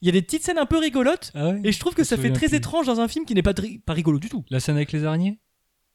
[0.00, 1.30] Il y a des petites scènes un peu rigolotes.
[1.34, 1.60] Ah ouais?
[1.62, 2.56] Et je trouve que ça fait très plus.
[2.56, 4.44] étrange dans un film qui n'est pas, pas rigolo du tout.
[4.48, 5.40] La scène avec les araignées?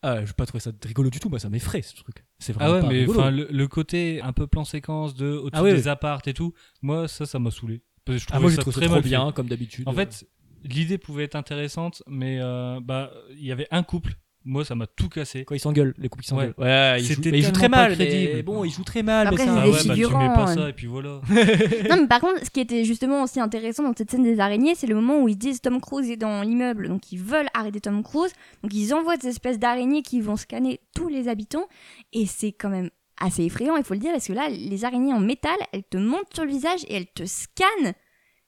[0.04, 1.30] Ah, je pas trouver ça rigolo du tout.
[1.30, 2.24] Moi, ça m'effraie ce truc.
[2.40, 5.28] C'est vraiment Ah ouais, pas mais enfin le, le côté un peu plan séquence de
[5.32, 5.88] au-dessus Ah ouais, des ouais.
[5.88, 7.82] apparts et tout, moi ça ça m'a saoulé.
[8.06, 9.08] Parce que je Ah, trouvais moi, j'ai ça trouvé très ça trop fait.
[9.10, 9.88] bien, comme d'habitude.
[9.88, 10.28] En fait,
[10.66, 14.88] l'idée pouvait être intéressante, mais euh, bah il y avait un couple moi, ça m'a
[14.88, 15.46] tout cassé.
[15.46, 16.54] Quand ils s'engueulent, les couples qui s'engueulent.
[16.58, 16.66] Ouais.
[16.66, 17.96] Ouais, ils jouent, mais ils jouent très mal.
[17.98, 19.28] mais bon, ils jouent très mal.
[19.28, 20.54] Après, mais ça- Ah ouais, bah tu mets pas ouais.
[20.56, 21.22] ça et puis voilà.
[21.90, 24.76] Non, mais par contre, ce qui était justement aussi intéressant dans cette scène des araignées,
[24.76, 27.80] c'est le moment où ils disent Tom Cruise est dans l'immeuble, donc ils veulent arrêter
[27.82, 28.32] Tom Cruise,
[28.64, 31.68] donc ils envoient des espèces d'araignées qui vont scanner tous les habitants,
[32.12, 32.90] et c'est quand même
[33.22, 35.98] assez effrayant, il faut le dire, parce que là, les araignées en métal, elles te
[35.98, 37.94] montent sur le visage et elles te scannent,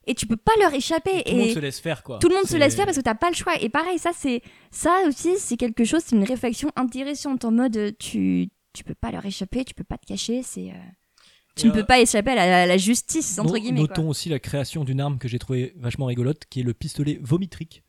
[0.08, 1.24] et tu peux pas leur échapper.
[1.24, 2.20] Tout le monde et se laisse faire, quoi.
[2.20, 3.53] tout le monde se C'est- laisse faire parce que t'as pas le choix.
[3.62, 4.41] Et pareil, ça c'est
[4.72, 8.95] ça aussi, c'est quelque chose, c'est une réflexion intéressante en mode euh, tu tu peux
[8.95, 10.74] pas leur échapper, tu peux pas te cacher, c'est euh,
[11.56, 13.80] tu Et, ne peux euh, pas échapper à la, à la justice entre No- guillemets.
[13.80, 13.88] quoi.
[13.88, 17.18] Notons aussi la création d'une arme que j'ai trouvé vachement rigolote, qui est le pistolet
[17.22, 17.84] vomitrique.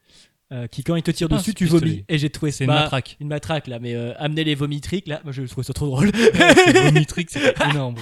[0.53, 1.91] euh, qui quand il te tire C'est un dessus, tu pistolet.
[1.91, 2.05] vomis.
[2.09, 3.17] Et j'ai trouvé C'est une matraque.
[3.19, 6.13] Une matraque là, mais euh, amener les vomitriques là, moi je trouve ça trop drôle.
[6.15, 7.97] C'est vomitrique, c'était énorme.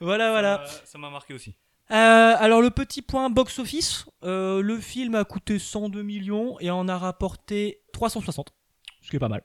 [0.00, 0.64] voilà, voilà.
[0.84, 1.56] Ça m'a marqué aussi.
[1.92, 6.88] Euh, alors le petit point box-office, euh, le film a coûté 102 millions et en
[6.88, 8.52] a rapporté 360,
[9.02, 9.42] ce qui est pas mal.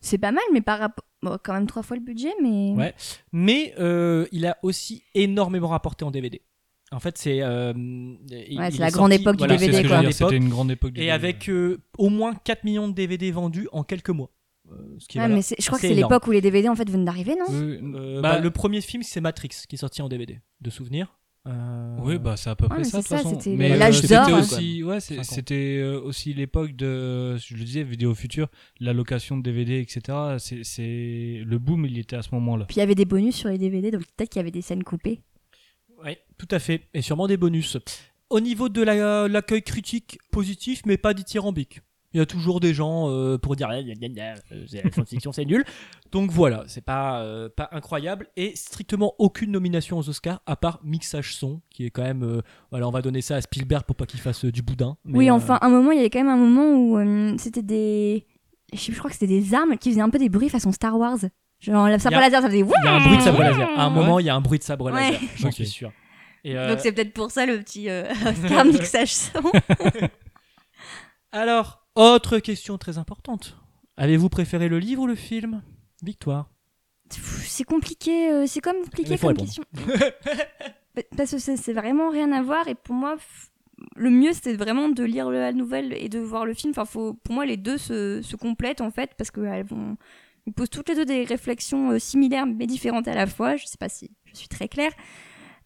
[0.00, 1.04] C'est pas mal, mais par rapport.
[1.22, 2.72] Bon, quand même trois fois le budget, mais.
[2.76, 2.94] Ouais.
[3.30, 6.42] Mais euh, il a aussi énormément rapporté en DVD.
[6.90, 7.40] En fait, c'est.
[7.42, 10.92] euh, Ouais, c'est la grande sorti- époque du DVD, C'était une grande époque.
[10.94, 11.10] du Et DVD.
[11.14, 14.30] avec euh, au moins 4 millions de DVD vendus en quelques mois.
[14.72, 16.40] Euh, ce qui est Ouais, voilà, mais c'est- je crois que c'est l'époque où les
[16.40, 17.44] DVD en fait viennent d'arriver, non?
[17.50, 21.18] Euh, bah, bah, le premier film, c'est Matrix, qui est sorti en DVD, de souvenir.
[21.48, 23.38] Euh, Oui, bah c'est à peu Ouais, près ça de ça, façon.
[23.46, 27.82] Mais l'âge euh, d'or, c'était aussi, ouais, c'était euh, aussi l'époque de, je le disais,
[27.82, 30.16] vidéo future, la location de DVD, etc.
[30.38, 32.66] C'est, c'est le boom, il était à ce moment-là.
[32.66, 34.62] Puis il y avait des bonus sur les DVD, donc peut-être qu'il y avait des
[34.62, 35.20] scènes coupées.
[36.04, 36.82] Oui, tout à fait.
[36.94, 37.76] Et sûrement des bonus.
[38.30, 41.80] Au niveau de la- l'accueil critique, positif, mais pas dithyrambique.
[42.14, 43.82] Il y a toujours des gens euh, pour dire euh,
[44.68, 45.64] c'est la science-fiction, c'est nul.
[46.10, 48.28] Donc voilà, c'est pas, euh, pas incroyable.
[48.36, 52.22] Et strictement aucune nomination aux Oscars, à part mixage son, qui est quand même.
[52.22, 52.40] euh,
[52.70, 54.96] voilà, on va donner ça à Spielberg pour pas qu'il fasse euh, du boudin.
[55.04, 57.34] Mais, oui, euh, enfin, un moment, il y avait quand même un moment où euh,
[57.38, 58.26] c'était des.
[58.74, 60.70] Je, sais- je crois que c'était des armes qui faisaient un peu des bruits façon
[60.72, 61.18] Star Wars.
[61.60, 62.58] Genre, la sabre a- laser, ça faisait.
[62.60, 63.68] Il y a un bruit de sabre laser.
[63.78, 63.94] À un Ouais.
[63.94, 65.12] moment, il y a un bruit de sabre Ouais.
[65.12, 65.92] laser, j'en suis sûr.
[66.44, 69.40] Et, euh, Donc c'est peut-être pour ça le petit euh, Oscar mixage son.
[71.32, 73.56] Alors, autre question très importante.
[73.96, 75.62] Avez-vous préféré le livre ou le film?
[76.02, 76.48] Victoire.
[77.10, 79.40] C'est compliqué, euh, c'est comme compliqué comme répondre.
[79.42, 79.64] question.
[80.94, 83.16] Pa- Parce que c'est vraiment rien à voir et pour moi,
[83.96, 86.70] le mieux c'était vraiment de lire la nouvelle et de voir le film.
[86.70, 89.96] Enfin, faut, pour moi, les deux se, se complètent en fait parce qu'elles vont.
[90.46, 93.56] Ils posent toutes les deux des réflexions euh, similaires mais différentes à la fois.
[93.56, 94.92] Je sais pas si je suis très claire.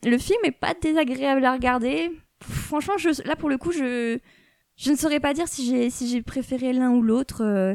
[0.04, 2.10] Le film est pas désagréable à regarder.
[2.42, 4.18] Franchement, je, là pour le coup, je,
[4.76, 7.42] je ne saurais pas dire si j'ai si j'ai préféré l'un ou l'autre.
[7.42, 7.74] euh.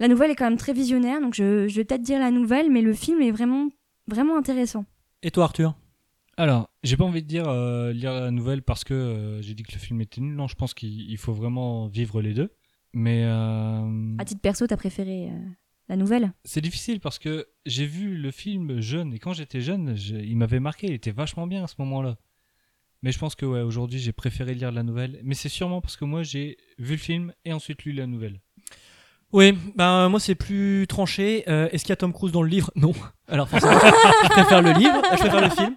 [0.00, 2.68] La nouvelle est quand même très visionnaire, donc je, je vais peut-être dire la nouvelle,
[2.70, 3.68] mais le film est vraiment,
[4.08, 4.84] vraiment intéressant.
[5.22, 5.76] Et toi, Arthur?
[6.36, 9.62] Alors, j'ai pas envie de dire euh, lire la nouvelle parce que euh, j'ai dit
[9.62, 10.34] que le film était nul.
[10.34, 12.50] Non, je pense qu'il il faut vraiment vivre les deux.
[12.92, 15.38] Mais euh, À titre perso, t'as préféré euh,
[15.88, 16.32] la nouvelle?
[16.44, 20.36] C'est difficile parce que j'ai vu le film jeune et quand j'étais jeune, je- il
[20.36, 20.88] m'avait marqué.
[20.88, 22.16] Il était vachement bien à ce moment-là.
[23.04, 25.20] Mais je pense que ouais, aujourd'hui, j'ai préféré lire la nouvelle.
[25.22, 28.40] Mais c'est sûrement parce que moi, j'ai vu le film et ensuite lu la nouvelle.
[29.30, 31.44] Oui, ben moi c'est plus tranché.
[31.46, 32.70] Euh, Est-ce qu'il y a Tom Cruise dans le livre?
[32.76, 32.92] Non.
[33.28, 35.74] Alors forcément, je préfère le livre, je préfère le film.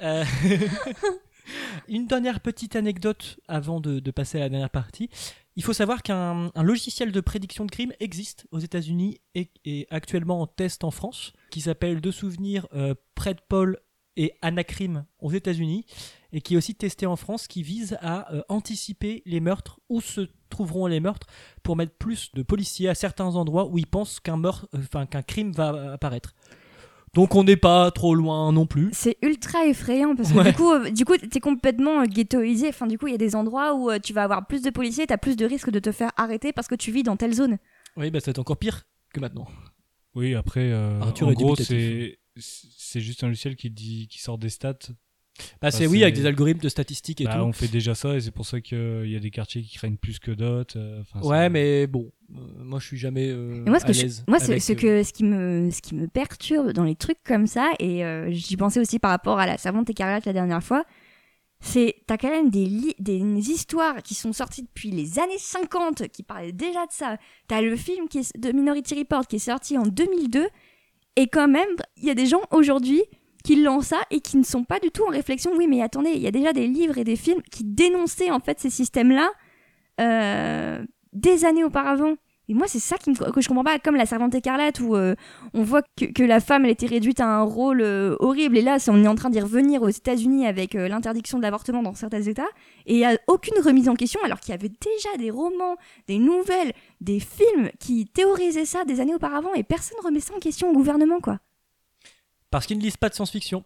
[0.00, 0.24] Euh,
[1.88, 5.10] Une dernière petite anecdote avant de, passer à la dernière partie.
[5.56, 9.86] Il faut savoir qu'un un logiciel de prédiction de crime existe aux États-Unis et est
[9.90, 13.78] actuellement en test en France, qui s'appelle de souvenir euh, Predpol
[14.16, 15.84] et Anacrim aux États-Unis,
[16.36, 20.00] et qui est aussi testé en France, qui vise à euh, anticiper les meurtres, où
[20.00, 21.26] se trouveront les meurtres,
[21.62, 25.06] pour mettre plus de policiers à certains endroits où ils pensent qu'un meurtre, euh, enfin
[25.06, 26.34] qu'un crime va apparaître.
[27.14, 28.90] Donc on n'est pas trop loin non plus.
[28.92, 30.50] C'est ultra effrayant parce que Ouais.
[30.50, 32.68] du coup, euh, du coup, t'es complètement euh, ghettoisé.
[32.68, 34.70] Enfin, du coup, il y a des endroits où euh, tu vas avoir plus de
[34.70, 37.32] policiers, t'as plus de risques de te faire arrêter parce que tu vis dans telle
[37.32, 37.58] zone.
[37.96, 38.82] Oui, bah c'est encore pire
[39.12, 39.46] que maintenant.
[40.16, 44.38] Oui, après, euh, Arthur en gros, c'est c'est juste un logiciel qui dit qui sort
[44.38, 44.74] des stats.
[45.60, 47.44] Bah c'est Bah, oui, avec des algorithmes de statistiques et Bah, tout.
[47.44, 49.96] on fait déjà ça et c'est pour ça qu'il y a des quartiers qui craignent
[49.96, 50.78] plus que d'autres.
[50.78, 53.88] euh, enfin, Ouais, mais bon, euh, moi je suis jamais euh, Et moi, ce, à
[53.88, 56.72] que je- moi, ce, avec, ce euh, que, ce, qui me, ce qui me perturbe
[56.72, 59.90] dans les trucs comme ça, et euh, j'y pensais aussi par rapport à la savante
[59.90, 60.84] écarlate la dernière fois,
[61.60, 63.18] c'est t'as quand même des, li- des
[63.50, 67.16] histoires qui sont sorties depuis les années 50 qui parlaient déjà de ça.
[67.48, 70.46] T'as le film qui est, de Minority Report qui est sorti en 2002,
[71.16, 73.02] et quand même, il y a des gens aujourd'hui
[73.44, 75.52] qui lancent ça et qui ne sont pas du tout en réflexion.
[75.56, 78.40] Oui, mais attendez, il y a déjà des livres et des films qui dénonçaient en
[78.40, 79.30] fait ces systèmes-là
[80.00, 82.16] euh, des années auparavant.
[82.48, 85.14] Et moi, c'est ça qui que je comprends pas, comme la servante écarlate où euh,
[85.54, 88.58] on voit que, la femme elle était réduite à un rôle euh, horrible.
[88.58, 91.82] Et là, on est en train d'y revenir aux États-Unis avec euh, l'interdiction de l'avortement
[91.82, 92.42] dans certains États.
[92.84, 95.76] Et il n'y a aucune remise en question, alors qu'il y avait déjà des romans,
[96.06, 100.38] des nouvelles, des films qui théorisaient ça des années auparavant et personne remet ça en
[100.38, 101.38] question au gouvernement, quoi.
[102.54, 103.64] Parce qu'ils ne lisent pas de science-fiction.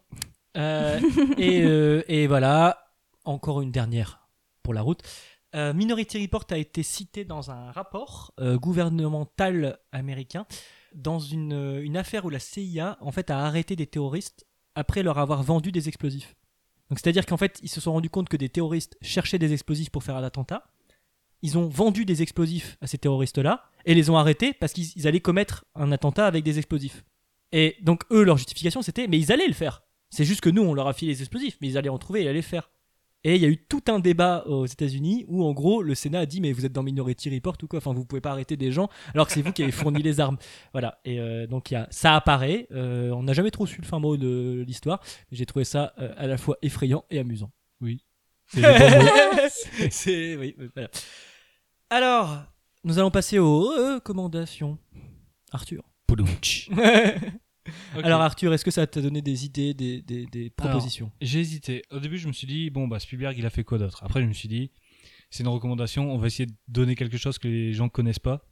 [0.57, 0.99] Euh,
[1.37, 2.87] et, euh, et voilà,
[3.23, 4.27] encore une dernière
[4.63, 5.03] pour la route.
[5.53, 10.47] Euh, Minority Report a été cité dans un rapport gouvernemental américain
[10.95, 15.19] dans une, une affaire où la CIA en fait a arrêté des terroristes après leur
[15.19, 16.35] avoir vendu des explosifs.
[16.89, 19.91] Donc c'est-à-dire qu'en fait ils se sont rendus compte que des terroristes cherchaient des explosifs
[19.91, 20.63] pour faire un attentat.
[21.43, 25.07] Ils ont vendu des explosifs à ces terroristes-là et les ont arrêtés parce qu'ils ils
[25.07, 27.03] allaient commettre un attentat avec des explosifs.
[27.51, 29.83] Et donc eux leur justification c'était mais ils allaient le faire.
[30.09, 32.21] C'est juste que nous on leur a filé les explosifs mais ils allaient en trouver
[32.21, 32.69] et ils allaient le faire.
[33.25, 36.19] Et il y a eu tout un débat aux États-Unis où, en gros, le Sénat
[36.19, 37.77] a dit Mais vous êtes dans Minority Report ou quoi?
[37.77, 40.21] Enfin, vous pouvez pas arrêter des gens alors que c'est vous qui avez fourni les
[40.21, 40.37] armes.
[40.71, 40.99] Voilà.
[41.03, 42.67] Et euh, donc, y a, ça apparaît.
[42.71, 45.01] Euh, on n'a jamais trop su le fin mot de l'histoire.
[45.31, 47.51] Mais j'ai trouvé ça euh, à la fois effrayant et amusant.
[47.81, 48.05] Oui.
[49.89, 50.89] C'est oui, voilà.
[51.89, 52.37] Alors,
[52.85, 54.77] nous allons passer aux recommandations.
[55.51, 55.88] Arthur.
[58.03, 61.11] Alors, Arthur, est-ce que ça t'a donné des idées, des, des, des propositions?
[61.21, 61.83] J'ai hésité.
[61.91, 64.03] Au début, je me suis dit, bon, bah, Spielberg, il a fait quoi d'autre?
[64.03, 64.71] Après, je me suis dit,
[65.29, 68.45] c'est une recommandation, on va essayer de donner quelque chose que les gens connaissent pas.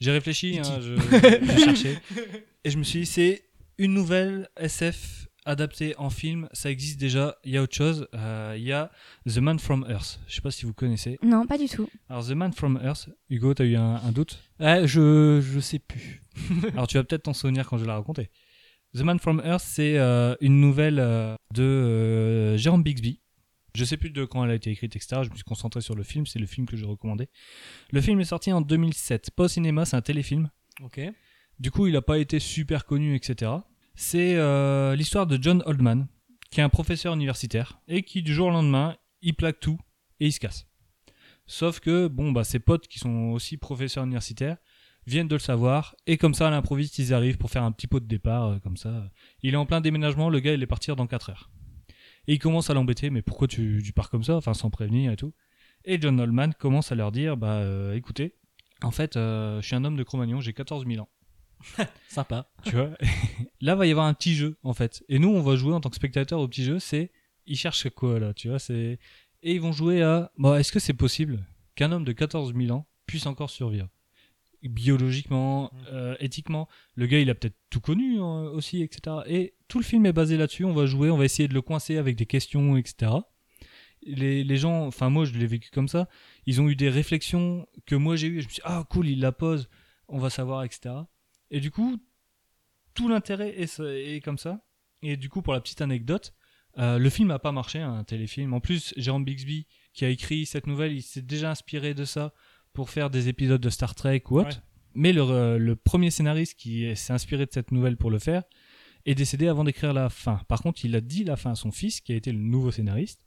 [0.00, 1.98] J'ai réfléchi, hein, je, je cherchais.
[2.64, 3.42] Et je me suis dit, c'est
[3.78, 6.48] une nouvelle SF adaptée en film.
[6.52, 7.36] Ça existe déjà.
[7.44, 8.08] Il y a autre chose.
[8.14, 8.90] Euh, Il y a
[9.26, 10.20] The Man from Earth.
[10.28, 11.18] Je sais pas si vous connaissez.
[11.22, 11.88] Non, pas du tout.
[12.10, 14.38] Alors, The Man from Earth, Hugo, t'as eu un, un doute?
[14.60, 16.22] Ouais, je, je sais plus.
[16.72, 18.30] Alors tu vas peut-être t'en souvenir quand je vais la raconter.
[18.94, 23.20] The Man from Earth, c'est euh, une nouvelle euh, de euh, Jérôme Bixby.
[23.74, 25.20] Je sais plus de quand elle a été écrite, etc.
[25.24, 27.28] Je me suis concentré sur le film, c'est le film que je recommandais.
[27.90, 29.32] Le film est sorti en 2007.
[29.32, 30.48] Pas au cinéma, c'est un téléfilm.
[30.82, 31.00] Ok.
[31.58, 33.52] Du coup, il n'a pas été super connu, etc.
[33.96, 36.06] C'est euh, l'histoire de John Oldman,
[36.50, 39.78] qui est un professeur universitaire, et qui du jour au lendemain, il plaque tout
[40.20, 40.66] et il se casse.
[41.46, 44.58] Sauf que, bon, bah, ses potes qui sont aussi professeurs universitaires
[45.06, 47.86] viennent de le savoir, et comme ça, à l'improviste, ils arrivent pour faire un petit
[47.86, 49.10] pot de départ, euh, comme ça.
[49.42, 51.50] Il est en plein déménagement, le gars, il est partir dans 4 heures.
[52.28, 55.10] Et il commence à l'embêter, mais pourquoi tu, tu pars comme ça, enfin, sans prévenir
[55.10, 55.32] et tout.
[55.86, 58.34] Et John Oldman commence à leur dire, bah, euh, écoutez,
[58.82, 61.08] en fait, euh, je suis un homme de Cro-Magnon, j'ai 14 000 ans.
[62.08, 62.48] Sympa.
[62.64, 62.90] Tu vois
[63.60, 65.04] Là, va y avoir un petit jeu, en fait.
[65.08, 67.10] Et nous, on va jouer en tant que spectateur au petit jeu, c'est.
[67.46, 68.98] Ils cherchent quoi, là Tu vois c'est
[69.42, 70.32] Et ils vont jouer à.
[70.36, 71.44] Bon, est-ce que c'est possible
[71.76, 73.88] qu'un homme de 14 000 ans puisse encore survivre?
[74.62, 76.68] Biologiquement, euh, éthiquement.
[76.96, 79.18] Le gars, il a peut-être tout connu hein, aussi, etc.
[79.26, 80.64] Et tout le film est basé là-dessus.
[80.64, 83.12] On va jouer, on va essayer de le coincer avec des questions, etc.
[84.02, 86.08] Les, les gens, enfin, moi, je l'ai vécu comme ça.
[86.46, 88.40] Ils ont eu des réflexions que moi j'ai eues.
[88.40, 89.68] Je me suis dit, ah, cool, il la pose,
[90.08, 90.94] on va savoir, etc.
[91.50, 91.98] Et du coup,
[92.94, 94.64] tout l'intérêt est, est comme ça.
[95.02, 96.34] Et du coup, pour la petite anecdote,
[96.78, 98.52] euh, le film n'a pas marché, un téléfilm.
[98.52, 102.32] En plus, Jérôme Bixby, qui a écrit cette nouvelle, il s'est déjà inspiré de ça
[102.72, 104.48] pour faire des épisodes de Star Trek ou autre.
[104.48, 104.62] Ouais.
[104.94, 108.42] Mais le, euh, le premier scénariste qui s'est inspiré de cette nouvelle pour le faire
[109.04, 110.40] est décédé avant d'écrire la fin.
[110.48, 112.70] Par contre, il a dit la fin à son fils, qui a été le nouveau
[112.70, 113.24] scénariste.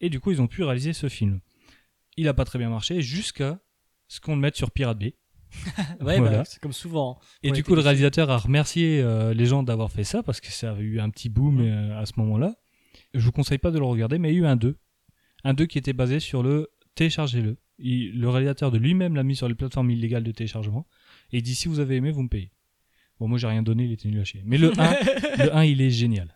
[0.00, 1.40] Et du coup, ils ont pu réaliser ce film.
[2.16, 3.60] Il n'a pas très bien marché jusqu'à
[4.08, 5.16] ce qu'on le mette sur Pirate Bay.
[6.00, 6.38] Ouais, Voilà.
[6.38, 7.18] bah, c'est comme souvent.
[7.42, 10.40] Et Pour du coup, le réalisateur a remercié euh, les gens d'avoir fait ça parce
[10.40, 12.54] que ça a eu un petit boom euh, à ce moment-là.
[13.14, 14.76] Je vous conseille pas de le regarder, mais il y a eu un 2.
[15.44, 17.56] Un 2 qui était basé sur le téléchargez-le.
[17.78, 20.86] Le réalisateur de lui-même l'a mis sur les plateformes illégales de téléchargement.
[21.32, 22.52] Et il dit si vous avez aimé, vous me payez.
[23.18, 24.42] Bon, moi j'ai rien donné, il était nul à chier.
[24.44, 24.90] Mais le 1,
[25.44, 26.34] le 1 il est génial.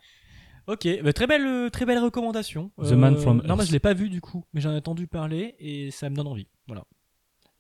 [0.67, 2.73] Ok, bah, très belle, euh, très belle recommandation.
[2.83, 3.69] The Man from Non, moi Earth.
[3.69, 6.27] je l'ai pas vu du coup, mais j'en ai entendu parler et ça me donne
[6.27, 6.49] envie.
[6.67, 6.85] Voilà.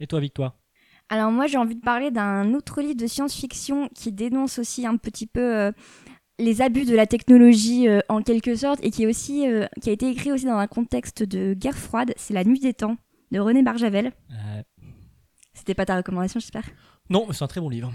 [0.01, 0.59] Et toi, Victoire?
[1.09, 4.97] Alors moi j'ai envie de parler d'un autre livre de science-fiction qui dénonce aussi un
[4.97, 5.73] petit peu euh,
[6.39, 9.91] les abus de la technologie euh, en quelque sorte et qui est aussi euh, qui
[9.91, 12.13] a été écrit aussi dans un contexte de guerre froide.
[12.17, 12.97] C'est La Nuit des Temps
[13.31, 14.13] de René Barjavel.
[15.55, 16.65] C'était pas ta recommandation j'espère?
[17.09, 17.93] Non, mais c'est un très bon livre.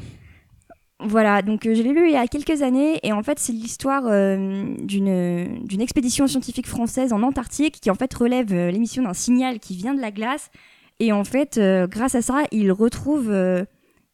[1.04, 4.04] Voilà, donc je l'ai lu il y a quelques années et en fait c'est l'histoire
[4.04, 9.76] d'une d'une expédition scientifique française en Antarctique qui en fait relève l'émission d'un signal qui
[9.76, 10.52] vient de la glace
[11.02, 13.66] et en fait euh, grâce à ça ils retrouvent euh,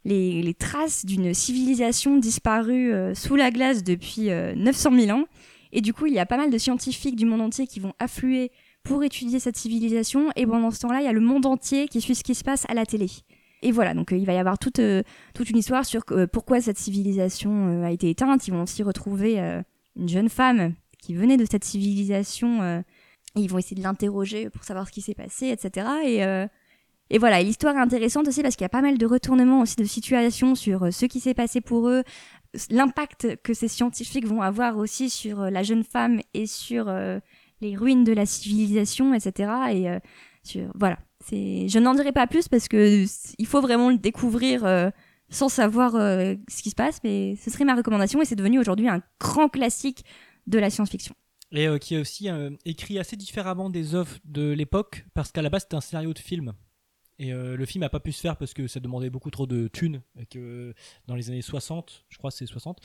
[0.06, 5.26] les, traces d'une civilisation disparue euh, sous la glace depuis euh, 900 000 ans
[5.74, 7.94] et du coup il y a pas mal de scientifiques du monde entier qui vont
[8.00, 8.52] affluer
[8.84, 12.00] pour étudier cette civilisation et pendant ce temps-là il y a le monde entier qui
[12.00, 13.08] suit ce qui se passe à la télé.
[13.64, 14.80] Et voilà, donc il va y avoir toute,
[15.34, 18.48] toute une histoire sur pourquoi cette civilisation a été éteinte.
[18.48, 19.40] Ils vont aussi retrouver
[19.96, 22.84] une jeune femme qui venait de cette civilisation.
[23.36, 25.88] ils vont essayer de l'interroger pour savoir ce qui s'est passé, etc.
[26.06, 26.48] Et,
[27.10, 29.76] Et voilà, l'histoire est intéressante aussi parce qu'il y a pas mal de retournements aussi
[29.76, 32.04] de situations sur euh, ce qui s'est passé pour eux,
[32.70, 37.20] l'impact que ces scientifiques vont avoir aussi sur euh, la jeune femme et sur euh,
[37.62, 39.52] les ruines de la civilisation, etc.
[39.72, 39.88] Et
[40.76, 41.00] voilà,
[41.32, 43.04] je n'en dirai pas plus parce que
[43.38, 44.92] il faut vraiment le découvrir
[45.30, 48.88] sans savoir ce qui se passe, mais ce serait ma recommandation et c'est devenu aujourd'hui
[48.88, 50.06] un grand classique
[50.46, 51.16] de la science-fiction.
[51.52, 52.30] Et qui est aussi
[52.64, 56.20] écrit assez différemment des œuvres de l'époque, parce qu'à la base c'était un scénario de
[56.20, 56.54] film.
[57.20, 59.48] Et euh, le film n'a pas pu se faire parce que ça demandait beaucoup trop
[59.48, 60.74] de thunes, et que
[61.08, 62.80] dans les années 60, je crois que c'est 60,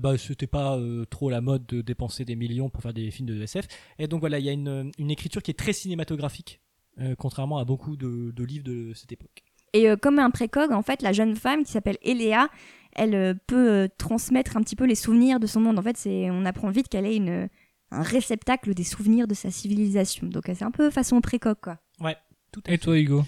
[0.00, 3.28] bah c'était pas euh, trop la mode de dépenser des millions pour faire des films
[3.28, 3.66] de SF.
[3.98, 6.60] Et donc voilà, il y a une, une écriture qui est très cinématographique,
[7.00, 9.42] euh, contrairement à beaucoup de, de livres de cette époque.
[9.72, 12.48] Et euh, comme un précog, en fait, la jeune femme qui s'appelle Eléa,
[12.92, 15.78] elle euh, peut euh, transmettre un petit peu les souvenirs de son monde.
[15.78, 17.48] En fait, c'est, on apprend vite qu'elle est une,
[17.90, 20.26] un réceptacle des souvenirs de sa civilisation.
[20.26, 21.78] Donc, c'est un peu façon précoque, quoi.
[22.00, 22.16] Ouais,
[22.52, 23.24] tout à Et toi, Hugo?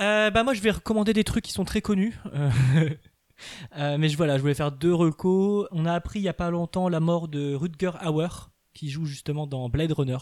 [0.00, 2.18] Euh, bah moi je vais recommander des trucs qui sont très connus.
[2.34, 2.50] Euh,
[3.76, 5.68] euh, mais je, voilà, je voulais faire deux recos.
[5.70, 9.04] On a appris il y a pas longtemps la mort de Rutger Hauer, qui joue
[9.04, 10.18] justement dans Blade Runner,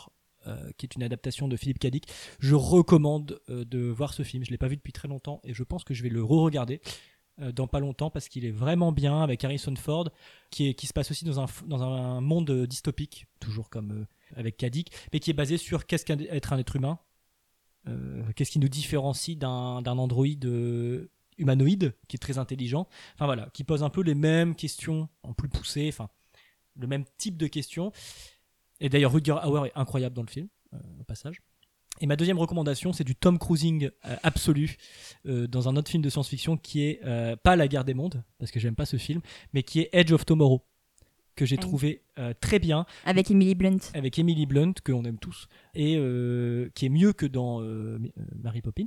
[0.46, 2.08] euh, qui est une adaptation de Philippe Dick.
[2.38, 4.44] Je recommande euh, de voir ce film.
[4.44, 6.80] Je l'ai pas vu depuis très longtemps et je pense que je vais le re-regarder
[7.54, 10.10] dans pas longtemps parce qu'il est vraiment bien avec Harrison Ford,
[10.50, 14.04] qui, est, qui se passe aussi dans un, dans un monde dystopique, toujours comme
[14.36, 16.98] avec Kadik, mais qui est basé sur qu'est-ce qu'être un être humain.
[17.90, 22.86] Euh, qu'est-ce qui nous différencie d'un androïde euh, humanoïde qui est très intelligent?
[23.14, 26.08] Enfin voilà qui pose un peu les mêmes questions en plus poussées enfin
[26.76, 27.92] le même type de questions.
[28.80, 31.40] Et d'ailleurs Rutger Hauer est incroyable dans le film euh, au passage.
[32.00, 33.90] Et ma deuxième recommandation c'est du Tom Cruising
[34.22, 34.78] absolu
[35.26, 37.02] dans un autre film de science-fiction qui est
[37.42, 39.20] pas La guerre des mondes parce que j'aime pas ce film
[39.52, 40.64] mais qui est Edge of Tomorrow
[41.36, 43.78] que j'ai trouvé euh, très bien Avec Emily Blunt.
[43.94, 47.98] avec Emily Blunt que l'on aime tous et euh, qui est mieux que dans euh,
[48.42, 48.84] Mary Poppins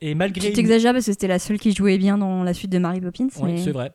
[0.00, 2.52] et malgré Tu une- t'exagères parce que c'était la seule qui jouait bien dans la
[2.54, 3.28] suite de Mary Poppins.
[3.42, 3.58] Mais...
[3.58, 3.92] c'est vrai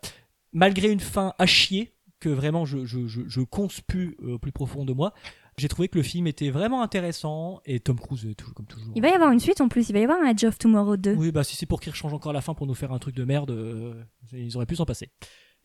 [0.53, 4.85] malgré une fin à chier que vraiment je, je, je, je conspue au plus profond
[4.85, 5.13] de moi
[5.57, 8.93] j'ai trouvé que le film était vraiment intéressant et Tom Cruise est toujours comme toujours
[8.95, 10.57] Il va y avoir une suite en plus, il va y avoir un Edge of
[10.57, 11.15] Tomorrow 2.
[11.15, 13.13] oui bah si c'est pour qu'ils rechangent encore la fin pour nous faire un truc
[13.15, 13.93] de merde euh,
[14.33, 15.09] ils auraient pu s'en passer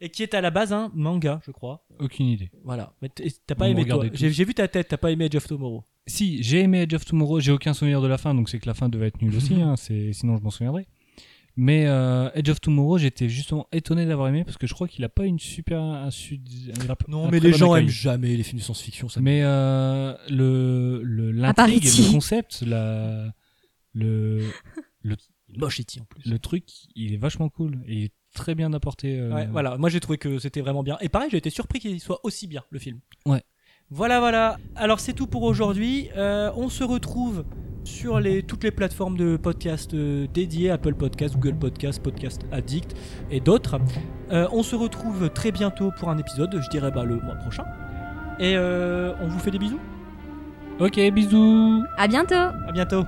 [0.04, 2.50] et qui est à la base un manga je crois Aucune idée.
[2.64, 5.10] voilà mais t- t'as pas Vous aimé toi j'ai j'ai vu ta tête t'as pas
[5.10, 8.18] aimé Edge of Tomorrow Si, j'ai aimé Edge of Tomorrow, j'ai aucun souvenir de la
[8.18, 10.12] fin, donc c'est que la fin devait être nulle aussi, hein, c'est...
[10.12, 10.86] sinon je m'en souviendrai.
[11.56, 15.04] Mais euh, Edge of Tomorrow, j'étais justement étonné d'avoir aimé parce que je crois qu'il
[15.04, 15.80] a pas une super.
[15.80, 16.42] Un sud...
[16.80, 17.84] un- non un mais très les bon gens accueil.
[17.84, 22.04] aiment jamais les films de science-fiction ça Mais euh, le le l'intrigue, Apparition.
[22.06, 23.32] le concept, la
[23.92, 24.40] le
[25.04, 25.16] le
[25.56, 26.00] moche E.T.
[26.00, 26.64] en plus le truc,
[26.96, 29.18] il est vachement cool et il est très bien apporté.
[29.18, 30.98] euh, Ouais, voilà, moi j'ai trouvé que c'était vraiment bien.
[31.00, 32.98] Et pareil, j'ai été surpris qu'il soit aussi bien, le film.
[33.26, 33.42] Ouais.
[33.90, 34.56] Voilà, voilà.
[34.76, 36.08] Alors c'est tout pour aujourd'hui.
[36.16, 37.44] Euh, on se retrouve
[37.84, 42.94] sur les, toutes les plateformes de podcast euh, dédiées, Apple Podcast, Google Podcast, Podcast Addict
[43.30, 43.78] et d'autres.
[44.32, 47.64] Euh, on se retrouve très bientôt pour un épisode, je dirais bah, le mois prochain.
[48.40, 49.80] Et euh, on vous fait des bisous.
[50.80, 51.84] Ok, bisous.
[51.98, 53.04] À bientôt À bientôt.